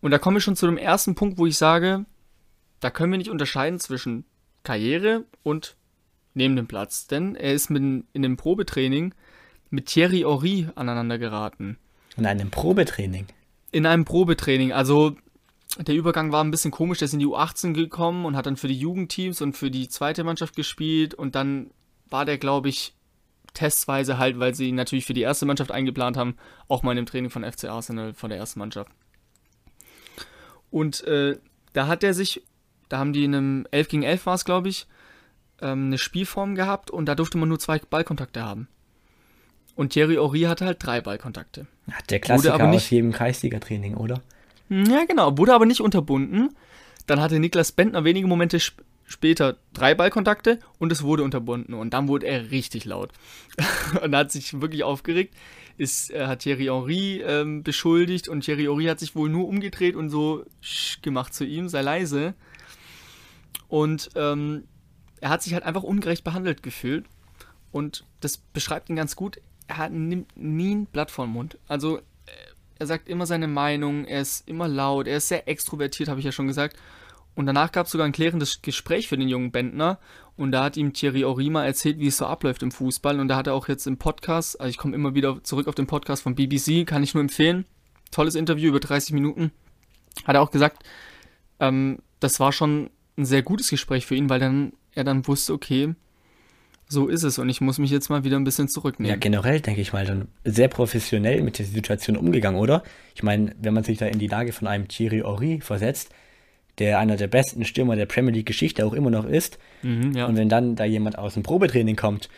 Und 0.00 0.10
da 0.10 0.18
komme 0.18 0.38
ich 0.38 0.44
schon 0.44 0.56
zu 0.56 0.66
dem 0.66 0.78
ersten 0.78 1.14
Punkt, 1.14 1.38
wo 1.38 1.46
ich 1.46 1.56
sage, 1.56 2.04
da 2.80 2.90
können 2.90 3.12
wir 3.12 3.18
nicht 3.18 3.30
unterscheiden 3.30 3.78
zwischen 3.78 4.24
Karriere 4.62 5.24
und 5.42 5.76
neben 6.34 6.56
dem 6.56 6.66
Platz. 6.66 7.06
Denn 7.06 7.34
er 7.34 7.52
ist 7.52 7.70
mit, 7.70 7.82
in 8.12 8.22
dem 8.22 8.36
Probetraining 8.36 9.14
mit 9.68 9.86
Thierry 9.86 10.20
Henry 10.20 10.68
aneinander 10.74 11.18
geraten. 11.18 11.78
In 12.16 12.26
einem 12.26 12.50
Probetraining. 12.50 13.26
In 13.72 13.86
einem 13.86 14.04
Probetraining. 14.04 14.72
Also 14.72 15.16
der 15.78 15.94
Übergang 15.94 16.32
war 16.32 16.42
ein 16.42 16.50
bisschen 16.50 16.70
komisch. 16.70 16.98
Der 16.98 17.06
ist 17.06 17.14
in 17.14 17.20
die 17.20 17.26
U18 17.26 17.72
gekommen 17.72 18.24
und 18.24 18.36
hat 18.36 18.46
dann 18.46 18.56
für 18.56 18.68
die 18.68 18.78
Jugendteams 18.78 19.40
und 19.40 19.56
für 19.56 19.70
die 19.70 19.88
zweite 19.88 20.24
Mannschaft 20.24 20.56
gespielt. 20.56 21.14
Und 21.14 21.34
dann 21.34 21.70
war 22.08 22.24
der, 22.24 22.38
glaube 22.38 22.68
ich, 22.68 22.94
testweise 23.54 24.18
halt, 24.18 24.38
weil 24.38 24.54
sie 24.54 24.68
ihn 24.68 24.74
natürlich 24.74 25.06
für 25.06 25.14
die 25.14 25.22
erste 25.22 25.46
Mannschaft 25.46 25.70
eingeplant 25.70 26.16
haben, 26.16 26.36
auch 26.68 26.82
mal 26.82 26.92
in 26.92 26.96
dem 26.96 27.06
Training 27.06 27.30
von 27.30 27.44
FC 27.44 27.64
Arsenal 27.64 28.14
von 28.14 28.30
der 28.30 28.38
ersten 28.38 28.58
Mannschaft. 28.58 28.90
Und 30.70 31.02
äh, 31.04 31.38
da 31.72 31.86
hat 31.86 32.04
er 32.04 32.14
sich, 32.14 32.42
da 32.88 32.98
haben 32.98 33.12
die 33.12 33.24
in 33.24 33.34
einem 33.34 33.66
11 33.70 33.88
gegen 33.88 34.02
11 34.02 34.26
war 34.26 34.34
es, 34.34 34.44
glaube 34.44 34.68
ich, 34.68 34.86
ähm, 35.60 35.86
eine 35.86 35.98
Spielform 35.98 36.54
gehabt 36.54 36.90
und 36.90 37.06
da 37.06 37.14
durfte 37.14 37.38
man 37.38 37.48
nur 37.48 37.58
zwei 37.58 37.78
Ballkontakte 37.78 38.44
haben. 38.44 38.68
Und 39.74 39.92
Thierry 39.92 40.16
Henry 40.16 40.42
hatte 40.42 40.66
halt 40.66 40.84
drei 40.84 41.00
Ballkontakte. 41.00 41.66
Hat 41.90 42.10
der 42.10 42.20
Klassiker 42.20 42.54
aber 42.54 42.66
nicht- 42.68 42.84
aus 42.84 42.90
jedem 42.90 43.12
Kreisliga-Training, 43.12 43.94
oder? 43.96 44.22
Ja, 44.68 45.04
genau. 45.04 45.36
Wurde 45.36 45.54
aber 45.54 45.66
nicht 45.66 45.80
unterbunden. 45.80 46.56
Dann 47.06 47.20
hatte 47.20 47.38
Niklas 47.40 47.72
Bentner 47.72 48.04
wenige 48.04 48.26
Momente 48.26 48.56
sp 48.62 48.82
später 49.06 49.56
drei 49.72 49.96
Ballkontakte 49.96 50.60
und 50.78 50.92
es 50.92 51.02
wurde 51.02 51.24
unterbunden. 51.24 51.74
Und 51.74 51.92
dann 51.94 52.06
wurde 52.06 52.26
er 52.26 52.52
richtig 52.52 52.84
laut. 52.84 53.10
und 54.04 54.14
hat 54.14 54.30
sich 54.30 54.60
wirklich 54.60 54.84
aufgeregt. 54.84 55.34
Ist, 55.78 56.10
er 56.10 56.28
hat 56.28 56.40
Thierry 56.40 56.66
Henry 56.66 57.20
ähm, 57.26 57.64
beschuldigt 57.64 58.28
und 58.28 58.42
Thierry 58.42 58.66
Henry 58.66 58.84
hat 58.84 59.00
sich 59.00 59.16
wohl 59.16 59.28
nur 59.28 59.48
umgedreht 59.48 59.96
und 59.96 60.10
so 60.10 60.44
gemacht 61.02 61.34
zu 61.34 61.44
ihm, 61.44 61.68
sei 61.68 61.82
leise. 61.82 62.34
Und 63.66 64.10
ähm, 64.14 64.64
er 65.20 65.30
hat 65.30 65.42
sich 65.42 65.54
halt 65.54 65.64
einfach 65.64 65.82
ungerecht 65.82 66.22
behandelt 66.22 66.62
gefühlt. 66.62 67.06
Und 67.72 68.04
das 68.20 68.36
beschreibt 68.36 68.90
ihn 68.90 68.96
ganz 68.96 69.16
gut. 69.16 69.40
Er 69.70 69.78
hat, 69.78 69.92
nimmt 69.92 70.36
nie 70.36 70.74
ein 70.74 70.86
Blatt 70.86 71.16
den 71.16 71.30
Mund. 71.30 71.56
Also 71.68 71.98
äh, 71.98 72.00
er 72.80 72.86
sagt 72.88 73.08
immer 73.08 73.24
seine 73.24 73.46
Meinung, 73.46 74.04
er 74.04 74.20
ist 74.20 74.48
immer 74.48 74.66
laut, 74.66 75.06
er 75.06 75.18
ist 75.18 75.28
sehr 75.28 75.46
extrovertiert, 75.46 76.08
habe 76.08 76.18
ich 76.18 76.26
ja 76.26 76.32
schon 76.32 76.48
gesagt. 76.48 76.76
Und 77.36 77.46
danach 77.46 77.70
gab 77.70 77.86
es 77.86 77.92
sogar 77.92 78.04
ein 78.04 78.12
klärendes 78.12 78.62
Gespräch 78.62 79.06
für 79.06 79.16
den 79.16 79.28
jungen 79.28 79.52
Bentner. 79.52 80.00
Und 80.36 80.50
da 80.50 80.64
hat 80.64 80.76
ihm 80.76 80.92
Thierry 80.92 81.22
Orima 81.22 81.64
erzählt, 81.64 82.00
wie 82.00 82.08
es 82.08 82.16
so 82.16 82.26
abläuft 82.26 82.64
im 82.64 82.72
Fußball. 82.72 83.20
Und 83.20 83.28
da 83.28 83.36
hat 83.36 83.46
er 83.46 83.54
auch 83.54 83.68
jetzt 83.68 83.86
im 83.86 83.96
Podcast, 83.96 84.60
also 84.60 84.68
ich 84.68 84.76
komme 84.76 84.96
immer 84.96 85.14
wieder 85.14 85.40
zurück 85.44 85.68
auf 85.68 85.76
den 85.76 85.86
Podcast 85.86 86.24
von 86.24 86.34
BBC, 86.34 86.84
kann 86.84 87.04
ich 87.04 87.14
nur 87.14 87.20
empfehlen. 87.20 87.64
Tolles 88.10 88.34
Interview 88.34 88.70
über 88.70 88.80
30 88.80 89.12
Minuten. 89.12 89.52
Hat 90.24 90.34
er 90.34 90.42
auch 90.42 90.50
gesagt, 90.50 90.82
ähm, 91.60 92.00
das 92.18 92.40
war 92.40 92.50
schon 92.50 92.90
ein 93.16 93.24
sehr 93.24 93.42
gutes 93.42 93.70
Gespräch 93.70 94.04
für 94.04 94.16
ihn, 94.16 94.28
weil 94.28 94.40
dann 94.40 94.72
er 94.96 95.04
dann 95.04 95.28
wusste, 95.28 95.52
okay, 95.52 95.94
so 96.92 97.06
ist 97.06 97.22
es 97.22 97.38
und 97.38 97.48
ich 97.48 97.60
muss 97.60 97.78
mich 97.78 97.90
jetzt 97.92 98.08
mal 98.10 98.24
wieder 98.24 98.36
ein 98.36 98.42
bisschen 98.44 98.66
Ja, 98.66 98.72
zurücknehmen. 98.72 99.20
generell 99.20 99.60
denke 99.60 99.80
ich 99.80 99.92
mal 99.92 100.04
dann 100.04 100.26
sehr 100.44 100.66
professionell 100.66 101.40
mit 101.42 101.58
der 101.60 101.66
Situation 101.66 102.16
umgegangen, 102.16 102.58
oder? 102.60 102.82
Ich 103.14 103.22
meine, 103.22 103.54
wenn 103.60 103.72
man 103.74 103.84
sich 103.84 103.98
da 103.98 104.06
in 104.06 104.18
die 104.18 104.26
Lage 104.26 104.52
von 104.52 104.66
einem 104.66 104.88
Thierry 104.88 105.22
Henry 105.24 105.60
versetzt, 105.60 106.10
der 106.78 106.98
einer 106.98 107.16
der 107.16 107.28
besten 107.28 107.64
Stürmer 107.64 107.94
der 107.94 108.06
Premier 108.06 108.32
League 108.34 108.46
Geschichte 108.46 108.84
auch 108.84 108.92
immer 108.92 109.10
noch 109.10 109.24
ist, 109.24 109.58
Mhm, 109.82 110.12
ja. 110.16 110.26
und 110.26 110.36
wenn 110.36 110.48
dann 110.48 110.74
da 110.74 110.84
jemand 110.84 111.16
aus 111.16 111.34
dem 111.34 111.42
Probetraining 111.44 111.94
kommt 111.96 112.28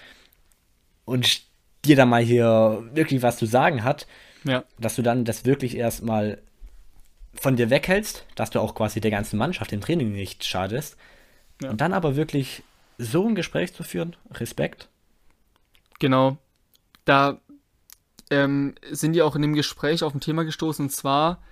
und 1.07 1.43
dir 1.85 1.97
da 1.97 2.05
mal 2.07 2.23
hier 2.23 2.83
wirklich 2.93 3.23
was 3.23 3.39
zu 3.39 3.47
sagen 3.47 3.83
hat, 3.85 4.07
ja. 4.45 4.65
dass 4.79 4.97
du 4.97 5.03
dann 5.03 5.25
das 5.25 5.45
wirklich 5.47 5.77
erstmal 5.77 6.43
von 7.35 7.57
dir 7.57 7.71
weghältst, 7.71 8.27
dass 8.35 8.51
du 8.51 8.61
auch 8.61 8.75
quasi 8.75 9.01
der 9.01 9.11
ganzen 9.11 9.39
Mannschaft 9.39 9.73
im 9.73 9.81
Training 9.81 10.13
nicht 10.13 10.45
schadest. 10.45 10.97
Ja. 11.63 11.71
Und 11.71 11.81
dann 11.81 11.93
aber 11.95 12.17
wirklich 12.17 12.63
so 13.03 13.27
ein 13.27 13.35
Gespräch 13.35 13.75
zu 13.75 13.83
führen, 13.83 14.17
Respekt. 14.31 14.89
Genau. 15.99 16.39
Da 17.05 17.41
ähm, 18.31 18.75
sind 18.91 19.13
die 19.13 19.23
auch 19.23 19.37
in 19.37 19.43
dem 19.43 19.55
Gespräch 19.55 20.03
auf 20.03 20.15
ein 20.15 20.21
Thema 20.21 20.45
gestoßen, 20.45 20.87
und 20.87 20.91
zwar 20.91 21.43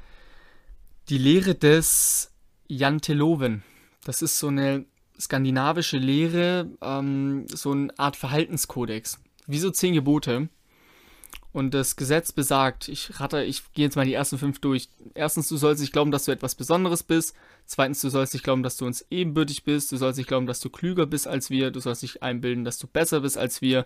die 1.08 1.18
Lehre 1.18 1.54
des 1.54 2.32
Jan 2.68 3.00
Teloven. 3.00 3.62
Das 4.04 4.22
ist 4.22 4.38
so 4.38 4.48
eine 4.48 4.86
skandinavische 5.18 5.98
Lehre, 5.98 6.70
ähm, 6.80 7.46
so 7.48 7.72
eine 7.72 7.98
Art 7.98 8.16
Verhaltenskodex. 8.16 9.20
Wie 9.46 9.58
so 9.58 9.70
zehn 9.70 9.94
Gebote. 9.94 10.48
Und 11.52 11.74
das 11.74 11.96
Gesetz 11.96 12.30
besagt, 12.30 12.88
ich 12.88 13.18
rate, 13.18 13.42
ich 13.42 13.72
gehe 13.72 13.84
jetzt 13.84 13.96
mal 13.96 14.04
die 14.04 14.14
ersten 14.14 14.38
fünf 14.38 14.60
durch. 14.60 14.88
Erstens, 15.14 15.48
du 15.48 15.56
sollst 15.56 15.80
nicht 15.80 15.92
glauben, 15.92 16.12
dass 16.12 16.24
du 16.24 16.30
etwas 16.30 16.54
Besonderes 16.54 17.02
bist. 17.02 17.34
Zweitens, 17.66 18.00
du 18.00 18.08
sollst 18.08 18.34
nicht 18.34 18.44
glauben, 18.44 18.62
dass 18.62 18.76
du 18.76 18.86
uns 18.86 19.04
ebenbürtig 19.10 19.64
bist. 19.64 19.90
Du 19.90 19.96
sollst 19.96 20.18
nicht 20.18 20.28
glauben, 20.28 20.46
dass 20.46 20.60
du 20.60 20.70
klüger 20.70 21.06
bist 21.06 21.26
als 21.26 21.50
wir. 21.50 21.72
Du 21.72 21.80
sollst 21.80 22.02
nicht 22.02 22.22
einbilden, 22.22 22.64
dass 22.64 22.78
du 22.78 22.86
besser 22.86 23.20
bist 23.20 23.36
als 23.36 23.62
wir. 23.62 23.84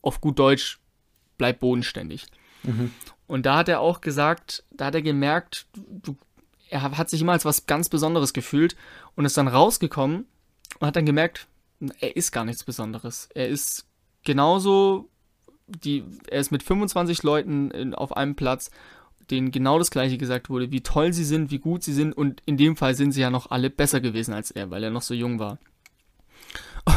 Auf 0.00 0.20
gut 0.20 0.38
Deutsch, 0.40 0.80
bleib 1.38 1.60
bodenständig. 1.60 2.26
Und 3.26 3.46
da 3.46 3.58
hat 3.58 3.68
er 3.68 3.80
auch 3.80 4.00
gesagt, 4.00 4.64
da 4.70 4.86
hat 4.86 4.94
er 4.94 5.02
gemerkt, 5.02 5.66
du, 5.74 6.16
er 6.68 6.96
hat 6.96 7.10
sich 7.10 7.20
immer 7.20 7.32
als 7.32 7.44
was 7.44 7.66
ganz 7.66 7.88
Besonderes 7.88 8.32
gefühlt 8.32 8.76
und 9.14 9.24
ist 9.24 9.36
dann 9.36 9.48
rausgekommen 9.48 10.26
und 10.78 10.86
hat 10.86 10.96
dann 10.96 11.06
gemerkt, 11.06 11.46
er 12.00 12.16
ist 12.16 12.32
gar 12.32 12.44
nichts 12.44 12.64
Besonderes. 12.64 13.28
Er 13.34 13.48
ist 13.48 13.86
genauso, 14.24 15.08
die, 15.66 16.04
er 16.28 16.40
ist 16.40 16.50
mit 16.50 16.62
25 16.62 17.22
Leuten 17.22 17.70
in, 17.70 17.94
auf 17.94 18.16
einem 18.16 18.34
Platz, 18.34 18.70
denen 19.30 19.50
genau 19.50 19.78
das 19.78 19.90
gleiche 19.90 20.18
gesagt 20.18 20.50
wurde, 20.50 20.70
wie 20.70 20.82
toll 20.82 21.12
sie 21.12 21.24
sind, 21.24 21.50
wie 21.50 21.58
gut 21.58 21.82
sie 21.82 21.92
sind 21.92 22.12
und 22.12 22.42
in 22.46 22.56
dem 22.56 22.76
Fall 22.76 22.94
sind 22.94 23.12
sie 23.12 23.20
ja 23.20 23.30
noch 23.30 23.50
alle 23.50 23.70
besser 23.70 24.00
gewesen 24.00 24.34
als 24.34 24.50
er, 24.50 24.70
weil 24.70 24.84
er 24.84 24.90
noch 24.90 25.02
so 25.02 25.14
jung 25.14 25.38
war. 25.38 25.58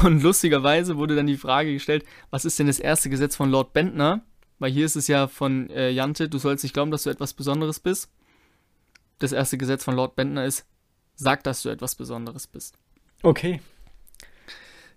Und 0.03 0.23
lustigerweise 0.23 0.97
wurde 0.97 1.15
dann 1.15 1.27
die 1.27 1.37
Frage 1.37 1.73
gestellt, 1.73 2.05
was 2.31 2.45
ist 2.45 2.57
denn 2.57 2.67
das 2.67 2.79
erste 2.79 3.09
Gesetz 3.09 3.35
von 3.35 3.51
Lord 3.51 3.73
Bentner? 3.73 4.23
Weil 4.57 4.71
hier 4.71 4.85
ist 4.85 4.95
es 4.95 5.07
ja 5.07 5.27
von 5.27 5.69
äh, 5.69 5.91
Jante, 5.91 6.29
du 6.29 6.37
sollst 6.37 6.63
nicht 6.63 6.73
glauben, 6.73 6.91
dass 6.91 7.03
du 7.03 7.09
etwas 7.09 7.33
Besonderes 7.33 7.79
bist. 7.79 8.09
Das 9.19 9.31
erste 9.31 9.57
Gesetz 9.57 9.83
von 9.83 9.95
Lord 9.95 10.15
Bentner 10.15 10.45
ist, 10.45 10.65
sag, 11.15 11.43
dass 11.43 11.61
du 11.61 11.69
etwas 11.69 11.95
Besonderes 11.95 12.47
bist. 12.47 12.77
Okay. 13.21 13.61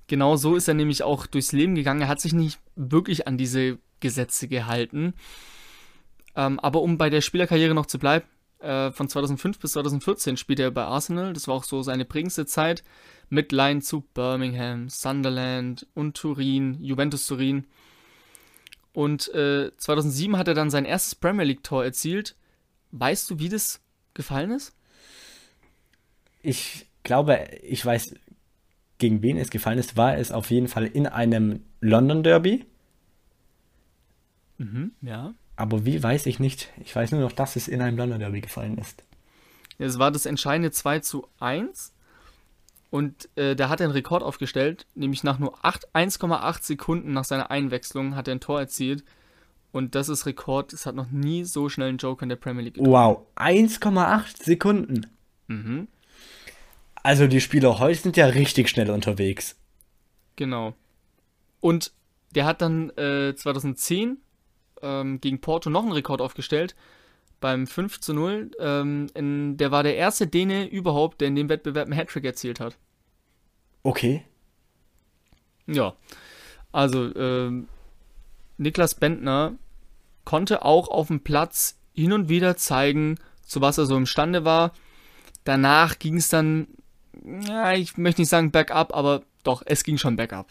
Genau 0.08 0.36
so 0.36 0.56
ist 0.56 0.68
er 0.68 0.74
nämlich 0.74 1.02
auch 1.02 1.26
durchs 1.26 1.52
Leben 1.52 1.74
gegangen. 1.74 2.00
Er 2.00 2.08
hat 2.08 2.20
sich 2.20 2.32
nicht 2.32 2.58
wirklich 2.74 3.28
an 3.28 3.38
diese 3.38 3.78
Gesetze 4.00 4.48
gehalten. 4.48 5.14
Ähm, 6.34 6.58
aber 6.60 6.82
um 6.82 6.98
bei 6.98 7.10
der 7.10 7.20
Spielerkarriere 7.20 7.74
noch 7.74 7.86
zu 7.86 7.98
bleiben, 7.98 8.26
äh, 8.60 8.90
von 8.90 9.08
2005 9.08 9.58
bis 9.58 9.72
2014 9.72 10.36
spielte 10.36 10.62
er 10.62 10.70
bei 10.70 10.84
Arsenal. 10.84 11.32
Das 11.34 11.46
war 11.46 11.54
auch 11.54 11.64
so 11.64 11.82
seine 11.82 12.06
prägendste 12.06 12.46
Zeit 12.46 12.82
mit 13.28 13.52
Line 13.52 13.82
zu 13.82 14.00
Birmingham, 14.14 14.88
Sunderland 14.88 15.86
und 15.94 16.16
Turin, 16.16 16.82
Juventus 16.82 17.26
Turin. 17.26 17.66
Und 18.92 19.32
äh, 19.34 19.70
2007 19.76 20.38
hat 20.38 20.48
er 20.48 20.54
dann 20.54 20.70
sein 20.70 20.86
erstes 20.86 21.14
Premier 21.14 21.44
League 21.44 21.62
Tor 21.62 21.84
erzielt. 21.84 22.34
Weißt 22.92 23.28
du, 23.30 23.38
wie 23.38 23.50
das 23.50 23.80
gefallen 24.14 24.50
ist? 24.50 24.74
Ich 26.40 26.86
glaube, 27.02 27.46
ich 27.62 27.84
weiß, 27.84 28.14
gegen 28.98 29.22
wen 29.22 29.36
es 29.36 29.50
gefallen 29.50 29.78
ist. 29.78 29.96
War 29.96 30.16
es 30.16 30.32
auf 30.32 30.50
jeden 30.50 30.68
Fall 30.68 30.86
in 30.86 31.06
einem 31.06 31.62
London 31.80 32.22
Derby. 32.22 32.66
Mhm, 34.58 34.92
ja. 35.02 35.34
Aber 35.56 35.84
wie 35.84 36.02
weiß 36.02 36.26
ich 36.26 36.38
nicht. 36.38 36.68
Ich 36.80 36.94
weiß 36.94 37.12
nur 37.12 37.20
noch, 37.20 37.32
dass 37.32 37.56
es 37.56 37.68
in 37.68 37.80
einem 37.80 37.96
London 37.96 38.20
Derby 38.20 38.40
gefallen 38.40 38.78
ist. 38.78 39.02
Es 39.78 39.98
war 39.98 40.10
das 40.10 40.26
entscheidende 40.26 40.70
2 40.70 41.00
zu 41.00 41.28
1. 41.38 41.92
Und 42.90 43.28
äh, 43.36 43.54
da 43.54 43.68
hat 43.68 43.80
er 43.80 43.84
einen 43.84 43.92
Rekord 43.92 44.22
aufgestellt, 44.22 44.86
nämlich 44.94 45.22
nach 45.22 45.38
nur 45.38 45.62
1,8 45.64 46.62
Sekunden 46.62 47.12
nach 47.12 47.24
seiner 47.24 47.50
Einwechslung 47.50 48.16
hat 48.16 48.28
er 48.28 48.34
ein 48.34 48.40
Tor 48.40 48.60
erzielt. 48.60 49.04
Und 49.72 49.94
das 49.94 50.08
ist 50.08 50.24
Rekord. 50.24 50.72
Es 50.72 50.86
hat 50.86 50.94
noch 50.94 51.10
nie 51.10 51.44
so 51.44 51.68
schnell 51.68 51.90
einen 51.90 51.98
Joker 51.98 52.22
in 52.22 52.30
der 52.30 52.36
Premier 52.36 52.62
League 52.62 52.74
getroffen. 52.74 52.92
Wow, 52.92 53.26
1,8 53.36 54.42
Sekunden. 54.42 55.06
Mhm. 55.48 55.88
Also 57.02 57.26
die 57.26 57.40
Spieler 57.40 57.78
heute 57.78 58.00
sind 58.00 58.16
ja 58.16 58.26
richtig 58.26 58.68
schnell 58.68 58.90
unterwegs. 58.90 59.56
Genau. 60.36 60.74
Und 61.60 61.92
der 62.34 62.44
hat 62.44 62.62
dann 62.62 62.90
äh, 62.90 63.34
2010 63.34 64.18
ähm, 64.82 65.20
gegen 65.20 65.40
Porto 65.40 65.70
noch 65.70 65.82
einen 65.82 65.92
Rekord 65.92 66.20
aufgestellt. 66.20 66.74
Beim 67.40 67.66
5 67.66 68.00
zu 68.00 68.14
0. 68.14 68.50
Ähm, 68.58 69.06
in, 69.14 69.56
der 69.56 69.70
war 69.70 69.82
der 69.82 69.96
erste 69.96 70.26
Däne 70.26 70.68
überhaupt, 70.68 71.20
der 71.20 71.28
in 71.28 71.36
dem 71.36 71.48
Wettbewerb 71.48 71.86
einen 71.86 71.96
Hattrick 71.96 72.24
erzielt 72.24 72.60
hat. 72.60 72.76
Okay. 73.82 74.24
Ja. 75.66 75.94
Also, 76.72 77.14
ähm, 77.14 77.68
Niklas 78.56 78.94
Bentner 78.94 79.54
konnte 80.24 80.64
auch 80.64 80.88
auf 80.88 81.06
dem 81.06 81.20
Platz 81.20 81.78
hin 81.94 82.12
und 82.12 82.28
wieder 82.28 82.56
zeigen, 82.56 83.18
zu 83.42 83.60
was 83.60 83.78
er 83.78 83.86
so 83.86 83.96
imstande 83.96 84.44
war. 84.44 84.72
Danach 85.44 85.98
ging 85.98 86.16
es 86.16 86.28
dann, 86.28 86.66
ja, 87.46 87.74
ich 87.74 87.96
möchte 87.96 88.20
nicht 88.20 88.28
sagen 88.28 88.50
bergab, 88.50 88.94
aber 88.94 89.22
doch, 89.44 89.62
es 89.66 89.84
ging 89.84 89.98
schon 89.98 90.16
bergab. 90.16 90.48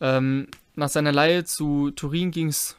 Ähm, 0.00 0.48
nach 0.74 0.88
seiner 0.88 1.12
Leihe 1.12 1.44
zu 1.44 1.90
Turin 1.90 2.30
ging 2.30 2.48
es 2.48 2.76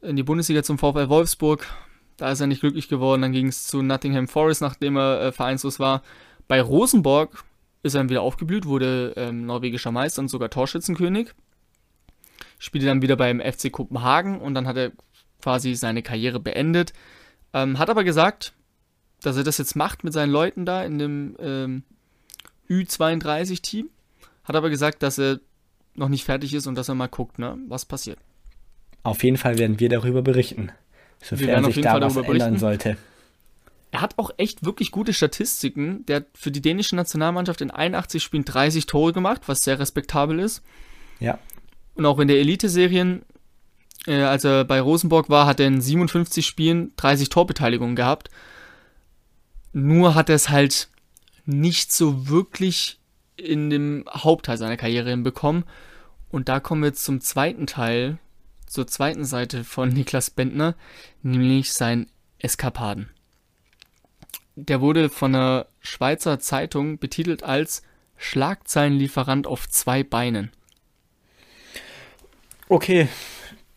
in 0.00 0.16
die 0.16 0.22
Bundesliga 0.22 0.62
zum 0.62 0.78
VfL 0.78 1.08
Wolfsburg. 1.08 1.66
Da 2.16 2.32
ist 2.32 2.40
er 2.40 2.46
nicht 2.46 2.60
glücklich 2.60 2.88
geworden. 2.88 3.22
Dann 3.22 3.32
ging 3.32 3.48
es 3.48 3.66
zu 3.66 3.82
Nottingham 3.82 4.28
Forest, 4.28 4.60
nachdem 4.60 4.96
er 4.96 5.20
äh, 5.20 5.32
vereinslos 5.32 5.78
war. 5.78 6.02
Bei 6.48 6.60
Rosenborg 6.60 7.44
ist 7.82 7.94
er 7.94 8.08
wieder 8.08 8.22
aufgeblüht, 8.22 8.66
wurde 8.66 9.12
ähm, 9.16 9.46
norwegischer 9.46 9.92
Meister 9.92 10.22
und 10.22 10.28
sogar 10.28 10.50
Torschützenkönig. 10.50 11.32
Spielte 12.58 12.86
dann 12.86 13.02
wieder 13.02 13.16
beim 13.16 13.40
FC 13.40 13.70
Kopenhagen 13.70 14.40
und 14.40 14.54
dann 14.54 14.66
hat 14.66 14.76
er 14.76 14.92
quasi 15.40 15.74
seine 15.74 16.02
Karriere 16.02 16.40
beendet. 16.40 16.92
Ähm, 17.52 17.78
hat 17.78 17.90
aber 17.90 18.04
gesagt, 18.04 18.52
dass 19.22 19.36
er 19.36 19.44
das 19.44 19.58
jetzt 19.58 19.76
macht 19.76 20.04
mit 20.04 20.12
seinen 20.12 20.30
Leuten 20.30 20.64
da 20.64 20.84
in 20.84 20.98
dem 20.98 21.36
ähm, 21.40 21.82
Ü32-Team. 22.68 23.88
Hat 24.44 24.56
aber 24.56 24.70
gesagt, 24.70 25.02
dass 25.02 25.18
er 25.18 25.40
noch 25.94 26.08
nicht 26.08 26.24
fertig 26.24 26.54
ist 26.54 26.66
und 26.66 26.74
dass 26.74 26.88
er 26.88 26.94
mal 26.94 27.08
guckt, 27.08 27.38
ne, 27.38 27.58
was 27.68 27.84
passiert. 27.84 28.18
Auf 29.02 29.22
jeden 29.24 29.36
Fall 29.36 29.58
werden 29.58 29.80
wir 29.80 29.88
darüber 29.88 30.22
berichten, 30.22 30.70
sofern 31.22 31.64
sich 31.64 31.82
da 31.82 32.00
was 32.00 32.16
ändern 32.16 32.58
sollte. 32.58 32.96
Er 33.90 34.02
hat 34.02 34.18
auch 34.18 34.30
echt 34.36 34.64
wirklich 34.64 34.90
gute 34.90 35.14
Statistiken. 35.14 36.04
Der 36.06 36.16
hat 36.16 36.26
für 36.34 36.50
die 36.50 36.60
dänische 36.60 36.94
Nationalmannschaft 36.94 37.60
in 37.62 37.70
81 37.70 38.22
Spielen 38.22 38.44
30 38.44 38.86
Tore 38.86 39.12
gemacht, 39.12 39.42
was 39.46 39.60
sehr 39.60 39.78
respektabel 39.78 40.38
ist. 40.38 40.62
Ja. 41.20 41.38
Und 41.94 42.04
auch 42.04 42.18
in 42.18 42.28
der 42.28 42.38
Elite-Serien, 42.38 43.22
äh, 44.06 44.20
als 44.22 44.44
er 44.44 44.64
bei 44.64 44.80
Rosenborg 44.80 45.30
war, 45.30 45.46
hat 45.46 45.58
er 45.58 45.68
in 45.68 45.80
57 45.80 46.44
Spielen 46.44 46.92
30 46.96 47.30
Torbeteiligungen 47.30 47.96
gehabt. 47.96 48.28
Nur 49.72 50.14
hat 50.14 50.28
er 50.28 50.36
es 50.36 50.48
halt 50.48 50.88
nicht 51.44 51.92
so 51.92 52.28
wirklich 52.28 52.98
in 53.36 53.70
dem 53.70 54.04
Hauptteil 54.10 54.58
seiner 54.58 54.76
Karriere 54.76 55.10
hinbekommen. 55.10 55.64
Und 56.30 56.48
da 56.48 56.60
kommen 56.60 56.82
wir 56.82 56.92
zum 56.94 57.20
zweiten 57.20 57.66
Teil, 57.66 58.18
zur 58.66 58.86
zweiten 58.86 59.24
Seite 59.24 59.64
von 59.64 59.88
Niklas 59.88 60.30
Bentner, 60.30 60.74
nämlich 61.22 61.72
sein 61.72 62.06
Eskapaden. 62.38 63.08
Der 64.56 64.80
wurde 64.80 65.08
von 65.08 65.34
einer 65.34 65.66
Schweizer 65.80 66.38
Zeitung 66.40 66.98
betitelt 66.98 67.44
als 67.44 67.82
Schlagzeilenlieferant 68.16 69.46
auf 69.46 69.68
zwei 69.68 70.02
Beinen. 70.02 70.50
Okay, 72.68 73.08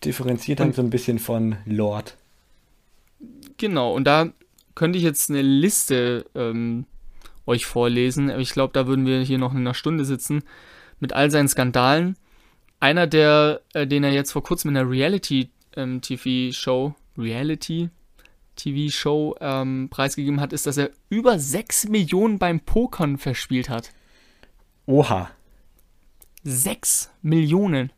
differenziert 0.04 0.60
dann 0.60 0.74
so 0.74 0.82
ein 0.82 0.90
bisschen 0.90 1.20
von 1.20 1.58
Lord. 1.66 2.18
Genau, 3.58 3.94
und 3.94 4.06
da 4.06 4.34
könnte 4.76 4.98
ich 4.98 5.04
jetzt 5.04 5.30
eine 5.30 5.42
Liste 5.42 6.26
ähm, 6.36 6.86
euch 7.46 7.66
vorlesen, 7.66 8.30
aber 8.30 8.40
ich 8.40 8.52
glaube, 8.52 8.74
da 8.74 8.88
würden 8.88 9.06
wir 9.06 9.22
hier 9.22 9.38
noch 9.38 9.52
in 9.52 9.60
einer 9.60 9.74
Stunde 9.74 10.06
sitzen 10.06 10.44
mit 11.00 11.14
all 11.14 11.32
seinen 11.32 11.48
Skandalen. 11.48 12.16
Einer, 12.80 13.08
der, 13.08 13.62
äh, 13.74 13.86
den 13.86 14.04
er 14.04 14.12
jetzt 14.12 14.32
vor 14.32 14.44
kurzem 14.44 14.70
in 14.70 14.76
der 14.76 14.90
Reality-TV-Show, 14.90 16.88
ähm, 16.88 17.22
Reality-TV-Show 17.22 19.36
ähm, 19.40 19.90
preisgegeben 19.90 20.40
hat, 20.40 20.54
ist, 20.54 20.66
dass 20.66 20.78
er 20.78 20.92
über 21.10 21.38
6 21.38 21.90
Millionen 21.90 22.40
beim 22.40 22.60
Pokern 22.60 23.18
verspielt 23.18 23.70
hat. 23.70 23.92
Oha. 24.86 25.30
6 26.44 27.12
Millionen. 27.22 27.92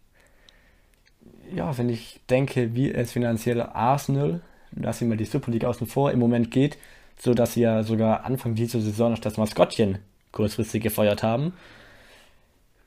Ja, 1.55 1.77
wenn 1.77 1.89
ich 1.89 2.19
denke, 2.29 2.75
wie 2.75 2.91
es 2.91 3.11
finanziell 3.11 3.61
Arsenal, 3.61 4.41
lassen 4.75 5.01
wir 5.01 5.09
mal 5.09 5.17
die 5.17 5.25
Super 5.25 5.51
League 5.51 5.65
außen 5.65 5.87
vor, 5.87 6.11
im 6.11 6.19
Moment 6.19 6.51
geht, 6.51 6.77
so 7.19 7.33
dass 7.33 7.53
sie 7.53 7.61
ja 7.61 7.83
sogar 7.83 8.25
Anfang 8.25 8.55
dieser 8.55 8.81
Saison 8.81 9.11
noch 9.11 9.19
das 9.19 9.37
Maskottchen 9.37 9.99
kurzfristig 10.31 10.83
gefeuert 10.83 11.23
haben, 11.23 11.53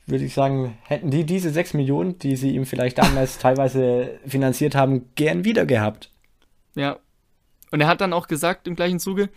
würde 0.07 0.24
ich 0.24 0.34
sagen, 0.34 0.78
hätten 0.84 1.11
die 1.11 1.24
diese 1.24 1.51
6 1.51 1.74
Millionen, 1.74 2.18
die 2.18 2.37
sie 2.37 2.55
ihm 2.55 2.66
vielleicht 2.66 2.99
damals 2.99 3.39
teilweise 3.41 4.18
finanziert 4.26 4.74
haben, 4.74 5.07
gern 5.14 5.45
wieder 5.45 5.66
gehabt. 5.66 6.11
Ja. 6.74 6.99
Und 7.72 7.80
er 7.80 7.89
hat 7.89 8.01
dann 8.01 8.12
auch 8.12 8.28
gesagt 8.28 8.68
im 8.68 8.76
gleichen 8.76 9.01
Zuge, 9.01 9.28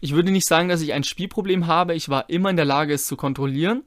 ich 0.00 0.14
würde 0.14 0.30
nicht 0.30 0.46
sagen, 0.46 0.68
dass 0.68 0.80
ich 0.80 0.92
ein 0.92 1.02
Spielproblem 1.02 1.66
habe, 1.66 1.94
ich 1.94 2.08
war 2.08 2.30
immer 2.30 2.50
in 2.50 2.56
der 2.56 2.64
Lage, 2.64 2.94
es 2.94 3.06
zu 3.06 3.16
kontrollieren. 3.16 3.82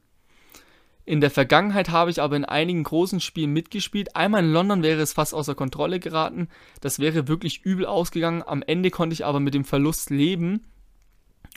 In 1.05 1.19
der 1.19 1.31
Vergangenheit 1.31 1.89
habe 1.89 2.11
ich 2.11 2.21
aber 2.21 2.35
in 2.35 2.45
einigen 2.45 2.83
großen 2.83 3.19
Spielen 3.19 3.51
mitgespielt. 3.53 4.15
Einmal 4.15 4.43
in 4.43 4.51
London 4.51 4.83
wäre 4.83 5.01
es 5.01 5.13
fast 5.13 5.33
außer 5.33 5.55
Kontrolle 5.55 5.99
geraten. 5.99 6.47
Das 6.79 6.99
wäre 6.99 7.27
wirklich 7.27 7.65
übel 7.65 7.85
ausgegangen. 7.85 8.43
Am 8.45 8.61
Ende 8.61 8.91
konnte 8.91 9.13
ich 9.13 9.25
aber 9.25 9.39
mit 9.39 9.53
dem 9.53 9.65
Verlust 9.65 10.09
leben. 10.09 10.65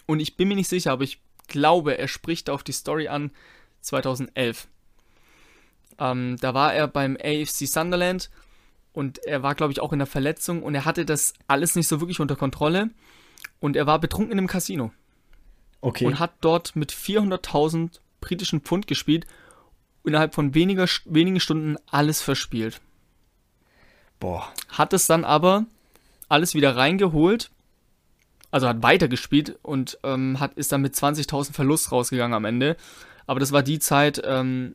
Und 0.07 0.20
ich 0.20 0.36
bin 0.36 0.49
mir 0.49 0.57
nicht 0.57 0.68
sicher, 0.68 0.92
aber 0.92 1.05
ich 1.05 1.20
glaube, 1.47 1.99
er 1.99 2.09
spricht 2.09 2.49
auf 2.49 2.62
die 2.62 2.72
Story 2.72 3.09
an, 3.09 3.30
2011. 3.82 4.66
Ähm, 5.99 6.36
da 6.40 6.55
war 6.55 6.74
er 6.74 6.88
beim 6.88 7.16
AFC 7.16 7.66
Sunderland 7.68 8.30
und 8.92 9.18
er 9.24 9.42
war, 9.42 9.55
glaube 9.55 9.72
ich, 9.72 9.80
auch 9.80 9.92
in 9.92 9.99
der 9.99 10.07
Verletzung 10.07 10.62
und 10.62 10.74
er 10.74 10.84
hatte 10.84 11.05
das 11.05 11.34
alles 11.47 11.76
nicht 11.76 11.88
so 11.88 12.01
wirklich 12.01 12.20
unter 12.20 12.36
Kontrolle 12.36 12.90
und 13.61 13.76
er 13.76 13.86
war 13.86 14.01
betrunken 14.01 14.32
in 14.32 14.38
einem 14.38 14.47
Casino. 14.49 14.92
Okay. 15.80 16.07
Und 16.07 16.18
hat 16.18 16.32
dort 16.40 16.74
mit 16.76 16.92
400.000 16.92 18.01
britischen 18.24 18.60
Pfund 18.60 18.86
gespielt, 18.86 19.26
innerhalb 20.02 20.34
von 20.34 20.54
weniger, 20.54 20.86
wenigen 21.04 21.40
Stunden 21.40 21.76
alles 21.90 22.22
verspielt. 22.22 22.80
Boah. 24.18 24.48
Hat 24.70 24.94
es 24.94 25.06
dann 25.06 25.24
aber 25.24 25.66
alles 26.30 26.54
wieder 26.54 26.74
reingeholt, 26.74 27.50
also 28.50 28.66
hat 28.66 28.82
weitergespielt 28.82 29.58
und 29.62 29.98
ähm, 30.02 30.40
hat, 30.40 30.54
ist 30.54 30.72
dann 30.72 30.80
mit 30.80 30.94
20.000 30.94 31.52
Verlust 31.52 31.92
rausgegangen 31.92 32.34
am 32.34 32.46
Ende. 32.46 32.76
Aber 33.26 33.40
das 33.40 33.52
war 33.52 33.62
die 33.62 33.78
Zeit, 33.78 34.22
ähm, 34.24 34.74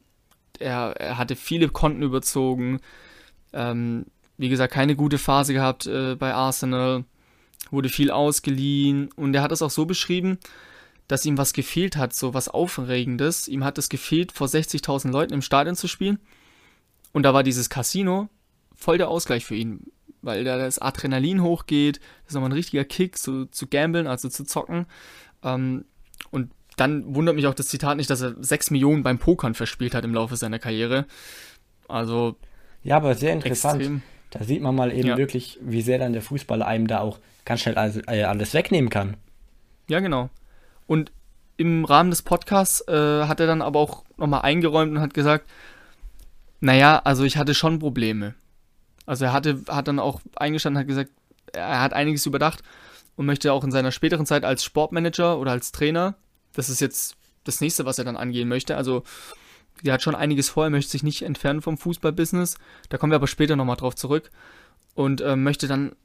er, 0.60 0.94
er 0.98 1.18
hatte 1.18 1.36
viele 1.36 1.70
Konten 1.70 2.04
überzogen, 2.04 2.82
ähm, 3.52 4.06
wie 4.38 4.50
gesagt, 4.50 4.74
keine 4.74 4.96
gute 4.96 5.18
Phase 5.18 5.54
gehabt 5.54 5.88
äh, 5.88 6.16
bei 6.16 6.34
Arsenal, 6.34 7.04
wurde 7.72 7.90
viel 7.90 8.12
ausgeliehen 8.12 9.12
und 9.16 9.34
er 9.34 9.42
hat 9.42 9.52
es 9.52 9.62
auch 9.62 9.72
so 9.72 9.86
beschrieben, 9.86 10.38
dass 11.10 11.26
ihm 11.26 11.38
was 11.38 11.52
gefehlt 11.54 11.98
hat, 11.98 12.14
so 12.14 12.34
was 12.34 12.48
Aufregendes. 12.48 13.48
Ihm 13.50 13.66
hat 13.66 13.78
es 13.78 13.90
gefehlt, 13.90 14.32
vor 14.32 14.48
60.000 14.48 15.12
Leuten 15.12 15.34
im 15.34 15.42
Stadion 15.42 15.76
zu 15.76 15.88
spielen. 15.88 16.20
Und 17.12 17.24
da 17.24 17.34
war 17.34 17.44
dieses 17.44 17.70
Casino 17.70 18.30
voll 18.76 18.98
der 19.00 19.10
Ausgleich 19.10 19.44
für 19.44 19.56
ihn, 19.56 19.88
weil 20.22 20.44
da 20.44 20.58
das 20.58 20.80
Adrenalin 20.80 21.42
hochgeht, 21.42 21.98
das 21.98 22.30
ist 22.30 22.34
nochmal 22.36 22.52
ein 22.52 22.54
richtiger 22.54 22.86
Kick, 22.86 23.18
so, 23.18 23.46
zu 23.46 23.68
gambeln, 23.68 24.06
also 24.06 24.30
zu 24.30 24.46
zocken. 24.46 24.86
Ähm, 25.44 25.84
und 26.30 26.52
dann 26.78 27.16
wundert 27.16 27.36
mich 27.36 27.48
auch 27.48 27.56
das 27.56 27.68
Zitat 27.68 27.98
nicht, 27.98 28.10
dass 28.10 28.22
er 28.22 28.36
6 28.40 28.70
Millionen 28.70 29.02
beim 29.02 29.18
Pokern 29.18 29.56
verspielt 29.56 29.96
hat 29.96 30.06
im 30.06 30.14
Laufe 30.14 30.38
seiner 30.38 30.60
Karriere. 30.60 31.08
Also. 31.88 32.36
Ja, 32.84 32.98
aber 32.98 33.16
sehr 33.16 33.34
interessant. 33.34 33.82
Extrem. 33.82 34.02
Da 34.30 34.44
sieht 34.44 34.62
man 34.62 34.76
mal 34.76 34.94
eben 34.94 35.08
Ja. 35.08 35.18
wirklich, 35.18 35.58
wie 35.62 35.82
sehr 35.82 35.98
dann 35.98 36.14
der 36.14 36.22
Fußball 36.22 36.62
einem 36.62 36.86
da 36.86 37.00
auch 37.00 37.18
ganz 37.46 37.62
schnell 37.62 37.76
alles, 37.76 38.00
äh, 38.08 38.24
alles 38.24 38.54
wegnehmen 38.54 38.92
kann. 38.92 39.18
Ja, 39.88 40.00
genau. 40.02 40.30
Und 40.90 41.12
im 41.56 41.86
Rahmen 41.86 42.10
des 42.10 42.24
Podcasts 42.24 42.82
äh, 42.88 43.26
hat 43.26 43.40
er 43.40 43.46
dann 43.46 43.62
aber 43.62 43.80
auch 43.80 44.06
nochmal 44.18 44.42
eingeräumt 44.42 44.92
und 44.92 45.02
hat 45.02 45.14
gesagt, 45.14 45.48
naja, 46.62 47.00
also 47.04 47.26
ich 47.26 47.38
hatte 47.38 47.54
schon 47.54 47.78
Probleme. 47.78 48.34
Also 49.06 49.26
er 49.26 49.34
hatte, 49.34 49.62
hat 49.68 49.88
dann 49.88 50.00
auch 50.00 50.20
eingestanden, 50.36 50.80
hat 50.80 50.88
gesagt, 50.88 51.12
er 51.54 51.80
hat 51.80 51.94
einiges 51.94 52.26
überdacht 52.26 52.64
und 53.16 53.28
möchte 53.28 53.54
auch 53.54 53.64
in 53.64 53.70
seiner 53.70 53.92
späteren 53.92 54.26
Zeit 54.26 54.44
als 54.44 54.64
Sportmanager 54.64 55.38
oder 55.38 55.52
als 55.52 55.72
Trainer, 55.72 56.16
das 56.54 56.70
ist 56.70 56.82
jetzt 56.82 57.16
das 57.44 57.62
nächste, 57.62 57.86
was 57.86 58.00
er 58.00 58.06
dann 58.06 58.18
angehen 58.18 58.50
möchte. 58.50 58.76
Also 58.76 59.04
er 59.84 59.94
hat 59.94 60.02
schon 60.02 60.16
einiges 60.16 60.50
vor, 60.50 60.64
er 60.64 60.72
möchte 60.72 60.90
sich 60.90 61.04
nicht 61.04 61.22
entfernen 61.22 61.62
vom 61.62 61.78
Fußballbusiness. 61.78 62.58
Da 62.90 62.98
kommen 62.98 63.12
wir 63.12 63.18
aber 63.18 63.28
später 63.28 63.56
nochmal 63.56 63.76
drauf 63.76 63.94
zurück. 63.94 64.32
Und 64.96 65.22
äh, 65.22 65.36
möchte 65.36 65.68
dann 65.68 65.96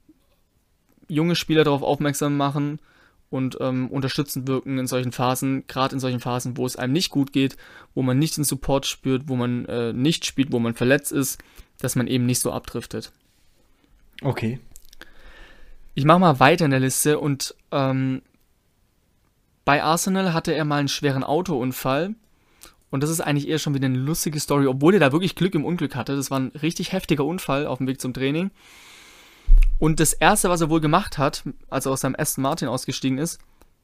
junge 1.09 1.37
Spieler 1.37 1.65
darauf 1.65 1.83
aufmerksam 1.83 2.37
machen 2.37 2.81
und 3.35 3.59
ähm, 3.61 3.89
unterstützend 3.89 4.47
wirken 4.47 4.79
in 4.79 4.87
solchen 4.87 5.11
Phasen, 5.11 5.67
gerade 5.67 5.95
in 5.95 5.99
solchen 5.99 6.21
Phasen, 6.21 6.57
wo 6.57 6.65
es 6.67 6.77
einem 6.77 6.93
nicht 6.93 7.11
gut 7.11 7.33
geht, 7.33 7.57
wo 7.93 8.03
man 8.03 8.17
nicht 8.17 8.37
den 8.37 8.45
Support 8.45 8.87
spürt, 8.87 9.23
wo 9.27 9.35
man 9.35 9.65
äh, 9.67 9.93
nicht 9.93 10.25
spielt, 10.25 10.53
wo 10.53 10.61
man 10.61 10.75
verletzt 10.75 11.11
ist, 11.11 11.43
dass 11.81 11.97
man 11.97 12.07
eben 12.07 12.27
nicht 12.27 12.39
so 12.39 12.53
abdriftet. 12.53 13.11
Okay. 14.23 14.61
Ich 15.95 16.05
mache 16.05 16.21
mal 16.21 16.39
weiter 16.39 16.65
in 16.65 16.71
der 16.71 16.79
Liste 16.79 17.19
und 17.19 17.57
ähm, 17.73 18.23
bei 19.65 19.83
Arsenal 19.83 20.33
hatte 20.33 20.55
er 20.55 20.65
mal 20.65 20.79
einen 20.79 20.89
schweren 20.89 21.25
Autounfall. 21.25 22.15
Und 22.91 23.03
das 23.03 23.11
ist 23.11 23.21
eigentlich 23.21 23.49
eher 23.49 23.59
schon 23.59 23.75
wieder 23.75 23.87
eine 23.87 23.99
lustige 23.99 24.39
Story, 24.39 24.69
obwohl 24.69 24.95
er 24.95 25.01
da 25.01 25.11
wirklich 25.11 25.35
Glück 25.35 25.57
im 25.57 25.65
Unglück 25.65 25.97
hatte. 25.97 26.15
Das 26.15 26.31
war 26.31 26.39
ein 26.39 26.53
richtig 26.63 26.93
heftiger 26.93 27.25
Unfall 27.25 27.67
auf 27.67 27.79
dem 27.79 27.89
Weg 27.89 28.01
zum 28.01 28.15
Training. 28.15 28.53
Und 29.79 30.01
das 30.01 30.13
erste, 30.13 30.49
was 30.49 30.61
er 30.61 30.71
wohl 30.71 30.81
gemacht 30.81 31.19
hat, 31.19 31.45
als 31.69 31.87
er 31.87 31.93
aus 31.93 32.01
seinem 32.01 32.17
Aston 32.19 32.43
Martin 32.43 32.69
ausgestiegen 32.69 33.19
ist, 33.19 33.39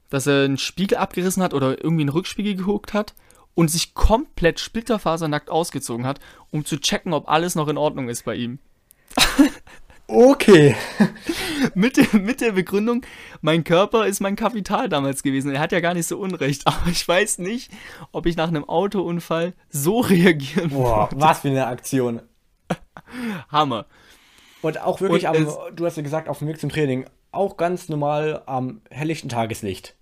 dass 0.09 0.27
er 0.27 0.45
einen 0.45 0.57
Spiegel 0.57 0.97
abgerissen 0.97 1.43
hat 1.43 1.53
oder 1.53 1.83
irgendwie 1.83 2.03
einen 2.03 2.09
Rückspiegel 2.09 2.55
geguckt 2.55 2.93
hat 2.93 3.13
und 3.55 3.69
sich 3.69 3.93
komplett 3.93 4.59
splitterfasernackt 4.59 5.49
ausgezogen 5.49 6.05
hat, 6.05 6.19
um 6.49 6.65
zu 6.65 6.79
checken, 6.79 7.13
ob 7.13 7.29
alles 7.29 7.55
noch 7.55 7.67
in 7.67 7.77
Ordnung 7.77 8.09
ist 8.09 8.25
bei 8.25 8.35
ihm. 8.35 8.59
Okay. 10.13 10.75
mit, 11.73 11.95
der, 11.95 12.19
mit 12.19 12.41
der 12.41 12.51
Begründung, 12.51 13.05
mein 13.39 13.63
Körper 13.63 14.07
ist 14.07 14.19
mein 14.19 14.35
Kapital 14.35 14.89
damals 14.89 15.23
gewesen. 15.23 15.51
Er 15.51 15.61
hat 15.61 15.71
ja 15.71 15.79
gar 15.79 15.93
nicht 15.93 16.05
so 16.05 16.17
unrecht, 16.17 16.63
aber 16.67 16.87
ich 16.87 17.07
weiß 17.07 17.37
nicht, 17.37 17.71
ob 18.11 18.25
ich 18.25 18.35
nach 18.35 18.49
einem 18.49 18.67
Autounfall 18.67 19.53
so 19.69 20.01
reagieren 20.01 20.71
Boah, 20.71 21.09
würde. 21.09 21.21
was 21.21 21.39
für 21.39 21.47
eine 21.47 21.65
Aktion. 21.65 22.21
Hammer. 23.49 23.85
Und 24.61 24.79
auch 24.81 25.01
wirklich 25.01 25.27
Und 25.27 25.35
am, 25.35 25.75
du 25.75 25.85
hast 25.85 25.97
ja 25.97 26.03
gesagt, 26.03 26.29
auf 26.29 26.39
dem 26.39 26.47
Weg 26.47 26.59
zum 26.59 26.69
Training, 26.69 27.05
auch 27.31 27.57
ganz 27.57 27.89
normal 27.89 28.43
am 28.45 28.81
helllichten 28.89 29.29
Tageslicht. 29.29 29.95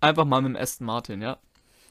Einfach 0.00 0.24
mal 0.24 0.42
mit 0.42 0.50
dem 0.50 0.56
Aston 0.56 0.86
Martin, 0.86 1.22
ja. 1.22 1.38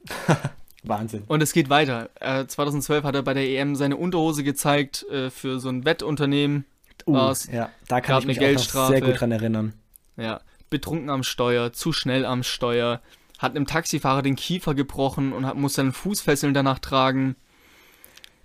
Wahnsinn. 0.83 1.23
Und 1.27 1.41
es 1.41 1.51
geht 1.51 1.69
weiter. 1.69 2.09
Äh, 2.19 2.45
2012 2.45 3.03
hat 3.03 3.15
er 3.15 3.23
bei 3.23 3.33
der 3.33 3.43
EM 3.43 3.75
seine 3.75 3.97
Unterhose 3.97 4.43
gezeigt 4.43 5.03
äh, 5.09 5.29
für 5.29 5.59
so 5.59 5.69
ein 5.69 5.83
Wettunternehmen. 5.83 6.65
Uh, 7.07 7.33
ja, 7.51 7.69
da 7.87 8.01
kann 8.01 8.19
ich 8.19 8.25
mich 8.25 8.39
auch 8.39 8.87
sehr 8.87 9.01
gut 9.01 9.19
dran 9.19 9.31
erinnern. 9.31 9.73
Ja, 10.17 10.41
betrunken 10.69 11.09
am 11.09 11.23
Steuer, 11.23 11.73
zu 11.73 11.91
schnell 11.91 12.25
am 12.25 12.41
Steuer, 12.41 13.01
hat 13.37 13.55
einem 13.55 13.67
Taxifahrer 13.67 14.21
den 14.21 14.35
Kiefer 14.35 14.73
gebrochen 14.73 15.33
und 15.33 15.45
hat, 15.45 15.55
muss 15.55 15.73
dann 15.73 15.91
Fußfesseln 15.91 16.53
danach 16.53 16.79
tragen. 16.79 17.35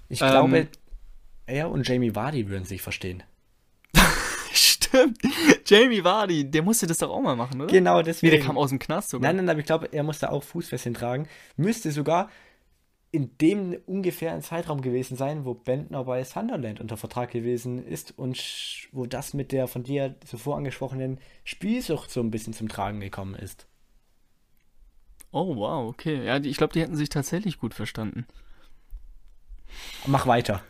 Ich 0.08 0.20
Ähm, 0.20 0.30
glaube, 0.30 0.68
er 1.46 1.70
und 1.70 1.88
Jamie 1.88 2.14
Vardy 2.14 2.48
würden 2.48 2.64
sich 2.64 2.82
verstehen. 2.82 3.22
Stimmt. 4.90 5.18
Jamie 5.66 6.04
Vardy, 6.04 6.50
der 6.50 6.62
musste 6.62 6.86
das 6.86 6.98
doch 6.98 7.10
auch 7.10 7.20
mal 7.20 7.36
machen, 7.36 7.60
oder? 7.60 7.72
Genau, 7.72 7.98
Nee, 7.98 8.02
deswegen. 8.04 8.30
der 8.36 8.40
kam 8.44 8.58
aus 8.58 8.70
dem 8.70 8.78
Knast 8.78 9.10
sogar. 9.10 9.32
Nein, 9.32 9.36
nein, 9.44 9.48
aber 9.50 9.60
ich 9.60 9.66
glaube, 9.66 9.88
er 9.92 10.02
musste 10.02 10.30
auch 10.30 10.42
Fußfesseln 10.42 10.94
tragen. 10.94 11.28
Müsste 11.56 11.90
sogar 11.92 12.28
in 13.12 13.36
dem 13.38 13.76
ungefähren 13.86 14.40
Zeitraum 14.42 14.82
gewesen 14.82 15.16
sein, 15.16 15.44
wo 15.44 15.54
Bentner 15.54 16.04
bei 16.04 16.22
Sunderland 16.22 16.80
unter 16.80 16.96
Vertrag 16.96 17.30
gewesen 17.32 17.84
ist 17.84 18.16
und 18.16 18.38
wo 18.92 19.06
das 19.06 19.34
mit 19.34 19.50
der 19.50 19.66
von 19.66 19.82
dir 19.82 20.14
zuvor 20.26 20.56
angesprochenen 20.56 21.18
Spielsucht 21.42 22.10
so 22.10 22.20
ein 22.20 22.30
bisschen 22.30 22.52
zum 22.52 22.68
Tragen 22.68 23.00
gekommen 23.00 23.34
ist. 23.34 23.66
Oh, 25.32 25.56
wow, 25.56 25.88
okay. 25.88 26.24
Ja, 26.24 26.36
ich 26.38 26.56
glaube, 26.56 26.72
die 26.72 26.80
hätten 26.82 26.96
sich 26.96 27.08
tatsächlich 27.08 27.58
gut 27.58 27.74
verstanden. 27.74 28.26
Mach 30.06 30.26
weiter. 30.26 30.62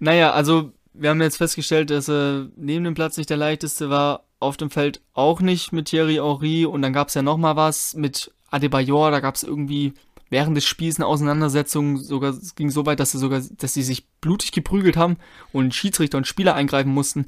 Naja, 0.00 0.32
also 0.32 0.72
wir 0.92 1.10
haben 1.10 1.20
jetzt 1.20 1.36
festgestellt, 1.36 1.90
dass 1.90 2.08
er 2.08 2.48
neben 2.56 2.84
dem 2.84 2.94
Platz 2.94 3.16
nicht 3.16 3.30
der 3.30 3.36
leichteste 3.36 3.90
war, 3.90 4.24
auf 4.40 4.56
dem 4.56 4.70
Feld 4.70 5.00
auch 5.14 5.40
nicht 5.40 5.72
mit 5.72 5.86
Thierry 5.86 6.16
Henry 6.16 6.64
und 6.64 6.82
dann 6.82 6.92
gab 6.92 7.08
es 7.08 7.14
ja 7.14 7.22
nochmal 7.22 7.56
was 7.56 7.94
mit 7.94 8.32
Adebayor, 8.50 9.10
da 9.10 9.20
gab 9.20 9.34
es 9.34 9.42
irgendwie 9.42 9.94
während 10.30 10.56
des 10.56 10.64
Spiels 10.64 10.96
eine 10.96 11.06
Auseinandersetzung, 11.06 11.96
sogar 11.96 12.30
es 12.30 12.54
ging 12.54 12.70
so 12.70 12.86
weit, 12.86 13.00
dass 13.00 13.12
sie 13.12 13.18
sogar, 13.18 13.40
dass 13.40 13.74
sie 13.74 13.82
sich 13.82 14.06
blutig 14.20 14.52
geprügelt 14.52 14.96
haben 14.96 15.16
und 15.52 15.74
Schiedsrichter 15.74 16.18
und 16.18 16.26
Spieler 16.26 16.54
eingreifen 16.54 16.92
mussten. 16.92 17.26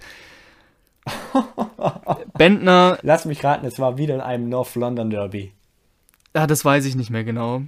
Bentner, 2.39 2.99
Lass 3.03 3.25
mich 3.25 3.43
raten, 3.43 3.67
es 3.67 3.79
war 3.79 3.97
wieder 3.99 4.15
in 4.15 4.21
einem 4.21 4.49
North 4.49 4.75
London 4.75 5.11
Derby. 5.11 5.53
ja, 6.35 6.47
das 6.47 6.65
weiß 6.65 6.85
ich 6.85 6.95
nicht 6.95 7.11
mehr 7.11 7.25
genau. 7.25 7.63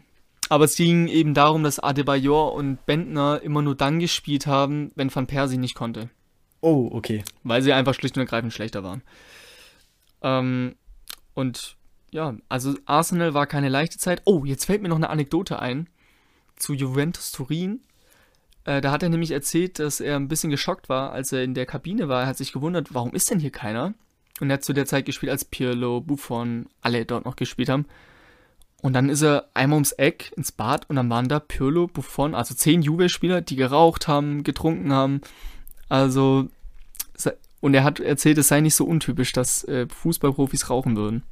Aber 0.53 0.67
es 0.67 0.77
ging 0.77 1.09
eben 1.09 1.33
darum, 1.33 1.63
dass 1.63 1.79
Adebayor 1.79 2.53
und 2.53 2.85
Bentner 2.85 3.41
immer 3.43 3.63
nur 3.63 3.75
dann 3.75 4.01
gespielt 4.01 4.47
haben, 4.47 4.93
wenn 4.97 5.15
Van 5.15 5.27
Persie 5.27 5.57
nicht 5.57 5.75
konnte. 5.75 6.11
Oh, 6.61 6.91
okay. 6.93 7.25
weil 7.43 7.63
sie 7.63 7.73
einfach 7.73 7.95
schlicht 7.95 8.19
und 8.19 8.21
ergreifend 8.21 8.53
schlechter 8.53 8.85
waren. 8.85 9.01
Ähm, 10.21 10.75
und 11.33 11.79
ja, 12.11 12.37
also 12.51 12.75
Arsenal 12.85 13.33
war 13.33 13.47
keine 13.47 13.71
leichte 13.71 13.97
Zeit. 13.97 14.21
Oh, 14.27 14.45
jetzt 14.45 14.67
fällt 14.67 14.83
mir 14.83 14.91
noch 14.91 14.97
eine 14.97 15.09
Anekdote 15.09 15.59
ein 15.59 15.89
zu 16.57 16.75
Juventus 16.75 17.33
Turin. 17.33 17.81
Äh, 18.67 18.83
da 18.83 18.91
hat 18.91 19.03
er 19.03 19.09
nämlich 19.09 19.31
erzählt, 19.31 19.79
dass 19.79 20.01
er 20.01 20.17
ein 20.17 20.29
bisschen 20.29 20.51
geschockt 20.51 20.91
war, 20.91 21.13
als 21.13 21.33
er 21.33 21.45
in 21.45 21.55
der 21.55 21.65
Kabine 21.65 22.11
war. 22.11 22.25
Er 22.25 22.27
hat 22.27 22.37
sich 22.37 22.53
gewundert, 22.53 22.93
warum 22.93 23.15
ist 23.15 23.31
denn 23.31 23.41
hier 23.41 23.53
keiner? 23.53 23.95
Und 24.39 24.51
er 24.51 24.57
hat 24.57 24.65
zu 24.65 24.75
der 24.75 24.85
Zeit 24.85 25.07
gespielt, 25.07 25.33
als 25.33 25.47
Pirlo, 25.47 26.03
Buffon, 26.03 26.67
alle 26.83 27.07
dort 27.07 27.25
noch 27.25 27.37
gespielt 27.37 27.71
haben. 27.71 27.87
Und 28.83 28.95
dann 28.95 29.09
ist 29.09 29.23
er 29.23 29.49
einmal 29.55 29.77
ums 29.77 29.93
Eck 29.93 30.33
ins 30.37 30.51
Bad 30.53 30.91
und 30.91 30.97
dann 30.97 31.09
waren 31.09 31.29
da 31.29 31.39
Pirlo, 31.39 31.87
Buffon, 31.87 32.35
also 32.35 32.53
zehn 32.55 32.83
Juve-Spieler, 32.83 33.41
die 33.41 33.57
geraucht 33.57 34.09
haben, 34.09 34.43
getrunken 34.43 34.93
haben. 34.93 35.21
Also, 35.89 36.49
und 37.61 37.75
er 37.75 37.85
hat 37.85 38.01
erzählt, 38.01 38.39
es 38.39 38.49
sei 38.49 38.61
nicht 38.61 38.75
so 38.75 38.85
untypisch, 38.85 39.33
dass 39.33 39.63
äh, 39.65 39.87
Fußballprofis 39.89 40.69
rauchen 40.69 40.97
würden. 40.97 41.23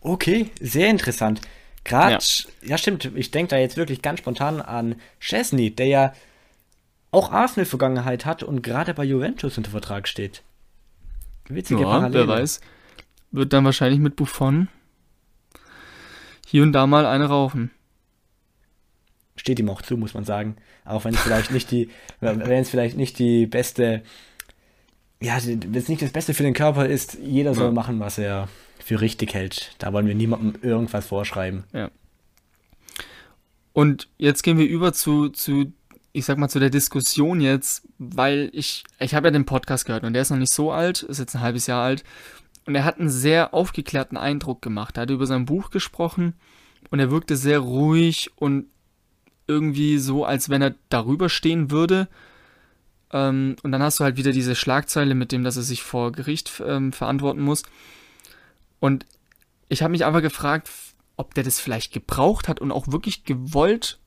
Okay, 0.00 0.50
sehr 0.60 0.90
interessant. 0.90 1.40
Gerade, 1.84 2.18
ja. 2.62 2.78
stimmt, 2.78 3.10
ich 3.14 3.30
denke 3.30 3.50
da 3.50 3.56
jetzt 3.56 3.78
wirklich 3.78 4.02
ganz 4.02 4.18
spontan 4.18 4.60
an 4.60 4.96
Chesney, 5.18 5.74
der 5.74 5.86
ja 5.86 6.12
auch 7.10 7.32
Arsenal-Vergangenheit 7.32 8.26
hat 8.26 8.42
und 8.42 8.62
gerade 8.62 8.92
bei 8.92 9.04
Juventus 9.04 9.56
unter 9.56 9.70
Vertrag 9.70 10.06
steht. 10.06 10.42
Witzige 11.48 11.80
Ja, 11.80 11.86
Parallele. 11.86 12.28
wer 12.28 12.28
weiß. 12.28 12.60
Wird 13.30 13.52
dann 13.54 13.64
wahrscheinlich 13.64 13.98
mit 13.98 14.16
Buffon 14.16 14.68
hier 16.52 16.62
und 16.62 16.72
da 16.72 16.86
mal 16.86 17.06
eine 17.06 17.24
rauchen. 17.24 17.70
Steht 19.36 19.58
ihm 19.58 19.70
auch 19.70 19.80
zu, 19.80 19.96
muss 19.96 20.12
man 20.12 20.24
sagen. 20.26 20.56
Auch 20.84 21.06
wenn 21.06 21.14
es 21.14 21.20
vielleicht 21.22 21.50
nicht 21.50 21.70
die, 21.70 21.88
wenn 22.20 22.42
es 22.50 22.68
vielleicht 22.68 22.98
nicht 22.98 23.18
die 23.18 23.46
beste, 23.46 24.02
ja, 25.22 25.38
wenn 25.46 25.74
es 25.74 25.88
nicht 25.88 26.02
das 26.02 26.10
Beste 26.12 26.34
für 26.34 26.42
den 26.42 26.52
Körper 26.52 26.84
ist, 26.86 27.16
jeder 27.22 27.54
soll 27.54 27.68
Ja. 27.68 27.72
machen, 27.72 28.00
was 28.00 28.18
er 28.18 28.50
für 28.84 29.00
richtig 29.00 29.32
hält. 29.32 29.74
Da 29.78 29.94
wollen 29.94 30.06
wir 30.06 30.14
niemandem 30.14 30.60
irgendwas 30.62 31.06
vorschreiben. 31.06 31.64
Und 33.72 34.08
jetzt 34.18 34.42
gehen 34.42 34.58
wir 34.58 34.66
über 34.68 34.92
zu, 34.92 35.30
zu, 35.30 35.72
ich 36.12 36.26
sag 36.26 36.36
mal, 36.36 36.50
zu 36.50 36.60
der 36.60 36.68
Diskussion 36.68 37.40
jetzt, 37.40 37.88
weil 37.98 38.50
ich, 38.52 38.84
ich 38.98 39.14
habe 39.14 39.28
ja 39.28 39.30
den 39.30 39.46
Podcast 39.46 39.86
gehört 39.86 40.04
und 40.04 40.12
der 40.12 40.20
ist 40.20 40.28
noch 40.30 40.36
nicht 40.36 40.52
so 40.52 40.70
alt, 40.70 41.02
ist 41.02 41.18
jetzt 41.18 41.34
ein 41.34 41.40
halbes 41.40 41.66
Jahr 41.66 41.82
alt. 41.82 42.04
Und 42.66 42.74
er 42.74 42.84
hat 42.84 42.98
einen 42.98 43.10
sehr 43.10 43.54
aufgeklärten 43.54 44.16
Eindruck 44.16 44.62
gemacht. 44.62 44.96
Er 44.96 45.02
hat 45.02 45.10
über 45.10 45.26
sein 45.26 45.46
Buch 45.46 45.70
gesprochen 45.70 46.34
und 46.90 47.00
er 47.00 47.10
wirkte 47.10 47.36
sehr 47.36 47.58
ruhig 47.58 48.30
und 48.36 48.66
irgendwie 49.46 49.98
so, 49.98 50.24
als 50.24 50.48
wenn 50.48 50.62
er 50.62 50.74
darüber 50.88 51.28
stehen 51.28 51.70
würde. 51.70 52.08
Ähm, 53.12 53.56
und 53.62 53.72
dann 53.72 53.82
hast 53.82 54.00
du 54.00 54.04
halt 54.04 54.16
wieder 54.16 54.32
diese 54.32 54.54
Schlagzeile 54.54 55.14
mit 55.14 55.32
dem, 55.32 55.44
dass 55.44 55.56
er 55.56 55.62
sich 55.62 55.82
vor 55.82 56.12
Gericht 56.12 56.62
ähm, 56.64 56.92
verantworten 56.92 57.42
muss. 57.42 57.64
Und 58.78 59.06
ich 59.68 59.82
habe 59.82 59.92
mich 59.92 60.04
einfach 60.04 60.22
gefragt, 60.22 60.70
ob 61.16 61.34
der 61.34 61.44
das 61.44 61.60
vielleicht 61.60 61.92
gebraucht 61.92 62.48
hat 62.48 62.60
und 62.60 62.72
auch 62.72 62.88
wirklich 62.88 63.24
gewollt 63.24 63.98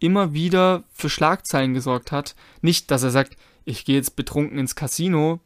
immer 0.00 0.32
wieder 0.32 0.84
für 0.92 1.10
Schlagzeilen 1.10 1.74
gesorgt 1.74 2.12
hat. 2.12 2.36
Nicht, 2.60 2.90
dass 2.90 3.02
er 3.02 3.10
sagt, 3.10 3.36
ich 3.64 3.84
gehe 3.84 3.96
jetzt 3.96 4.14
betrunken 4.14 4.58
ins 4.58 4.76
Casino 4.76 5.40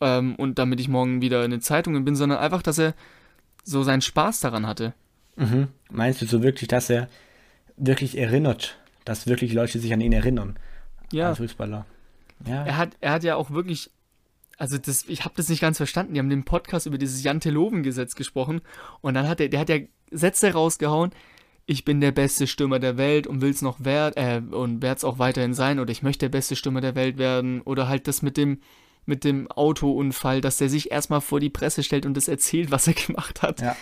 ähm, 0.00 0.34
und 0.36 0.58
damit 0.58 0.80
ich 0.80 0.88
morgen 0.88 1.20
wieder 1.20 1.44
in 1.44 1.50
den 1.50 1.60
Zeitungen 1.60 2.04
bin, 2.04 2.16
sondern 2.16 2.38
einfach, 2.38 2.62
dass 2.62 2.78
er 2.78 2.94
so 3.64 3.82
seinen 3.82 4.02
Spaß 4.02 4.40
daran 4.40 4.66
hatte. 4.66 4.94
Mhm. 5.36 5.68
Meinst 5.90 6.22
du 6.22 6.26
so 6.26 6.42
wirklich, 6.42 6.68
dass 6.68 6.90
er 6.90 7.08
wirklich 7.76 8.16
erinnert, 8.16 8.78
dass 9.04 9.26
wirklich 9.26 9.52
Leute 9.52 9.78
sich 9.78 9.92
an 9.92 10.00
ihn 10.00 10.12
erinnern? 10.12 10.56
Ja. 11.12 11.28
Als 11.28 11.38
Fußballer. 11.38 11.86
Ja. 12.46 12.64
Er 12.64 12.76
hat, 12.76 12.96
er 13.00 13.12
hat 13.12 13.24
ja 13.24 13.36
auch 13.36 13.50
wirklich, 13.50 13.90
also 14.58 14.78
das, 14.78 15.04
ich 15.08 15.24
habe 15.24 15.34
das 15.36 15.48
nicht 15.48 15.60
ganz 15.60 15.76
verstanden. 15.76 16.14
Die 16.14 16.20
haben 16.20 16.30
den 16.30 16.44
Podcast 16.44 16.86
über 16.86 16.98
dieses 16.98 17.22
Jan-Teloven-Gesetz 17.22 18.14
gesprochen 18.14 18.60
und 19.00 19.14
dann 19.14 19.28
hat 19.28 19.40
er, 19.40 19.48
der 19.48 19.60
hat 19.60 19.68
ja 19.68 19.78
Sätze 20.10 20.52
rausgehauen. 20.52 21.10
Ich 21.66 21.84
bin 21.84 22.00
der 22.00 22.12
beste 22.12 22.46
Stürmer 22.46 22.78
der 22.78 22.96
Welt 22.96 23.26
und 23.26 23.40
will's 23.40 23.60
noch 23.62 23.84
werd, 23.84 24.16
äh, 24.16 24.40
und 24.50 24.82
werd's 24.82 25.02
auch 25.02 25.18
weiterhin 25.18 25.54
sein 25.54 25.80
oder 25.80 25.90
ich 25.90 26.02
möchte 26.02 26.26
der 26.26 26.30
beste 26.30 26.54
Stürmer 26.54 26.80
der 26.80 26.94
Welt 26.94 27.18
werden 27.18 27.60
oder 27.62 27.88
halt 27.88 28.06
das 28.06 28.22
mit 28.22 28.36
dem 28.36 28.60
mit 29.06 29.24
dem 29.24 29.50
Autounfall, 29.50 30.40
dass 30.40 30.58
der 30.58 30.68
sich 30.68 30.90
erstmal 30.90 31.20
vor 31.20 31.40
die 31.40 31.48
Presse 31.48 31.82
stellt 31.82 32.04
und 32.04 32.16
das 32.16 32.28
erzählt, 32.28 32.70
was 32.70 32.86
er 32.86 32.94
gemacht 33.06 33.42
hat. 33.42 33.60
Ja. 33.60 33.76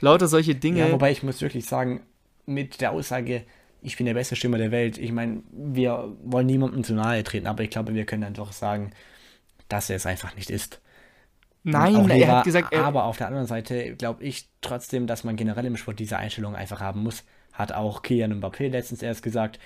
Lauter 0.00 0.28
solche 0.28 0.54
Dinge. 0.54 0.80
Ja, 0.80 0.92
wobei 0.92 1.10
ich 1.10 1.22
muss 1.22 1.40
wirklich 1.40 1.64
sagen, 1.66 2.02
mit 2.46 2.80
der 2.80 2.92
Aussage, 2.92 3.44
ich 3.82 3.96
bin 3.96 4.06
der 4.06 4.14
beste 4.14 4.36
Stürmer 4.36 4.58
der 4.58 4.70
Welt, 4.70 4.98
ich 4.98 5.12
meine, 5.12 5.42
wir 5.50 6.16
wollen 6.22 6.46
niemandem 6.46 6.84
zu 6.84 6.94
nahe 6.94 7.22
treten, 7.24 7.46
aber 7.46 7.62
ich 7.62 7.70
glaube, 7.70 7.94
wir 7.94 8.04
können 8.04 8.22
dann 8.22 8.34
doch 8.34 8.52
sagen, 8.52 8.92
dass 9.68 9.90
er 9.90 9.96
es 9.96 10.06
einfach 10.06 10.34
nicht 10.36 10.50
ist. 10.50 10.80
Nein, 11.64 12.08
er 12.08 12.38
hat 12.38 12.44
gesagt, 12.44 12.72
er, 12.72 12.84
aber 12.84 13.04
auf 13.04 13.18
der 13.18 13.26
anderen 13.26 13.46
Seite 13.46 13.94
glaube 13.96 14.24
ich 14.24 14.48
trotzdem, 14.60 15.06
dass 15.06 15.24
man 15.24 15.36
generell 15.36 15.66
im 15.66 15.76
Sport 15.76 15.98
diese 15.98 16.16
Einstellung 16.16 16.54
einfach 16.54 16.80
haben 16.80 17.02
muss. 17.02 17.24
Hat 17.52 17.72
auch 17.72 18.02
Kylian 18.02 18.40
Mbappé 18.40 18.68
letztens 18.68 19.02
erst 19.02 19.22
gesagt, 19.22 19.58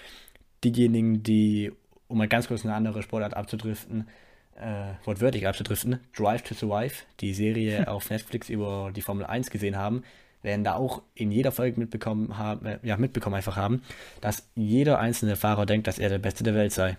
diejenigen, 0.65 1.23
die, 1.23 1.73
um 2.09 2.19
mal 2.19 2.29
ganz 2.29 2.49
kurz 2.49 2.65
eine 2.65 2.75
andere 2.75 3.03
Sportart 3.03 3.35
abzudriften, 3.35 4.09
äh, 4.57 4.95
wortwörtlich 5.05 5.47
abzudriften, 5.47 6.01
Drive 6.17 6.43
to 6.43 6.55
Survive, 6.55 6.95
die 7.21 7.35
Serie 7.35 7.89
auf 7.91 8.11
Netflix 8.11 8.49
über 8.49 8.91
die 8.95 9.03
Formel 9.03 9.27
1 9.27 9.51
gesehen 9.51 9.77
haben, 9.77 10.03
werden 10.43 10.65
da 10.65 10.75
auch 10.75 11.03
in 11.15 11.31
jeder 11.31 11.53
Folge 11.53 11.79
mitbekommen 11.79 12.37
haben, 12.39 12.67
äh, 12.67 12.79
ja, 12.83 12.97
mitbekommen 12.97 13.37
einfach 13.37 13.57
haben, 13.57 13.83
dass 14.21 14.49
jeder 14.55 14.99
einzelne 14.99 15.37
Fahrer 15.37 15.67
denkt, 15.67 15.87
dass 15.87 15.99
er 15.99 16.09
der 16.09 16.19
Beste 16.19 16.45
der 16.45 16.55
Welt 16.55 16.73
sei. 16.73 16.97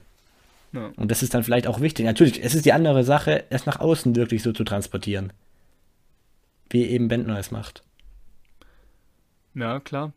Ja. 0.72 0.92
Und 0.96 1.12
das 1.12 1.22
ist 1.22 1.34
dann 1.34 1.44
vielleicht 1.44 1.68
auch 1.68 1.82
wichtig. 1.82 2.06
Natürlich, 2.06 2.44
es 2.44 2.56
ist 2.56 2.66
die 2.66 2.74
andere 2.74 3.04
Sache, 3.04 3.46
es 3.50 3.66
nach 3.66 3.80
außen 3.80 4.16
wirklich 4.16 4.42
so 4.42 4.54
zu 4.54 4.64
transportieren. 4.64 5.32
Wie 6.70 6.86
eben 6.86 7.08
Bentner 7.08 7.38
es 7.38 7.52
macht. 7.52 7.84
ja, 9.54 9.80
klar. 9.80 10.14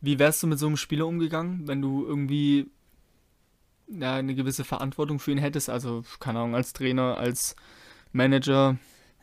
Wie 0.00 0.18
wärst 0.18 0.42
du 0.42 0.46
mit 0.46 0.58
so 0.58 0.66
einem 0.66 0.76
Spieler 0.76 1.06
umgegangen, 1.06 1.66
wenn 1.66 1.82
du 1.82 2.06
irgendwie 2.06 2.70
ja, 3.88 4.16
eine 4.16 4.34
gewisse 4.34 4.64
Verantwortung 4.64 5.18
für 5.18 5.32
ihn 5.32 5.38
hättest? 5.38 5.70
Also, 5.70 6.04
keine 6.20 6.40
Ahnung, 6.40 6.54
als 6.54 6.72
Trainer, 6.72 7.16
als 7.18 7.56
Manager, 8.12 8.76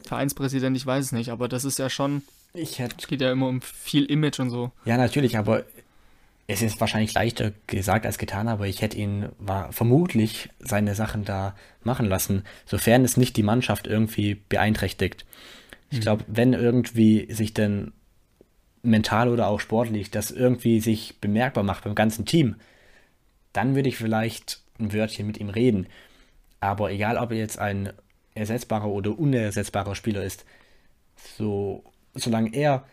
Vereinspräsident, 0.06 0.76
ich 0.78 0.86
weiß 0.86 1.06
es 1.06 1.12
nicht, 1.12 1.30
aber 1.30 1.48
das 1.48 1.66
ist 1.66 1.80
ja 1.80 1.90
schon, 1.90 2.22
Ich 2.54 2.80
hätte. 2.80 2.96
es 3.00 3.08
geht 3.08 3.22
ja 3.22 3.32
immer 3.32 3.48
um 3.48 3.62
viel 3.62 4.06
Image 4.06 4.40
und 4.40 4.50
so. 4.50 4.72
Ja, 4.86 4.98
natürlich, 4.98 5.38
aber 5.38 5.64
es 6.48 6.62
ist 6.62 6.80
wahrscheinlich 6.80 7.14
leichter 7.14 7.54
gesagt 7.66 8.06
als 8.06 8.18
getan, 8.20 8.48
aber 8.48 8.68
ich 8.68 8.82
hätte 8.82 8.98
ihn 8.98 9.30
war, 9.40 9.72
vermutlich 9.72 10.50
seine 10.60 10.94
Sachen 10.94 11.26
da 11.26 11.56
machen 11.84 12.06
lassen, 12.06 12.44
sofern 12.66 13.04
es 13.04 13.18
nicht 13.18 13.36
die 13.38 13.44
Mannschaft 13.44 13.88
irgendwie 13.88 14.36
beeinträchtigt. 14.50 15.26
Ich 15.90 16.02
glaube, 16.02 16.24
wenn 16.28 16.54
irgendwie 16.54 17.32
sich 17.34 17.54
denn 17.54 17.94
mental 18.84 19.30
oder 19.30 19.48
auch 19.48 19.60
sportlich 19.60 20.12
das 20.12 20.30
irgendwie 20.30 20.80
sich 20.82 21.16
bemerkbar 21.20 21.64
macht 21.64 21.84
beim 21.84 21.96
ganzen 21.96 22.26
Team, 22.26 22.56
dann 23.56 23.76
würde 23.76 23.90
ich 23.90 23.98
vielleicht 23.98 24.62
ein 24.80 24.94
Wörtchen 24.94 25.28
mit 25.28 25.38
ihm 25.38 25.50
reden. 25.50 25.88
Aber 26.60 26.92
egal, 26.92 27.18
ob 27.18 27.32
er 27.32 27.38
jetzt 27.38 27.60
ein 27.60 27.94
ersetzbarer 28.34 28.88
oder 28.88 29.18
unersetzbarer 29.18 29.96
Spieler 29.96 30.24
ist, 30.24 30.46
so, 31.38 31.84
solange 32.14 32.54
er 32.54 32.86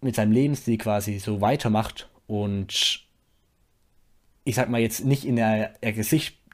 mit 0.00 0.14
seinem 0.14 0.32
Lebensstil 0.32 0.78
quasi 0.78 1.18
so 1.18 1.40
weitermacht 1.40 2.08
und 2.26 3.04
ich 4.44 4.54
sag 4.54 4.68
mal 4.68 4.80
jetzt 4.80 5.04
nicht 5.04 5.24
in 5.24 5.40
eine 5.40 5.74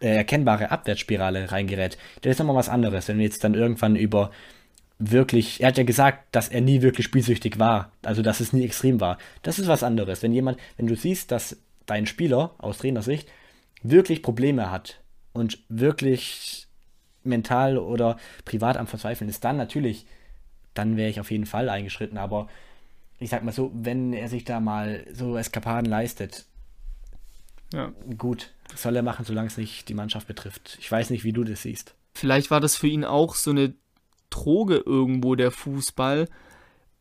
erkennbare 0.00 0.70
Abwärtsspirale 0.70 1.52
reingerät, 1.52 1.98
das 2.22 2.32
ist 2.32 2.38
nochmal 2.38 2.56
was 2.56 2.68
anderes. 2.68 3.08
Wenn 3.08 3.18
wir 3.18 3.24
jetzt 3.24 3.44
dann 3.44 3.54
irgendwann 3.54 3.94
über 3.94 4.30
wirklich, 4.98 5.60
er 5.60 5.68
hat 5.68 5.78
ja 5.78 5.84
gesagt, 5.84 6.34
dass 6.34 6.48
er 6.48 6.60
nie 6.60 6.82
wirklich 6.82 7.06
spielsüchtig 7.06 7.58
war, 7.58 7.92
also 8.02 8.22
dass 8.22 8.40
es 8.40 8.52
nie 8.52 8.64
extrem 8.64 9.00
war. 9.00 9.18
Das 9.42 9.58
ist 9.58 9.68
was 9.68 9.82
anderes. 9.82 10.22
Wenn 10.22 10.32
jemand, 10.32 10.58
wenn 10.76 10.86
du 10.86 10.96
siehst, 10.96 11.30
dass 11.30 11.56
dein 11.86 12.06
Spieler 12.06 12.54
aus 12.58 12.78
Trainersicht 12.78 13.28
wirklich 13.82 14.22
Probleme 14.22 14.70
hat 14.70 15.00
und 15.32 15.58
wirklich 15.68 16.66
mental 17.24 17.78
oder 17.78 18.16
privat 18.44 18.76
am 18.76 18.86
Verzweifeln 18.86 19.30
ist, 19.30 19.44
dann 19.44 19.56
natürlich, 19.56 20.06
dann 20.74 20.96
wäre 20.96 21.10
ich 21.10 21.20
auf 21.20 21.30
jeden 21.30 21.46
Fall 21.46 21.68
eingeschritten. 21.68 22.18
Aber 22.18 22.48
ich 23.18 23.30
sag 23.30 23.44
mal 23.44 23.52
so, 23.52 23.70
wenn 23.74 24.12
er 24.12 24.28
sich 24.28 24.44
da 24.44 24.60
mal 24.60 25.06
so 25.12 25.36
Eskapaden 25.36 25.88
leistet, 25.88 26.44
Ja. 27.72 27.92
gut, 28.18 28.50
soll 28.74 28.96
er 28.96 29.02
machen, 29.02 29.24
solange 29.24 29.48
es 29.48 29.56
nicht 29.56 29.88
die 29.88 29.94
Mannschaft 29.94 30.26
betrifft. 30.26 30.76
Ich 30.80 30.90
weiß 30.90 31.10
nicht, 31.10 31.24
wie 31.24 31.32
du 31.32 31.44
das 31.44 31.62
siehst. 31.62 31.94
Vielleicht 32.14 32.50
war 32.50 32.60
das 32.60 32.76
für 32.76 32.88
ihn 32.88 33.04
auch 33.04 33.34
so 33.34 33.50
eine 33.50 33.74
Droge 34.30 34.76
irgendwo, 34.84 35.34
der 35.34 35.50
Fußball, 35.50 36.28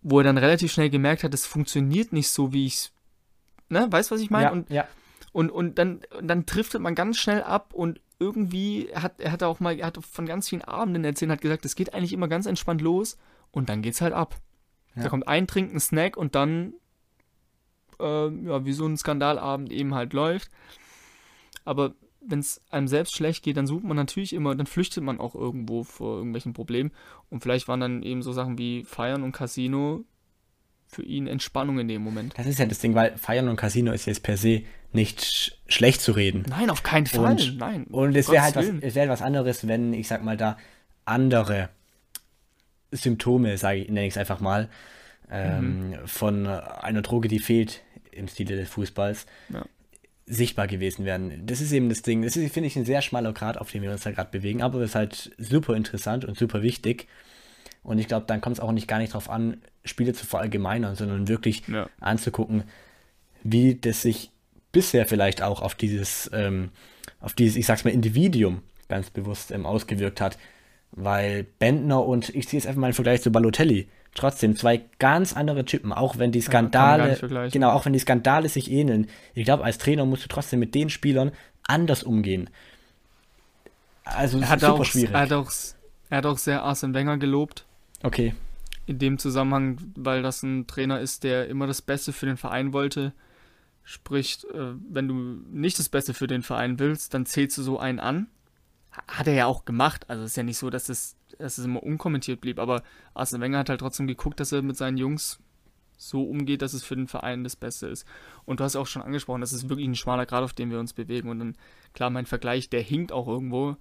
wo 0.02 0.20
er 0.20 0.24
dann 0.24 0.38
relativ 0.38 0.72
schnell 0.72 0.90
gemerkt 0.90 1.24
hat, 1.24 1.34
es 1.34 1.46
funktioniert 1.46 2.14
nicht 2.14 2.30
so, 2.30 2.54
wie 2.54 2.66
ich 2.66 2.76
es. 2.76 2.92
Ne, 3.72 3.88
weißt 3.90 4.12
du, 4.12 4.16
was 4.16 4.22
ich 4.22 4.30
meine? 4.30 4.46
ja, 4.46 4.52
Und, 4.52 4.70
ja. 4.70 4.88
und, 5.32 5.50
und 5.50 5.80
dann, 5.80 6.02
und 6.18 6.28
dann 6.28 6.46
driftet 6.46 6.82
man 6.82 6.94
ganz 6.94 7.18
schnell 7.18 7.42
ab 7.42 7.74
und 7.74 8.02
irgendwie 8.20 8.90
hat 8.94 9.20
er 9.20 9.32
hat 9.32 9.42
auch 9.42 9.60
mal, 9.60 9.80
er 9.80 9.88
hat 9.88 9.98
von 10.04 10.26
ganz 10.26 10.50
vielen 10.50 10.62
Abenden 10.62 11.04
erzählt, 11.04 11.32
hat 11.32 11.42
gesagt, 11.42 11.66
es 11.66 11.76
geht 11.76 11.94
eigentlich 11.94 12.14
immer 12.14 12.28
ganz 12.28 12.46
entspannt 12.46 12.82
los 12.82 13.18
und 13.52 13.70
dann 13.70 13.82
geht's 13.82 14.02
halt 14.02 14.14
ab. 14.14 14.36
Ja. 14.96 15.04
Da 15.04 15.10
kommt 15.10 15.28
ein 15.28 15.48
Trinken, 15.48 15.80
Snack 15.80 16.18
und 16.18 16.36
dann, 16.36 16.74
äh, 18.00 18.28
ja, 18.28 18.66
wie 18.66 18.74
so 18.74 18.86
ein 18.86 18.98
Skandalabend 18.98 19.72
eben 19.72 19.96
halt 19.96 20.14
läuft. 20.14 20.52
Aber 21.64 21.96
wenn 22.20 22.40
es 22.40 22.62
einem 22.70 22.88
selbst 22.88 23.16
schlecht 23.16 23.44
geht, 23.44 23.58
dann 23.58 23.68
sucht 23.68 23.84
man 23.84 23.96
natürlich 23.96 24.34
immer, 24.34 24.54
dann 24.54 24.68
flüchtet 24.68 25.04
man 25.04 25.20
auch 25.20 25.34
irgendwo 25.34 25.84
vor 25.84 26.18
irgendwelchen 26.18 26.54
Problemen. 26.54 26.92
Und 27.30 27.42
vielleicht 27.42 27.68
waren 27.68 27.80
dann 27.80 28.04
eben 28.04 28.22
so 28.22 28.34
Sachen 28.34 28.58
wie 28.58 28.84
Feiern 28.84 29.24
und 29.24 29.32
Casino 29.32 30.04
für 30.92 31.04
ihn 31.04 31.28
Entspannung 31.28 31.80
in 31.80 31.88
dem 31.88 32.02
Moment. 32.02 32.34
Das 32.38 32.46
ist 32.46 32.60
ja 32.60 32.66
das 32.66 32.80
Ding, 32.80 32.94
weil 32.96 33.18
Feiern 33.18 33.48
und 33.48 33.56
Casino 33.56 33.92
ist 33.94 34.06
jetzt 34.08 34.24
per 34.24 34.36
se 34.38 34.64
nicht 34.92 35.22
sch 35.24 35.52
schlecht 35.68 36.02
zu 36.02 36.12
reden. 36.12 36.44
Nein, 36.50 36.70
auf 36.70 36.84
keinen 36.84 37.06
Fall. 37.06 37.32
Und, 37.32 37.58
Nein. 37.58 37.86
und 37.86 38.16
es 38.16 38.30
wäre 38.30 38.44
halt 38.44 38.56
was, 38.58 38.66
es 38.82 38.96
wär 38.96 39.08
was 39.08 39.22
anderes, 39.22 39.68
wenn, 39.68 39.94
ich 39.94 40.08
sag 40.10 40.22
mal, 40.24 40.36
da 40.36 40.58
andere 41.06 41.70
Symptome, 42.92 43.58
sage 43.58 43.80
ich, 43.80 43.88
nenne 43.90 44.06
ich 44.08 44.14
es 44.14 44.18
einfach 44.18 44.40
mal, 44.42 44.70
ähm, 45.32 45.92
Mhm. 45.92 45.96
von 46.08 46.46
einer 46.46 47.02
Droge, 47.02 47.30
die 47.30 47.40
fehlt 47.40 47.82
im 48.12 48.28
Stile 48.28 48.58
des 48.58 48.70
Fußballs, 48.70 49.26
Ja. 49.50 49.64
sichtbar 50.26 50.68
gewesen 50.68 51.06
wären. 51.06 51.46
Das 51.46 51.62
ist 51.62 51.72
eben 51.72 51.88
das 51.88 52.02
Ding. 52.02 52.22
Das 52.24 52.36
ist, 52.36 52.54
finde 52.54 52.68
ich, 52.68 52.76
ein 52.76 52.84
sehr 52.86 53.02
schmaler 53.02 53.32
Grad, 53.32 53.58
auf 53.58 53.72
dem 53.72 53.82
wir 53.82 53.92
uns 53.92 54.02
da 54.04 54.12
gerade 54.12 54.30
bewegen, 54.30 54.62
aber 54.62 54.80
es 54.82 54.90
ist 54.90 54.96
halt 54.96 55.32
super 55.38 55.76
interessant 55.76 56.26
und 56.26 56.38
super 56.38 56.62
wichtig. 56.62 57.08
Und 57.84 57.98
ich 57.98 58.08
glaube, 58.10 58.26
dann 58.28 58.42
kommt 58.42 58.58
es 58.58 58.60
auch 58.60 58.74
nicht 58.74 58.88
gar 58.90 59.00
nicht 59.00 59.14
darauf 59.14 59.30
an, 59.30 59.62
Spiele 59.84 60.14
zu 60.14 60.26
verallgemeinern, 60.26 60.96
sondern 60.96 61.28
wirklich 61.28 61.68
Ja. 61.68 61.88
anzugucken, 62.00 62.64
wie 63.44 63.76
das 63.76 64.02
sich 64.04 64.32
bisher 64.72 65.06
vielleicht 65.06 65.42
auch 65.42 65.62
auf 65.62 65.76
dieses, 65.76 66.30
ähm, 66.34 66.70
auf 67.20 67.34
dieses, 67.34 67.58
ich 67.58 67.66
sag's 67.66 67.84
mal, 67.84 67.92
Individuum 67.92 68.62
ganz 68.88 69.10
bewusst 69.10 69.52
ähm, 69.52 69.66
ausgewirkt 69.66 70.22
hat. 70.22 70.38
Weil 70.92 71.44
Bentner 71.60 72.06
und 72.06 72.30
ich 72.36 72.48
ziehe 72.50 72.60
jetzt 72.60 72.68
einfach 72.68 72.82
mal 72.82 72.88
einen 72.88 72.94
Vergleich 72.94 73.22
zu 73.22 73.32
Balotelli. 73.32 73.88
Trotzdem 74.14 74.58
zwei 74.58 74.82
ganz 75.00 75.32
andere 75.34 75.64
Typen, 75.64 75.94
auch 75.94 76.18
wenn 76.18 76.34
die 76.34 76.42
Skandale, 76.42 77.16
vergleichen. 77.16 77.52
genau, 77.54 77.72
auch 77.72 77.86
wenn 77.86 77.94
die 77.94 78.00
Skandale 78.00 78.50
sich 78.50 78.70
ähneln. 78.70 79.08
Ich 79.34 79.46
glaube, 79.46 79.64
als 79.64 79.78
Trainer 79.78 80.06
musst 80.06 80.26
du 80.26 80.28
trotzdem 80.28 80.60
mit 80.60 80.76
den 80.76 80.90
Spielern 80.90 81.32
anders 81.64 82.04
umgehen. 82.04 82.50
Also 84.04 84.38
Er 84.40 84.44
es 84.44 84.50
hat, 84.50 84.62
ist 84.62 84.68
super 84.68 84.82
auch, 84.82 84.86
schwierig. 84.86 85.12
er, 85.14 85.20
hat 85.22 85.32
auch, 85.32 85.52
er 86.10 86.18
hat 86.18 86.26
auch 86.26 86.38
sehr 86.38 86.62
Arsene 86.64 86.94
Wenger 86.94 87.18
gelobt. 87.18 87.66
okay. 88.04 88.34
In 88.92 89.00
dem 89.00 89.18
Zusammenhang, 89.18 89.78
weil 89.96 90.22
das 90.22 90.44
ein 90.44 90.68
Trainer 90.68 91.00
ist, 91.00 91.24
der 91.24 91.48
immer 91.48 91.66
das 91.66 91.82
Beste 91.82 92.12
für 92.12 92.26
den 92.26 92.36
Verein 92.38 92.74
wollte. 92.74 93.14
Sprich, 93.84 94.46
äh, 94.54 94.74
wenn 94.90 95.08
du 95.08 95.14
nicht 95.50 95.80
das 95.80 95.88
Beste 95.90 96.14
für 96.14 96.28
den 96.28 96.44
Verein 96.44 96.78
willst, 96.78 97.14
dann 97.14 97.26
zählst 97.26 97.58
du 97.58 97.64
so 97.64 97.80
einen 97.80 98.00
an. 98.00 98.28
Ha- 98.92 99.04
Hat 99.08 99.28
er 99.28 99.34
ja 99.34 99.46
auch 99.46 99.64
gemacht. 99.66 100.10
Also 100.10 100.24
es 100.24 100.32
ist 100.32 100.36
ja 100.36 100.44
nicht 100.44 100.58
so, 100.58 100.70
dass 100.70 100.90
es 100.90 101.16
dass 101.40 101.58
es 101.58 101.66
immer 101.66 101.82
unkommentiert 101.82 102.42
blieb. 102.42 102.60
Aber 102.60 102.84
Arsene 103.14 103.42
Wenger 103.42 103.60
hat 103.60 103.70
halt 103.70 103.80
trotzdem 103.80 104.06
geguckt, 104.08 104.40
dass 104.40 104.52
er 104.52 104.62
mit 104.62 104.76
seinen 104.78 104.98
Jungs 104.98 105.40
so 105.98 106.24
umgeht, 106.24 106.62
dass 106.62 106.74
es 106.74 106.84
für 106.84 106.96
den 106.96 107.08
Verein 107.08 107.44
das 107.46 107.56
Beste 107.56 107.88
ist. 107.88 108.06
Und 108.46 108.60
du 108.60 108.64
hast 108.64 108.76
auch 108.76 108.88
schon 108.88 109.02
angesprochen, 109.02 109.42
das 109.42 109.54
ist 109.54 109.70
wirklich 109.70 109.88
ein 109.88 109.96
schmaler 109.96 110.26
Grad, 110.26 110.44
auf 110.44 110.54
dem 110.54 110.70
wir 110.70 110.80
uns 110.80 110.94
bewegen. 110.94 111.30
Und 111.30 111.40
dann, 111.40 111.56
klar, 111.94 112.10
mein 112.10 112.26
Vergleich, 112.26 112.70
der 112.70 112.82
hinkt 112.82 113.12
auch 113.12 113.28
irgendwo. 113.28 113.78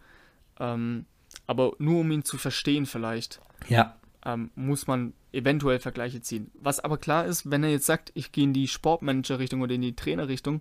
Ähm, 0.59 1.07
aber 1.47 1.73
nur 1.79 2.01
um 2.01 2.11
ihn 2.13 2.25
zu 2.25 2.39
verstehen 2.39 2.87
vielleicht, 2.87 3.41
Ja, 3.69 3.97
ähm, 4.25 4.51
muss 4.55 4.87
man 4.87 5.13
eventuell 5.33 5.79
Vergleiche 5.79 6.21
ziehen. 6.21 6.51
Was 6.55 6.81
aber 6.81 6.99
klar 6.99 7.27
ist, 7.27 7.51
wenn 7.51 7.65
er 7.65 7.71
jetzt 7.71 7.87
sagt, 7.87 8.11
ich 8.15 8.33
gehe 8.33 8.45
in 8.45 8.53
die 8.53 8.69
Sportmanager-Richtung 8.69 9.61
oder 9.61 9.75
in 9.75 9.83
die 9.83 9.97
Trainerrichtung, 9.97 10.61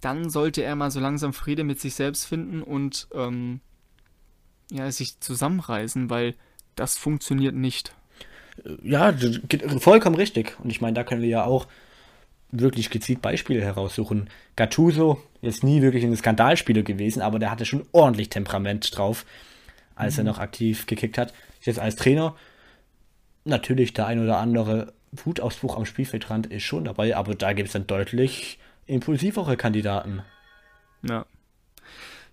dann 0.00 0.30
sollte 0.30 0.62
er 0.62 0.74
mal 0.74 0.90
so 0.90 1.00
langsam 1.00 1.32
Friede 1.32 1.64
mit 1.64 1.80
sich 1.80 1.94
selbst 1.94 2.26
finden 2.26 2.62
und 2.62 3.08
ähm, 3.14 3.60
ja, 4.70 4.90
sich 4.90 5.20
zusammenreißen, 5.20 6.10
weil 6.10 6.34
das 6.74 6.96
funktioniert 6.96 7.54
nicht. 7.54 7.94
ja, 8.82 9.14
vollkommen 9.78 10.16
richtig. 10.16 10.56
Und 10.62 10.70
ich 10.70 10.80
meine, 10.80 10.94
da 10.94 11.04
können 11.04 11.22
wir 11.22 11.28
ja 11.28 11.44
auch 11.44 11.66
wirklich 12.50 12.90
gezielt 12.90 13.22
Beispiele 13.22 13.62
heraussuchen. 13.62 14.28
Gattuso 14.56 15.22
ist 15.40 15.64
nie 15.64 15.82
wirklich 15.82 16.04
ein 16.04 16.16
Skandalspieler 16.16 16.82
gewesen, 16.82 17.22
aber 17.22 17.38
der 17.38 17.50
hatte 17.50 17.64
schon 17.64 17.86
ordentlich 17.92 18.28
Temperament 18.28 18.96
drauf, 18.96 19.24
als 19.94 20.18
er 20.18 20.24
noch 20.24 20.38
aktiv 20.38 20.86
gekickt 20.86 21.18
hat. 21.18 21.32
Jetzt 21.62 21.78
als 21.78 21.96
Trainer 21.96 22.34
natürlich 23.44 23.92
der 23.92 24.06
ein 24.06 24.22
oder 24.22 24.38
andere 24.38 24.92
Wutausbruch 25.12 25.76
am 25.76 25.84
Spielfeldrand 25.84 26.46
ist 26.46 26.62
schon 26.62 26.84
dabei, 26.84 27.16
aber 27.16 27.34
da 27.34 27.52
gibt 27.52 27.68
es 27.68 27.72
dann 27.72 27.86
deutlich 27.86 28.58
impulsivere 28.86 29.56
Kandidaten. 29.56 30.22
Ja. 31.02 31.26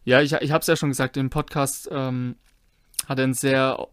Ja, 0.06 0.22
ich, 0.22 0.34
ich 0.34 0.52
habe 0.52 0.62
es 0.62 0.68
ja 0.68 0.76
schon 0.76 0.90
gesagt, 0.90 1.18
im 1.18 1.30
Podcast 1.30 1.90
ähm, 1.92 2.36
hat 3.08 3.20
er 3.20 3.26
einen 3.26 3.34
sehr, 3.34 3.88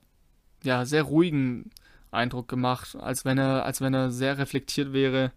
ja, 0.63 0.85
sehr 0.85 1.03
ruhigen 1.03 1.71
Eindruck 2.11 2.49
gemacht, 2.49 2.97
als 2.97 3.25
wenn 3.25 3.39
er, 3.39 3.65
als 3.65 3.81
wenn 3.81 3.93
er 3.93 4.11
sehr 4.11 4.39
reflektiert 4.39 4.93
wäre 4.93 5.33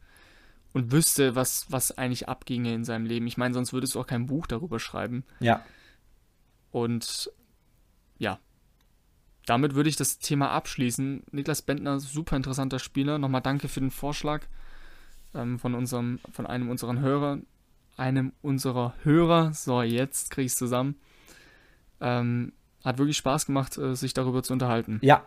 und 0.74 0.92
wüsste, 0.92 1.36
was, 1.36 1.66
was 1.70 1.98
eigentlich 1.98 2.30
abginge 2.30 2.74
in 2.74 2.86
seinem 2.86 3.06
Leben. 3.06 3.28
Ich 3.28 3.38
meine, 3.38 3.54
sonst 3.54 3.74
würdest 3.74 3.96
du 3.96 4.00
auch 4.00 4.08
kein 4.08 4.28
Buch 4.28 4.46
darüber 4.48 4.80
schreiben. 4.80 5.26
Ja, 5.40 5.66
Und 6.72 7.32
ja, 8.20 8.40
damit 9.50 9.74
würde 9.74 9.90
ich 9.90 9.96
das 9.96 10.20
Thema 10.20 10.52
abschließen. 10.52 11.24
Niklas 11.32 11.64
Bentner, 11.64 12.00
super 12.00 12.36
interessanter 12.36 12.78
Spieler. 12.78 13.18
Nochmal 13.18 13.42
danke 13.42 13.68
für 13.68 13.80
den 13.80 13.90
Vorschlag 13.92 14.44
ähm, 15.34 15.58
von 15.58 15.74
unserem, 15.74 16.20
von 16.32 16.46
einem 16.46 16.70
unserer 16.70 17.00
Hörer, 17.00 17.40
einem 17.98 18.34
unserer 18.42 18.94
Hörer. 19.04 19.52
So, 19.54 19.82
jetzt 19.82 20.30
kriege 20.30 20.46
ich 20.46 20.52
es 20.52 20.58
zusammen. 20.58 20.96
Ähm, 22.00 22.54
hat 22.84 22.98
wirklich 23.00 23.18
Spaß 23.18 23.48
gemacht, 23.48 23.78
äh, 23.78 23.96
sich 23.96 24.14
darüber 24.14 24.44
zu 24.44 24.54
unterhalten. 24.54 25.00
ja, 25.02 25.24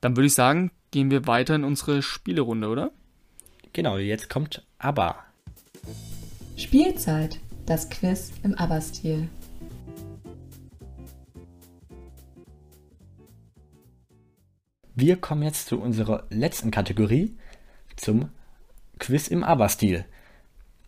Dann 0.00 0.16
würde 0.16 0.26
ich 0.26 0.34
sagen, 0.34 0.72
gehen 0.90 1.10
wir 1.10 1.26
weiter 1.26 1.54
in 1.54 1.64
unsere 1.64 2.02
Spielerunde, 2.02 2.68
oder? 2.68 2.90
genau, 3.72 3.96
jetzt 3.96 4.28
kommt 4.28 4.66
aber. 4.78 5.16
Spielzeit. 6.56 7.38
Das 7.64 7.88
Quiz 7.88 8.32
im 8.42 8.54
ABBA-Stil. 8.54 9.28
Wir 15.02 15.16
kommen 15.16 15.42
jetzt 15.42 15.66
zu 15.66 15.80
unserer 15.80 16.22
letzten 16.30 16.70
Kategorie, 16.70 17.36
zum 17.96 18.28
Quiz 19.00 19.26
im 19.26 19.42
Aber-Stil. 19.42 20.04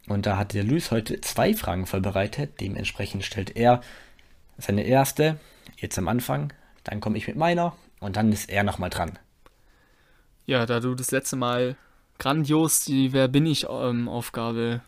Und 0.06 0.24
da 0.24 0.36
hat 0.36 0.52
der 0.52 0.62
Luis 0.62 0.92
heute 0.92 1.20
zwei 1.20 1.52
Fragen 1.52 1.84
vorbereitet. 1.84 2.60
Dementsprechend 2.60 3.24
stellt 3.24 3.56
er 3.56 3.80
seine 4.56 4.84
erste 4.84 5.40
jetzt 5.78 5.98
am 5.98 6.06
Anfang, 6.06 6.52
dann 6.84 7.00
komme 7.00 7.18
ich 7.18 7.26
mit 7.26 7.34
meiner 7.34 7.74
und 7.98 8.14
dann 8.14 8.30
ist 8.30 8.48
er 8.48 8.62
nochmal 8.62 8.88
dran. 8.88 9.18
Ja, 10.46 10.64
da 10.64 10.78
du 10.78 10.94
das 10.94 11.10
letzte 11.10 11.34
Mal 11.34 11.76
grandios 12.20 12.84
die 12.84 13.12
Wer 13.12 13.26
bin 13.26 13.46
ich 13.46 13.66
ähm, 13.68 14.08
Aufgabe 14.08 14.80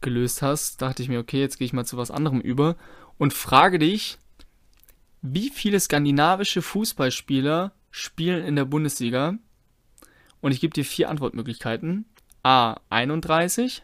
gelöst 0.00 0.42
hast, 0.42 0.80
dachte 0.80 1.02
ich 1.02 1.08
mir, 1.08 1.18
okay, 1.18 1.40
jetzt 1.40 1.58
gehe 1.58 1.66
ich 1.66 1.72
mal 1.72 1.86
zu 1.86 1.96
was 1.96 2.12
anderem 2.12 2.40
über 2.40 2.76
und 3.18 3.32
frage 3.32 3.80
dich, 3.80 4.16
wie 5.22 5.50
viele 5.50 5.80
skandinavische 5.80 6.62
Fußballspieler 6.62 7.72
spielen 7.96 8.44
in 8.44 8.56
der 8.56 8.64
Bundesliga? 8.64 9.38
Und 10.40 10.50
ich 10.50 10.60
gebe 10.60 10.74
dir 10.74 10.84
vier 10.84 11.08
Antwortmöglichkeiten. 11.08 12.06
A 12.42 12.76
31, 12.90 13.82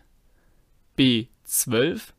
B 0.96 1.28
12, 1.44 2.12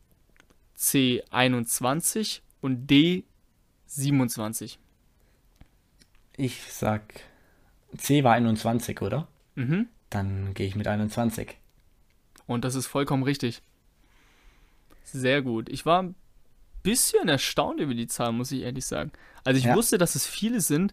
C 0.74 1.22
21 1.30 2.42
und 2.62 2.86
D 2.86 3.24
27. 3.86 4.78
Ich 6.38 6.62
sag, 6.72 7.02
C 7.96 8.24
war 8.24 8.32
21, 8.32 9.02
oder? 9.02 9.28
Mhm. 9.54 9.86
Dann 10.08 10.54
gehe 10.54 10.66
ich 10.66 10.74
mit 10.74 10.88
21. 10.88 11.58
Und 12.46 12.64
das 12.64 12.74
ist 12.74 12.86
vollkommen 12.86 13.22
richtig. 13.22 13.62
Sehr 15.04 15.42
gut. 15.42 15.68
Ich 15.68 15.84
war 15.84 16.02
ein 16.02 16.14
bisschen 16.82 17.28
erstaunt 17.28 17.80
über 17.80 17.94
die 17.94 18.06
Zahl, 18.06 18.32
muss 18.32 18.50
ich 18.50 18.62
ehrlich 18.62 18.86
sagen. 18.86 19.12
Also 19.44 19.58
ich 19.58 19.64
Ja. 19.66 19.76
wusste, 19.76 19.98
dass 19.98 20.14
es 20.14 20.26
viele 20.26 20.60
sind. 20.62 20.92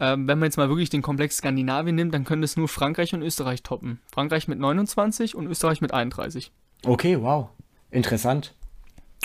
Ähm, 0.00 0.28
wenn 0.28 0.38
man 0.38 0.46
jetzt 0.46 0.56
mal 0.56 0.68
wirklich 0.68 0.90
den 0.90 1.02
Komplex 1.02 1.38
Skandinavien 1.38 1.96
nimmt, 1.96 2.14
dann 2.14 2.24
können 2.24 2.42
es 2.42 2.56
nur 2.56 2.68
Frankreich 2.68 3.14
und 3.14 3.22
Österreich 3.22 3.62
toppen. 3.62 4.00
Frankreich 4.12 4.46
mit 4.46 4.58
29 4.58 5.34
und 5.34 5.46
Österreich 5.48 5.80
mit 5.80 5.92
31. 5.92 6.52
Okay, 6.84 7.20
wow. 7.20 7.48
Interessant. 7.90 8.54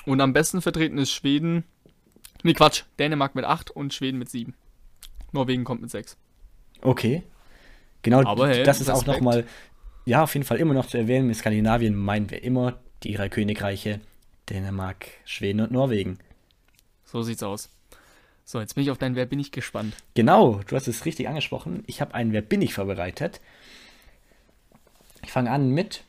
Und 0.05 0.19
am 0.21 0.33
besten 0.33 0.61
vertreten 0.61 0.97
ist 0.97 1.11
Schweden. 1.11 1.63
Nee, 2.41 2.53
Quatsch. 2.53 2.83
Dänemark 2.97 3.35
mit 3.35 3.45
8 3.45 3.71
und 3.71 3.93
Schweden 3.93 4.17
mit 4.17 4.29
7. 4.29 4.53
Norwegen 5.31 5.63
kommt 5.63 5.81
mit 5.81 5.91
6. 5.91 6.17
Okay. 6.81 7.23
Genau, 8.01 8.23
Aber 8.25 8.49
hey, 8.49 8.63
das 8.63 8.81
ist 8.81 8.89
auch 8.89 8.97
Respekt. 8.97 9.17
nochmal, 9.17 9.45
ja, 10.05 10.23
auf 10.23 10.33
jeden 10.33 10.45
Fall 10.45 10.57
immer 10.57 10.73
noch 10.73 10.87
zu 10.87 10.97
erwähnen. 10.97 11.27
Mit 11.27 11.37
Skandinavien 11.37 11.95
meinen 11.95 12.29
wir 12.31 12.43
immer 12.43 12.79
die 13.03 13.13
drei 13.13 13.29
Königreiche, 13.29 14.01
Dänemark, 14.49 15.07
Schweden 15.23 15.61
und 15.61 15.71
Norwegen. 15.71 16.17
So 17.05 17.21
sieht's 17.21 17.43
aus. 17.43 17.69
So, 18.45 18.59
jetzt 18.59 18.75
bin 18.75 18.83
ich 18.83 18.91
auf 18.91 18.97
dein 18.97 19.15
Wer 19.15 19.25
bin 19.25 19.39
ich 19.39 19.51
gespannt. 19.51 19.95
Genau, 20.15 20.59
du 20.67 20.75
hast 20.75 20.87
es 20.87 21.05
richtig 21.05 21.27
angesprochen. 21.27 21.83
Ich 21.87 22.01
habe 22.01 22.13
einen 22.13 22.33
Wer 22.33 22.41
bin 22.41 22.61
ich 22.61 22.73
vorbereitet. 22.73 23.39
Ich 25.23 25.31
fange 25.31 25.51
an 25.51 25.69
mit, 25.69 26.03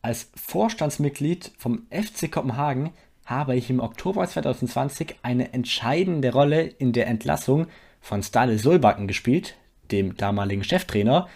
als 0.00 0.30
Vorstandsmitglied 0.36 1.52
vom 1.58 1.86
FC 1.90 2.30
Kopenhagen 2.30 2.90
habe 3.26 3.56
ich 3.56 3.70
im 3.70 3.80
Oktober 3.80 4.26
2020 4.26 5.16
eine 5.22 5.52
entscheidende 5.54 6.32
Rolle 6.32 6.62
in 6.62 6.92
der 6.92 7.06
Entlassung 7.06 7.68
von 8.00 8.22
Stale 8.22 8.58
Solbakken 8.58 9.08
gespielt, 9.08 9.56
dem 9.90 10.16
damaligen 10.16 10.62
Cheftrainer. 10.62 11.26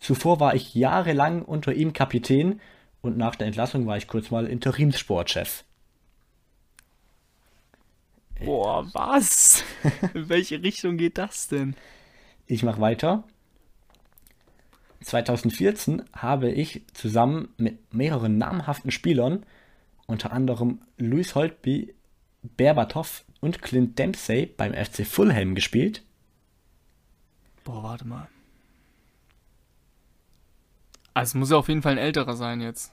Zuvor 0.00 0.40
war 0.40 0.54
ich 0.54 0.74
jahrelang 0.74 1.42
unter 1.42 1.72
ihm 1.72 1.92
Kapitän 1.92 2.60
und 3.00 3.16
nach 3.16 3.36
der 3.36 3.46
Entlassung 3.46 3.86
war 3.86 3.96
ich 3.96 4.08
kurz 4.08 4.30
mal 4.30 4.46
Interimssportchef. 4.46 5.62
Boah, 8.44 8.86
was? 8.92 9.64
In 10.14 10.28
welche 10.28 10.62
Richtung 10.62 10.96
geht 10.96 11.18
das 11.18 11.48
denn? 11.48 11.74
Ich 12.46 12.62
mache 12.62 12.80
weiter. 12.80 13.24
2014 15.02 16.02
habe 16.12 16.50
ich 16.50 16.82
zusammen 16.92 17.48
mit 17.58 17.94
mehreren 17.94 18.38
namhaften 18.38 18.90
Spielern, 18.90 19.44
unter 20.06 20.32
anderem 20.32 20.80
Luis 20.98 21.34
Holtby, 21.34 21.94
Berbatov 22.42 23.24
und 23.40 23.62
Clint 23.62 23.98
Dempsey 23.98 24.46
beim 24.46 24.72
FC 24.74 25.06
Fulham 25.06 25.54
gespielt. 25.54 26.02
Boah, 27.64 27.82
warte 27.82 28.06
mal. 28.06 28.28
Also 31.14 31.30
es 31.30 31.34
muss 31.34 31.50
ja 31.50 31.56
auf 31.56 31.68
jeden 31.68 31.82
Fall 31.82 31.92
ein 31.92 31.98
älterer 31.98 32.36
sein 32.36 32.60
jetzt. 32.60 32.92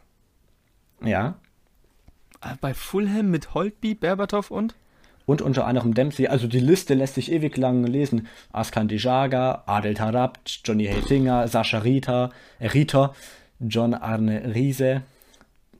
Ja. 1.04 1.36
Äh, 2.41 2.56
Bei 2.62 2.74
Fulham 2.74 3.30
mit 3.30 3.54
Holtby, 3.54 3.96
Berbatov 3.96 4.50
und? 4.50 4.76
Und 5.26 5.42
unter 5.42 5.66
anderem 5.66 5.94
Dempsey, 5.94 6.28
also 6.28 6.48
die 6.48 6.60
Liste 6.60 6.94
lässt 6.94 7.16
sich 7.16 7.32
ewig 7.32 7.56
lang 7.58 7.86
lesen. 7.86 8.28
Askan 8.52 8.88
Dijaga, 8.88 9.64
Adel 9.66 9.94
Tarabt, 9.94 10.62
Johnny 10.66 10.86
Helsinger, 10.86 11.48
Sascha 11.48 11.80
Rita, 11.80 12.32
äh, 12.60 12.68
Rita, 12.68 13.16
John 13.60 13.94
Arne 13.94 14.54
Riese. 14.54 15.04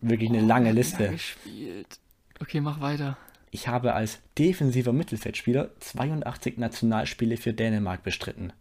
Wirklich 0.02 0.30
eine 0.30 0.41
lange 0.41 0.72
Liste. 0.72 1.10
gespielt. 1.10 2.00
Okay, 2.39 2.62
mach 2.62 2.82
weiter. 2.82 3.18
Ich 3.52 3.68
habe 3.68 3.94
als 3.94 4.20
defensiver 4.38 4.94
Mittelfeldspieler 4.94 5.70
82 5.80 6.58
Nationalspiele 6.58 7.38
für 7.38 7.54
Dänemark 7.54 8.04
bestritten. 8.04 8.52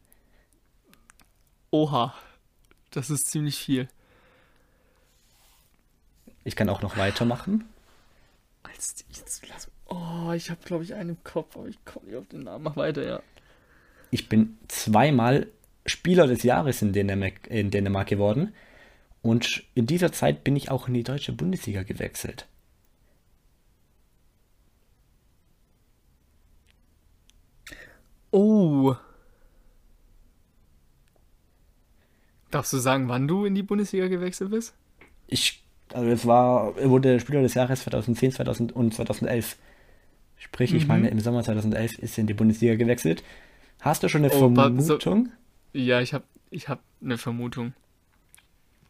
Oha. 1.70 2.14
Das 2.90 3.08
ist 3.08 3.30
ziemlich 3.30 3.56
viel. 3.56 3.88
Ich 6.44 6.56
kann 6.56 6.68
auch 6.68 6.82
noch 6.82 6.98
weitermachen. 6.98 7.64
Als, 8.62 9.04
jetzt, 9.08 9.48
lass, 9.48 9.70
oh, 9.86 10.32
ich 10.34 10.50
habe 10.50 10.60
glaube 10.64 10.84
ich 10.84 10.94
einen 10.94 11.10
im 11.10 11.24
Kopf, 11.24 11.56
aber 11.56 11.68
ich 11.68 11.84
komme 11.84 12.06
nicht 12.06 12.16
auf 12.16 12.28
den 12.28 12.44
Namen. 12.44 12.64
Mach 12.64 12.76
weiter, 12.76 13.04
ja. 13.04 13.22
Ich 14.10 14.28
bin 14.28 14.58
zweimal 14.68 15.48
Spieler 15.86 16.26
des 16.26 16.42
Jahres 16.42 16.82
in 16.82 16.92
Dänemark, 16.92 17.46
in 17.48 17.70
Dänemark 17.70 18.08
geworden. 18.08 18.52
Und 19.22 19.62
in 19.74 19.86
dieser 19.86 20.12
Zeit 20.12 20.44
bin 20.44 20.56
ich 20.56 20.70
auch 20.70 20.88
in 20.88 20.94
die 20.94 21.04
deutsche 21.04 21.32
Bundesliga 21.32 21.82
gewechselt. 21.82 22.46
Oh. 28.32 28.96
Darfst 32.50 32.72
du 32.72 32.78
sagen, 32.78 33.08
wann 33.08 33.28
du 33.28 33.44
in 33.44 33.54
die 33.54 33.62
Bundesliga 33.62 34.08
gewechselt 34.08 34.50
bist? 34.50 34.74
Ich, 35.26 35.62
also 35.92 36.08
es 36.10 36.26
war, 36.26 36.76
er 36.76 36.90
wurde 36.90 37.20
Spieler 37.20 37.42
des 37.42 37.54
Jahres 37.54 37.82
2010, 37.82 38.32
2000 38.32 38.72
und 38.72 38.94
2011. 38.94 39.56
Sprich, 40.44 40.74
ich 40.74 40.82
Mhm. 40.84 40.88
meine, 40.88 41.08
im 41.08 41.20
Sommer 41.20 41.42
2011 41.44 41.98
ist 41.98 42.18
er 42.18 42.22
in 42.22 42.26
die 42.26 42.34
Bundesliga 42.34 42.74
gewechselt. 42.74 43.22
Hast 43.80 44.02
du 44.02 44.08
schon 44.08 44.24
eine 44.24 44.32
Oh, 44.34 44.50
pa- 44.50 44.70
so- 44.80 44.98
Vermutung? 44.98 45.28
Ja, 45.72 46.00
ich 46.00 46.12
habe 46.14 46.24
ich 46.50 46.68
hab 46.68 46.80
eine 47.02 47.16
Vermutung. 47.16 47.74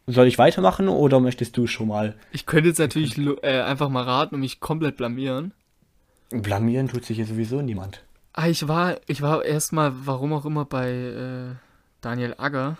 Soll 0.07 0.27
ich 0.27 0.37
weitermachen 0.37 0.89
oder 0.89 1.19
möchtest 1.19 1.55
du 1.55 1.65
schon 1.67 1.87
mal 1.87 2.15
Ich 2.31 2.45
könnte 2.45 2.67
jetzt 2.69 2.79
natürlich 2.79 3.17
äh, 3.43 3.61
einfach 3.61 3.87
mal 3.89 4.03
raten 4.03 4.35
und 4.35 4.41
mich 4.41 4.59
komplett 4.59 4.97
blamieren. 4.97 5.53
blamieren? 6.29 6.87
Tut 6.89 7.05
sich 7.05 7.17
hier 7.17 7.25
sowieso 7.25 7.61
niemand. 7.61 8.03
Ah, 8.33 8.47
ich 8.47 8.67
war, 8.67 8.97
ich 9.07 9.21
war 9.21 9.45
erstmal, 9.45 9.93
warum 10.05 10.33
auch 10.33 10.45
immer, 10.45 10.65
bei 10.65 10.89
äh, 10.91 11.55
Daniel 12.01 12.33
Agger. 12.37 12.77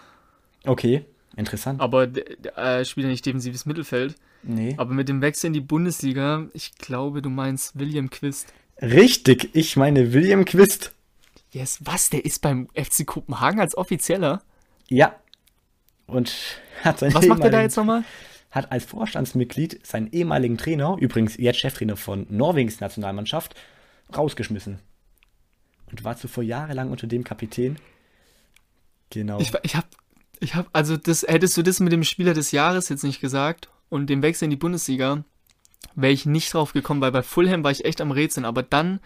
Okay, 0.65 1.05
interessant. 1.37 1.79
Aber 1.79 2.03
äh, 2.57 2.83
spielt 2.83 3.05
ja 3.05 3.11
nicht 3.11 3.25
defensives 3.25 3.65
Mittelfeld. 3.65 4.15
Nee. 4.41 4.73
Aber 4.77 4.93
mit 4.93 5.07
dem 5.07 5.21
Wechsel 5.21 5.47
in 5.47 5.53
die 5.53 5.61
Bundesliga, 5.61 6.47
ich 6.53 6.75
glaube, 6.75 7.21
du 7.21 7.29
meinst 7.29 7.79
William 7.79 8.09
Quist. 8.09 8.51
Richtig, 8.83 9.49
ich 9.53 9.77
meine 9.77 10.11
William 10.11 10.43
Quist. 10.43 10.93
Yes, 11.51 11.79
was? 11.85 12.09
Der 12.09 12.25
ist 12.25 12.41
beim 12.41 12.67
FC 12.75 13.05
Kopenhagen 13.05 13.61
als 13.61 13.77
Offizieller? 13.77 14.41
Ja. 14.89 15.15
Und 16.05 16.35
hat 16.83 16.99
seinen 16.99 17.13
Was 17.13 17.25
macht 17.25 17.43
er 17.43 17.49
da 17.49 17.61
jetzt 17.61 17.77
nochmal? 17.77 18.03
Hat 18.51 18.73
als 18.73 18.83
Vorstandsmitglied 18.83 19.85
seinen 19.87 20.11
ehemaligen 20.11 20.57
Trainer, 20.57 20.97
übrigens 20.99 21.37
jetzt 21.37 21.59
Cheftrainer 21.59 21.95
von 21.95 22.27
Norwegens 22.29 22.81
Nationalmannschaft, 22.81 23.55
rausgeschmissen. 24.13 24.79
Und 25.89 26.03
war 26.03 26.17
zuvor 26.17 26.43
jahrelang 26.43 26.91
unter 26.91 27.07
dem 27.07 27.23
Kapitän. 27.23 27.77
Genau. 29.11 29.39
Ich, 29.39 29.53
ich 29.63 29.77
hab, 29.77 29.87
ich 30.41 30.55
hab, 30.55 30.67
also 30.73 30.97
das, 30.97 31.23
hättest 31.23 31.55
du 31.55 31.61
das 31.61 31.79
mit 31.79 31.93
dem 31.93 32.03
Spieler 32.03 32.33
des 32.33 32.51
Jahres 32.51 32.89
jetzt 32.89 33.03
nicht 33.03 33.21
gesagt 33.21 33.69
und 33.87 34.07
dem 34.07 34.21
Wechsel 34.21 34.45
in 34.45 34.51
die 34.51 34.57
Bundesliga, 34.57 35.23
wäre 35.95 36.13
ich 36.13 36.25
nicht 36.25 36.53
drauf 36.53 36.73
gekommen, 36.73 37.01
weil 37.01 37.11
bei 37.11 37.21
Fulham 37.23 37.63
war 37.63 37.71
ich 37.71 37.85
echt 37.85 38.01
am 38.01 38.11
Rätseln, 38.11 38.45
aber 38.45 38.63
dann 38.63 38.99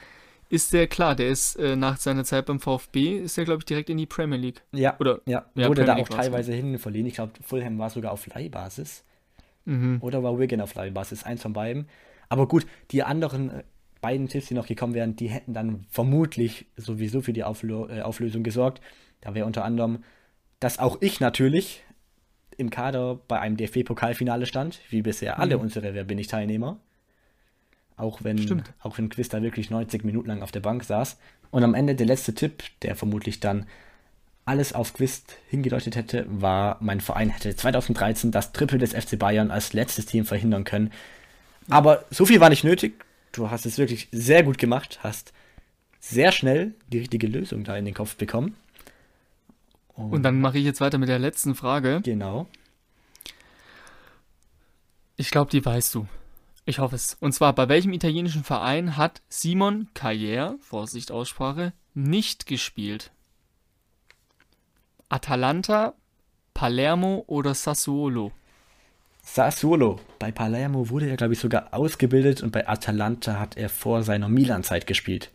ist 0.50 0.72
der, 0.72 0.88
klar, 0.88 1.16
der 1.16 1.28
ist 1.28 1.56
äh, 1.58 1.76
nach 1.76 1.98
seiner 1.98 2.24
Zeit 2.24 2.46
beim 2.46 2.60
VfB, 2.60 3.18
ist 3.20 3.36
der, 3.36 3.44
glaube 3.46 3.60
ich, 3.60 3.66
direkt 3.66 3.90
in 3.90 3.98
die 3.98 4.06
Premier 4.06 4.38
League. 4.38 4.64
ja, 4.72 4.96
oder- 5.00 5.20
ja, 5.26 5.46
ja, 5.56 5.68
wurde 5.68 5.84
da 5.84 5.94
Premier 5.94 6.04
auch 6.04 6.10
teilweise 6.16 6.54
hin 6.54 6.80
verliehen. 6.80 7.06
Ich 7.06 7.16
glaube, 7.16 7.34
Fulham 7.44 7.78
war 7.80 7.90
sogar 7.90 8.12
auf 8.14 8.26
Leihbasis. 8.28 9.04
Mhm. 9.66 9.98
Oder 10.00 10.24
war 10.24 10.40
Wigan 10.40 10.62
auf 10.62 10.74
Leihbasis? 10.76 11.24
Eins 11.24 11.42
von 11.42 11.52
beiden. 11.52 11.90
Aber 12.30 12.48
gut, 12.48 12.66
die 12.92 13.04
anderen 13.04 13.50
äh, 13.50 13.64
beiden 14.00 14.30
Tipps, 14.30 14.48
die 14.48 14.54
noch 14.54 14.68
gekommen 14.68 14.94
wären, 14.94 15.18
die 15.18 15.28
hätten 15.28 15.54
dann 15.54 15.86
vermutlich 15.90 16.68
sowieso 16.78 17.22
für 17.22 17.34
die 17.34 17.44
Auflö 17.44 17.86
äh, 17.90 18.02
Auflösung 18.02 18.44
gesorgt. 18.44 18.80
Da 19.20 19.36
wäre 19.36 19.46
unter 19.46 19.66
anderem, 19.66 20.04
dass 20.62 20.80
auch 20.80 20.98
ich 21.02 21.20
natürlich 21.20 21.84
im 22.58 22.70
Kader 22.70 23.20
bei 23.28 23.40
einem 23.40 23.56
DFB-Pokalfinale 23.58 24.46
stand, 24.46 24.80
wie 24.90 25.02
bisher 25.02 25.40
alle 25.40 25.58
unsere 25.58 25.94
Wer 25.94 26.04
bin 26.04 26.18
ich 26.18 26.28
Teilnehmer. 26.28 26.78
Auch 27.96 28.24
wenn, 28.24 28.38
Stimmt. 28.38 28.74
auch 28.80 28.98
wenn 28.98 29.10
Quiz 29.10 29.30
da 29.30 29.42
wirklich 29.42 29.70
90 29.70 30.04
Minuten 30.04 30.28
lang 30.28 30.42
auf 30.42 30.52
der 30.52 30.60
Bank 30.60 30.84
saß. 30.84 31.18
Und 31.50 31.64
am 31.64 31.74
Ende 31.74 31.96
der 31.96 32.06
letzte 32.06 32.34
Tipp, 32.36 32.64
der 32.82 32.96
vermutlich 32.96 33.40
dann 33.40 33.66
alles 34.46 34.74
auf 34.74 34.94
Quiz 34.94 35.24
hingedeutet 35.50 35.96
hätte, 35.96 36.26
war, 36.30 36.78
mein 36.80 37.02
Verein 37.02 37.30
hätte 37.30 37.56
2013 37.56 38.32
das 38.32 38.54
Triple 38.54 38.78
des 38.78 38.94
FC 38.94 39.18
Bayern 39.18 39.52
als 39.52 39.74
letztes 39.74 40.06
Team 40.06 40.26
verhindern 40.26 40.64
können. 40.64 40.92
Aber 41.70 42.06
so 42.12 42.26
viel 42.26 42.40
war 42.40 42.50
nicht 42.50 42.64
nötig. 42.64 43.04
Du 43.34 43.52
hast 43.52 43.66
es 43.66 43.78
wirklich 43.78 44.08
sehr 44.12 44.44
gut 44.44 44.58
gemacht, 44.58 45.00
hast 45.04 45.34
sehr 46.00 46.32
schnell 46.32 46.74
die 46.88 47.00
richtige 47.00 47.28
Lösung 47.28 47.64
da 47.64 47.76
in 47.76 47.86
den 47.86 47.94
Kopf 47.94 48.16
bekommen. 48.16 48.56
Und 49.98 50.24
dann 50.24 50.40
mache 50.40 50.60
ich 50.60 50.66
jetzt 50.66 50.80
weiter 50.80 51.00
mit 51.00 51.10
der 51.10 51.20
letzten 51.20 51.56
Frage. 51.56 52.02
Genau. 52.04 52.48
Ich 55.16 55.32
glaube, 55.32 55.50
die 55.50 55.66
weißt 55.66 55.96
du. 55.96 56.08
Ich 56.66 56.80
hoffe 56.80 56.96
es. 56.96 57.18
Und 57.20 57.32
zwar, 57.32 57.54
bei 57.54 57.68
welchem 57.70 57.94
italienischen 57.94 58.44
Verein 58.44 58.98
hat 58.98 59.22
Simon 59.30 59.88
Carrière, 59.96 60.60
Vorsicht 60.62 61.12
Aussprache, 61.12 61.74
nicht 61.96 62.46
gespielt? 62.46 63.12
Atalanta, 65.10 65.94
Palermo 66.54 67.24
oder 67.28 67.56
Sassuolo? 67.56 68.32
Sassuolo. 69.24 70.00
Bei 70.20 70.32
Palermo 70.32 70.90
wurde 70.90 71.10
er, 71.10 71.18
glaube 71.18 71.34
ich, 71.34 71.40
sogar 71.40 71.74
ausgebildet 71.74 72.44
und 72.44 72.52
bei 72.52 72.68
Atalanta 72.68 73.40
hat 73.40 73.58
er 73.58 73.70
vor 73.70 74.04
seiner 74.04 74.30
Milan-Zeit 74.30 74.86
gespielt. 74.86 75.32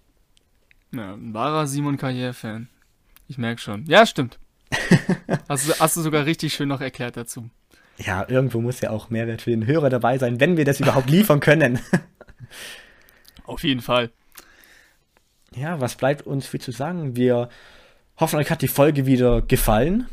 Ja, 0.92 1.14
ein 1.14 1.34
wahrer 1.34 1.66
Simon 1.66 1.96
Carrière-Fan. 1.96 2.68
Ich 3.26 3.38
merke 3.38 3.60
schon. 3.60 3.86
Ja, 3.86 4.06
stimmt. 4.06 4.38
hast, 5.48 5.68
du, 5.68 5.72
hast 5.78 5.96
du 5.96 6.00
sogar 6.00 6.26
richtig 6.26 6.54
schön 6.54 6.68
noch 6.68 6.80
erklärt 6.80 7.16
dazu. 7.16 7.50
Ja, 7.98 8.26
irgendwo 8.28 8.60
muss 8.60 8.80
ja 8.80 8.90
auch 8.90 9.10
Mehrwert 9.10 9.42
für 9.42 9.50
den 9.50 9.66
Hörer 9.66 9.90
dabei 9.90 10.18
sein, 10.18 10.40
wenn 10.40 10.56
wir 10.56 10.64
das 10.64 10.80
überhaupt 10.80 11.10
liefern 11.10 11.40
können. 11.40 11.78
Auf 13.44 13.64
jeden 13.64 13.80
Fall. 13.80 14.10
Ja, 15.54 15.80
was 15.80 15.96
bleibt 15.96 16.26
uns 16.26 16.46
viel 16.46 16.60
zu 16.60 16.72
sagen? 16.72 17.16
Wir 17.16 17.48
hoffen, 18.18 18.38
euch 18.38 18.50
hat 18.50 18.62
die 18.62 18.68
Folge 18.68 19.06
wieder 19.06 19.42
gefallen. 19.42 20.06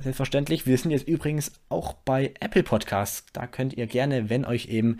Selbstverständlich. 0.00 0.66
Wir 0.66 0.76
sind 0.78 0.90
jetzt 0.90 1.08
übrigens 1.08 1.52
auch 1.68 1.94
bei 1.94 2.34
Apple 2.40 2.62
Podcasts. 2.62 3.26
Da 3.32 3.46
könnt 3.46 3.74
ihr 3.74 3.86
gerne, 3.86 4.30
wenn 4.30 4.44
euch 4.44 4.66
eben 4.66 4.98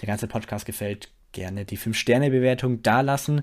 der 0.00 0.06
ganze 0.06 0.26
Podcast 0.26 0.66
gefällt, 0.66 1.10
gerne 1.32 1.64
die 1.64 1.78
5-Sterne-Bewertung 1.78 2.82
dalassen. 2.82 3.42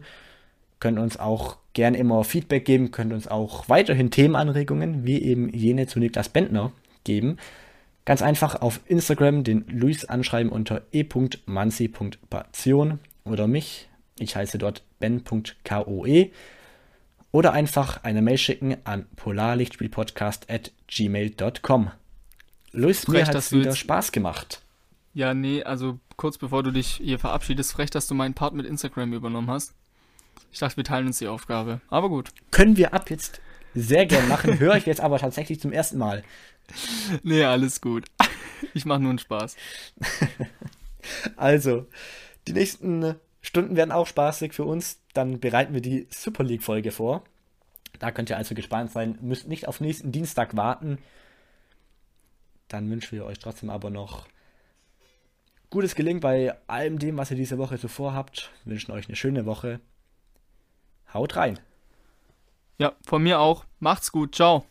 Könnt 0.81 0.99
uns 0.99 1.17
auch 1.17 1.55
gerne 1.73 1.97
immer 1.97 2.25
Feedback 2.25 2.65
geben, 2.65 2.91
könnt 2.91 3.13
uns 3.13 3.29
auch 3.29 3.69
weiterhin 3.69 4.11
Themenanregungen, 4.11 5.05
wie 5.05 5.21
eben 5.21 5.47
jene 5.53 5.87
zu 5.87 5.99
Niklas 5.99 6.27
Bentner, 6.27 6.73
geben. 7.05 7.37
Ganz 8.03 8.21
einfach 8.21 8.61
auf 8.61 8.81
Instagram 8.87 9.45
den 9.45 9.63
Luis 9.69 10.03
anschreiben 10.05 10.51
unter 10.51 10.81
e.mansi.passion 10.91 12.99
oder 13.23 13.47
mich. 13.47 13.87
Ich 14.19 14.35
heiße 14.35 14.57
dort 14.57 14.83
ben.koe. 14.99 16.29
Oder 17.31 17.53
einfach 17.53 18.03
eine 18.03 18.21
Mail 18.21 18.37
schicken 18.37 18.75
an 18.83 19.05
polarlichtspielpodcast 19.15 20.51
at 20.51 20.71
gmail.com. 20.87 21.91
Luis, 22.73 23.07
mir 23.07 23.25
hat 23.25 23.35
es 23.35 23.51
wieder 23.51 23.65
jetzt- 23.65 23.77
Spaß 23.77 24.11
gemacht. 24.11 24.61
Ja, 25.13 25.33
nee, 25.33 25.63
also 25.63 25.99
kurz 26.17 26.37
bevor 26.37 26.63
du 26.63 26.71
dich 26.71 26.87
hier 26.87 27.19
verabschiedest, 27.19 27.73
frech, 27.73 27.89
dass 27.89 28.07
du 28.07 28.15
meinen 28.15 28.33
Part 28.33 28.53
mit 28.53 28.65
Instagram 28.65 29.13
übernommen 29.13 29.49
hast. 29.49 29.73
Ich 30.51 30.59
dachte, 30.59 30.77
wir 30.77 30.83
teilen 30.83 31.07
uns 31.07 31.19
die 31.19 31.27
Aufgabe. 31.27 31.81
Aber 31.89 32.09
gut. 32.09 32.29
Können 32.51 32.77
wir 32.77 32.93
ab 32.93 33.09
jetzt 33.09 33.41
sehr 33.73 34.05
gern 34.05 34.27
machen, 34.27 34.59
höre 34.59 34.75
ich 34.75 34.85
jetzt 34.85 35.01
aber 35.01 35.17
tatsächlich 35.19 35.59
zum 35.59 35.71
ersten 35.71 35.97
Mal. 35.97 36.23
Nee, 37.23 37.43
alles 37.43 37.81
gut. 37.81 38.05
Ich 38.73 38.85
mache 38.85 38.99
nur 38.99 39.09
einen 39.09 39.19
Spaß. 39.19 39.55
Also, 41.35 41.87
die 42.47 42.53
nächsten 42.53 43.15
Stunden 43.41 43.75
werden 43.75 43.91
auch 43.91 44.05
spaßig 44.05 44.53
für 44.53 44.63
uns. 44.63 44.99
Dann 45.13 45.39
bereiten 45.39 45.73
wir 45.73 45.81
die 45.81 46.07
Super 46.11 46.43
League-Folge 46.43 46.91
vor. 46.91 47.23
Da 47.99 48.11
könnt 48.11 48.29
ihr 48.29 48.37
also 48.37 48.53
gespannt 48.55 48.91
sein. 48.91 49.17
Müsst 49.21 49.47
nicht 49.47 49.67
auf 49.67 49.81
nächsten 49.81 50.11
Dienstag 50.11 50.55
warten. 50.55 50.99
Dann 52.67 52.89
wünschen 52.89 53.17
wir 53.17 53.25
euch 53.25 53.39
trotzdem 53.39 53.71
aber 53.71 53.89
noch 53.89 54.27
gutes 55.71 55.95
Gelingen 55.95 56.19
bei 56.19 56.55
allem 56.67 56.99
dem, 56.99 57.17
was 57.17 57.31
ihr 57.31 57.37
diese 57.37 57.57
Woche 57.57 57.77
so 57.77 57.87
vorhabt. 57.87 58.51
Wir 58.63 58.73
wünschen 58.73 58.91
euch 58.91 59.07
eine 59.07 59.15
schöne 59.15 59.45
Woche. 59.45 59.79
Haut 61.13 61.35
rein. 61.35 61.59
Ja, 62.77 62.93
von 63.05 63.21
mir 63.23 63.39
auch. 63.39 63.65
Macht's 63.79 64.11
gut. 64.11 64.35
Ciao. 64.35 64.65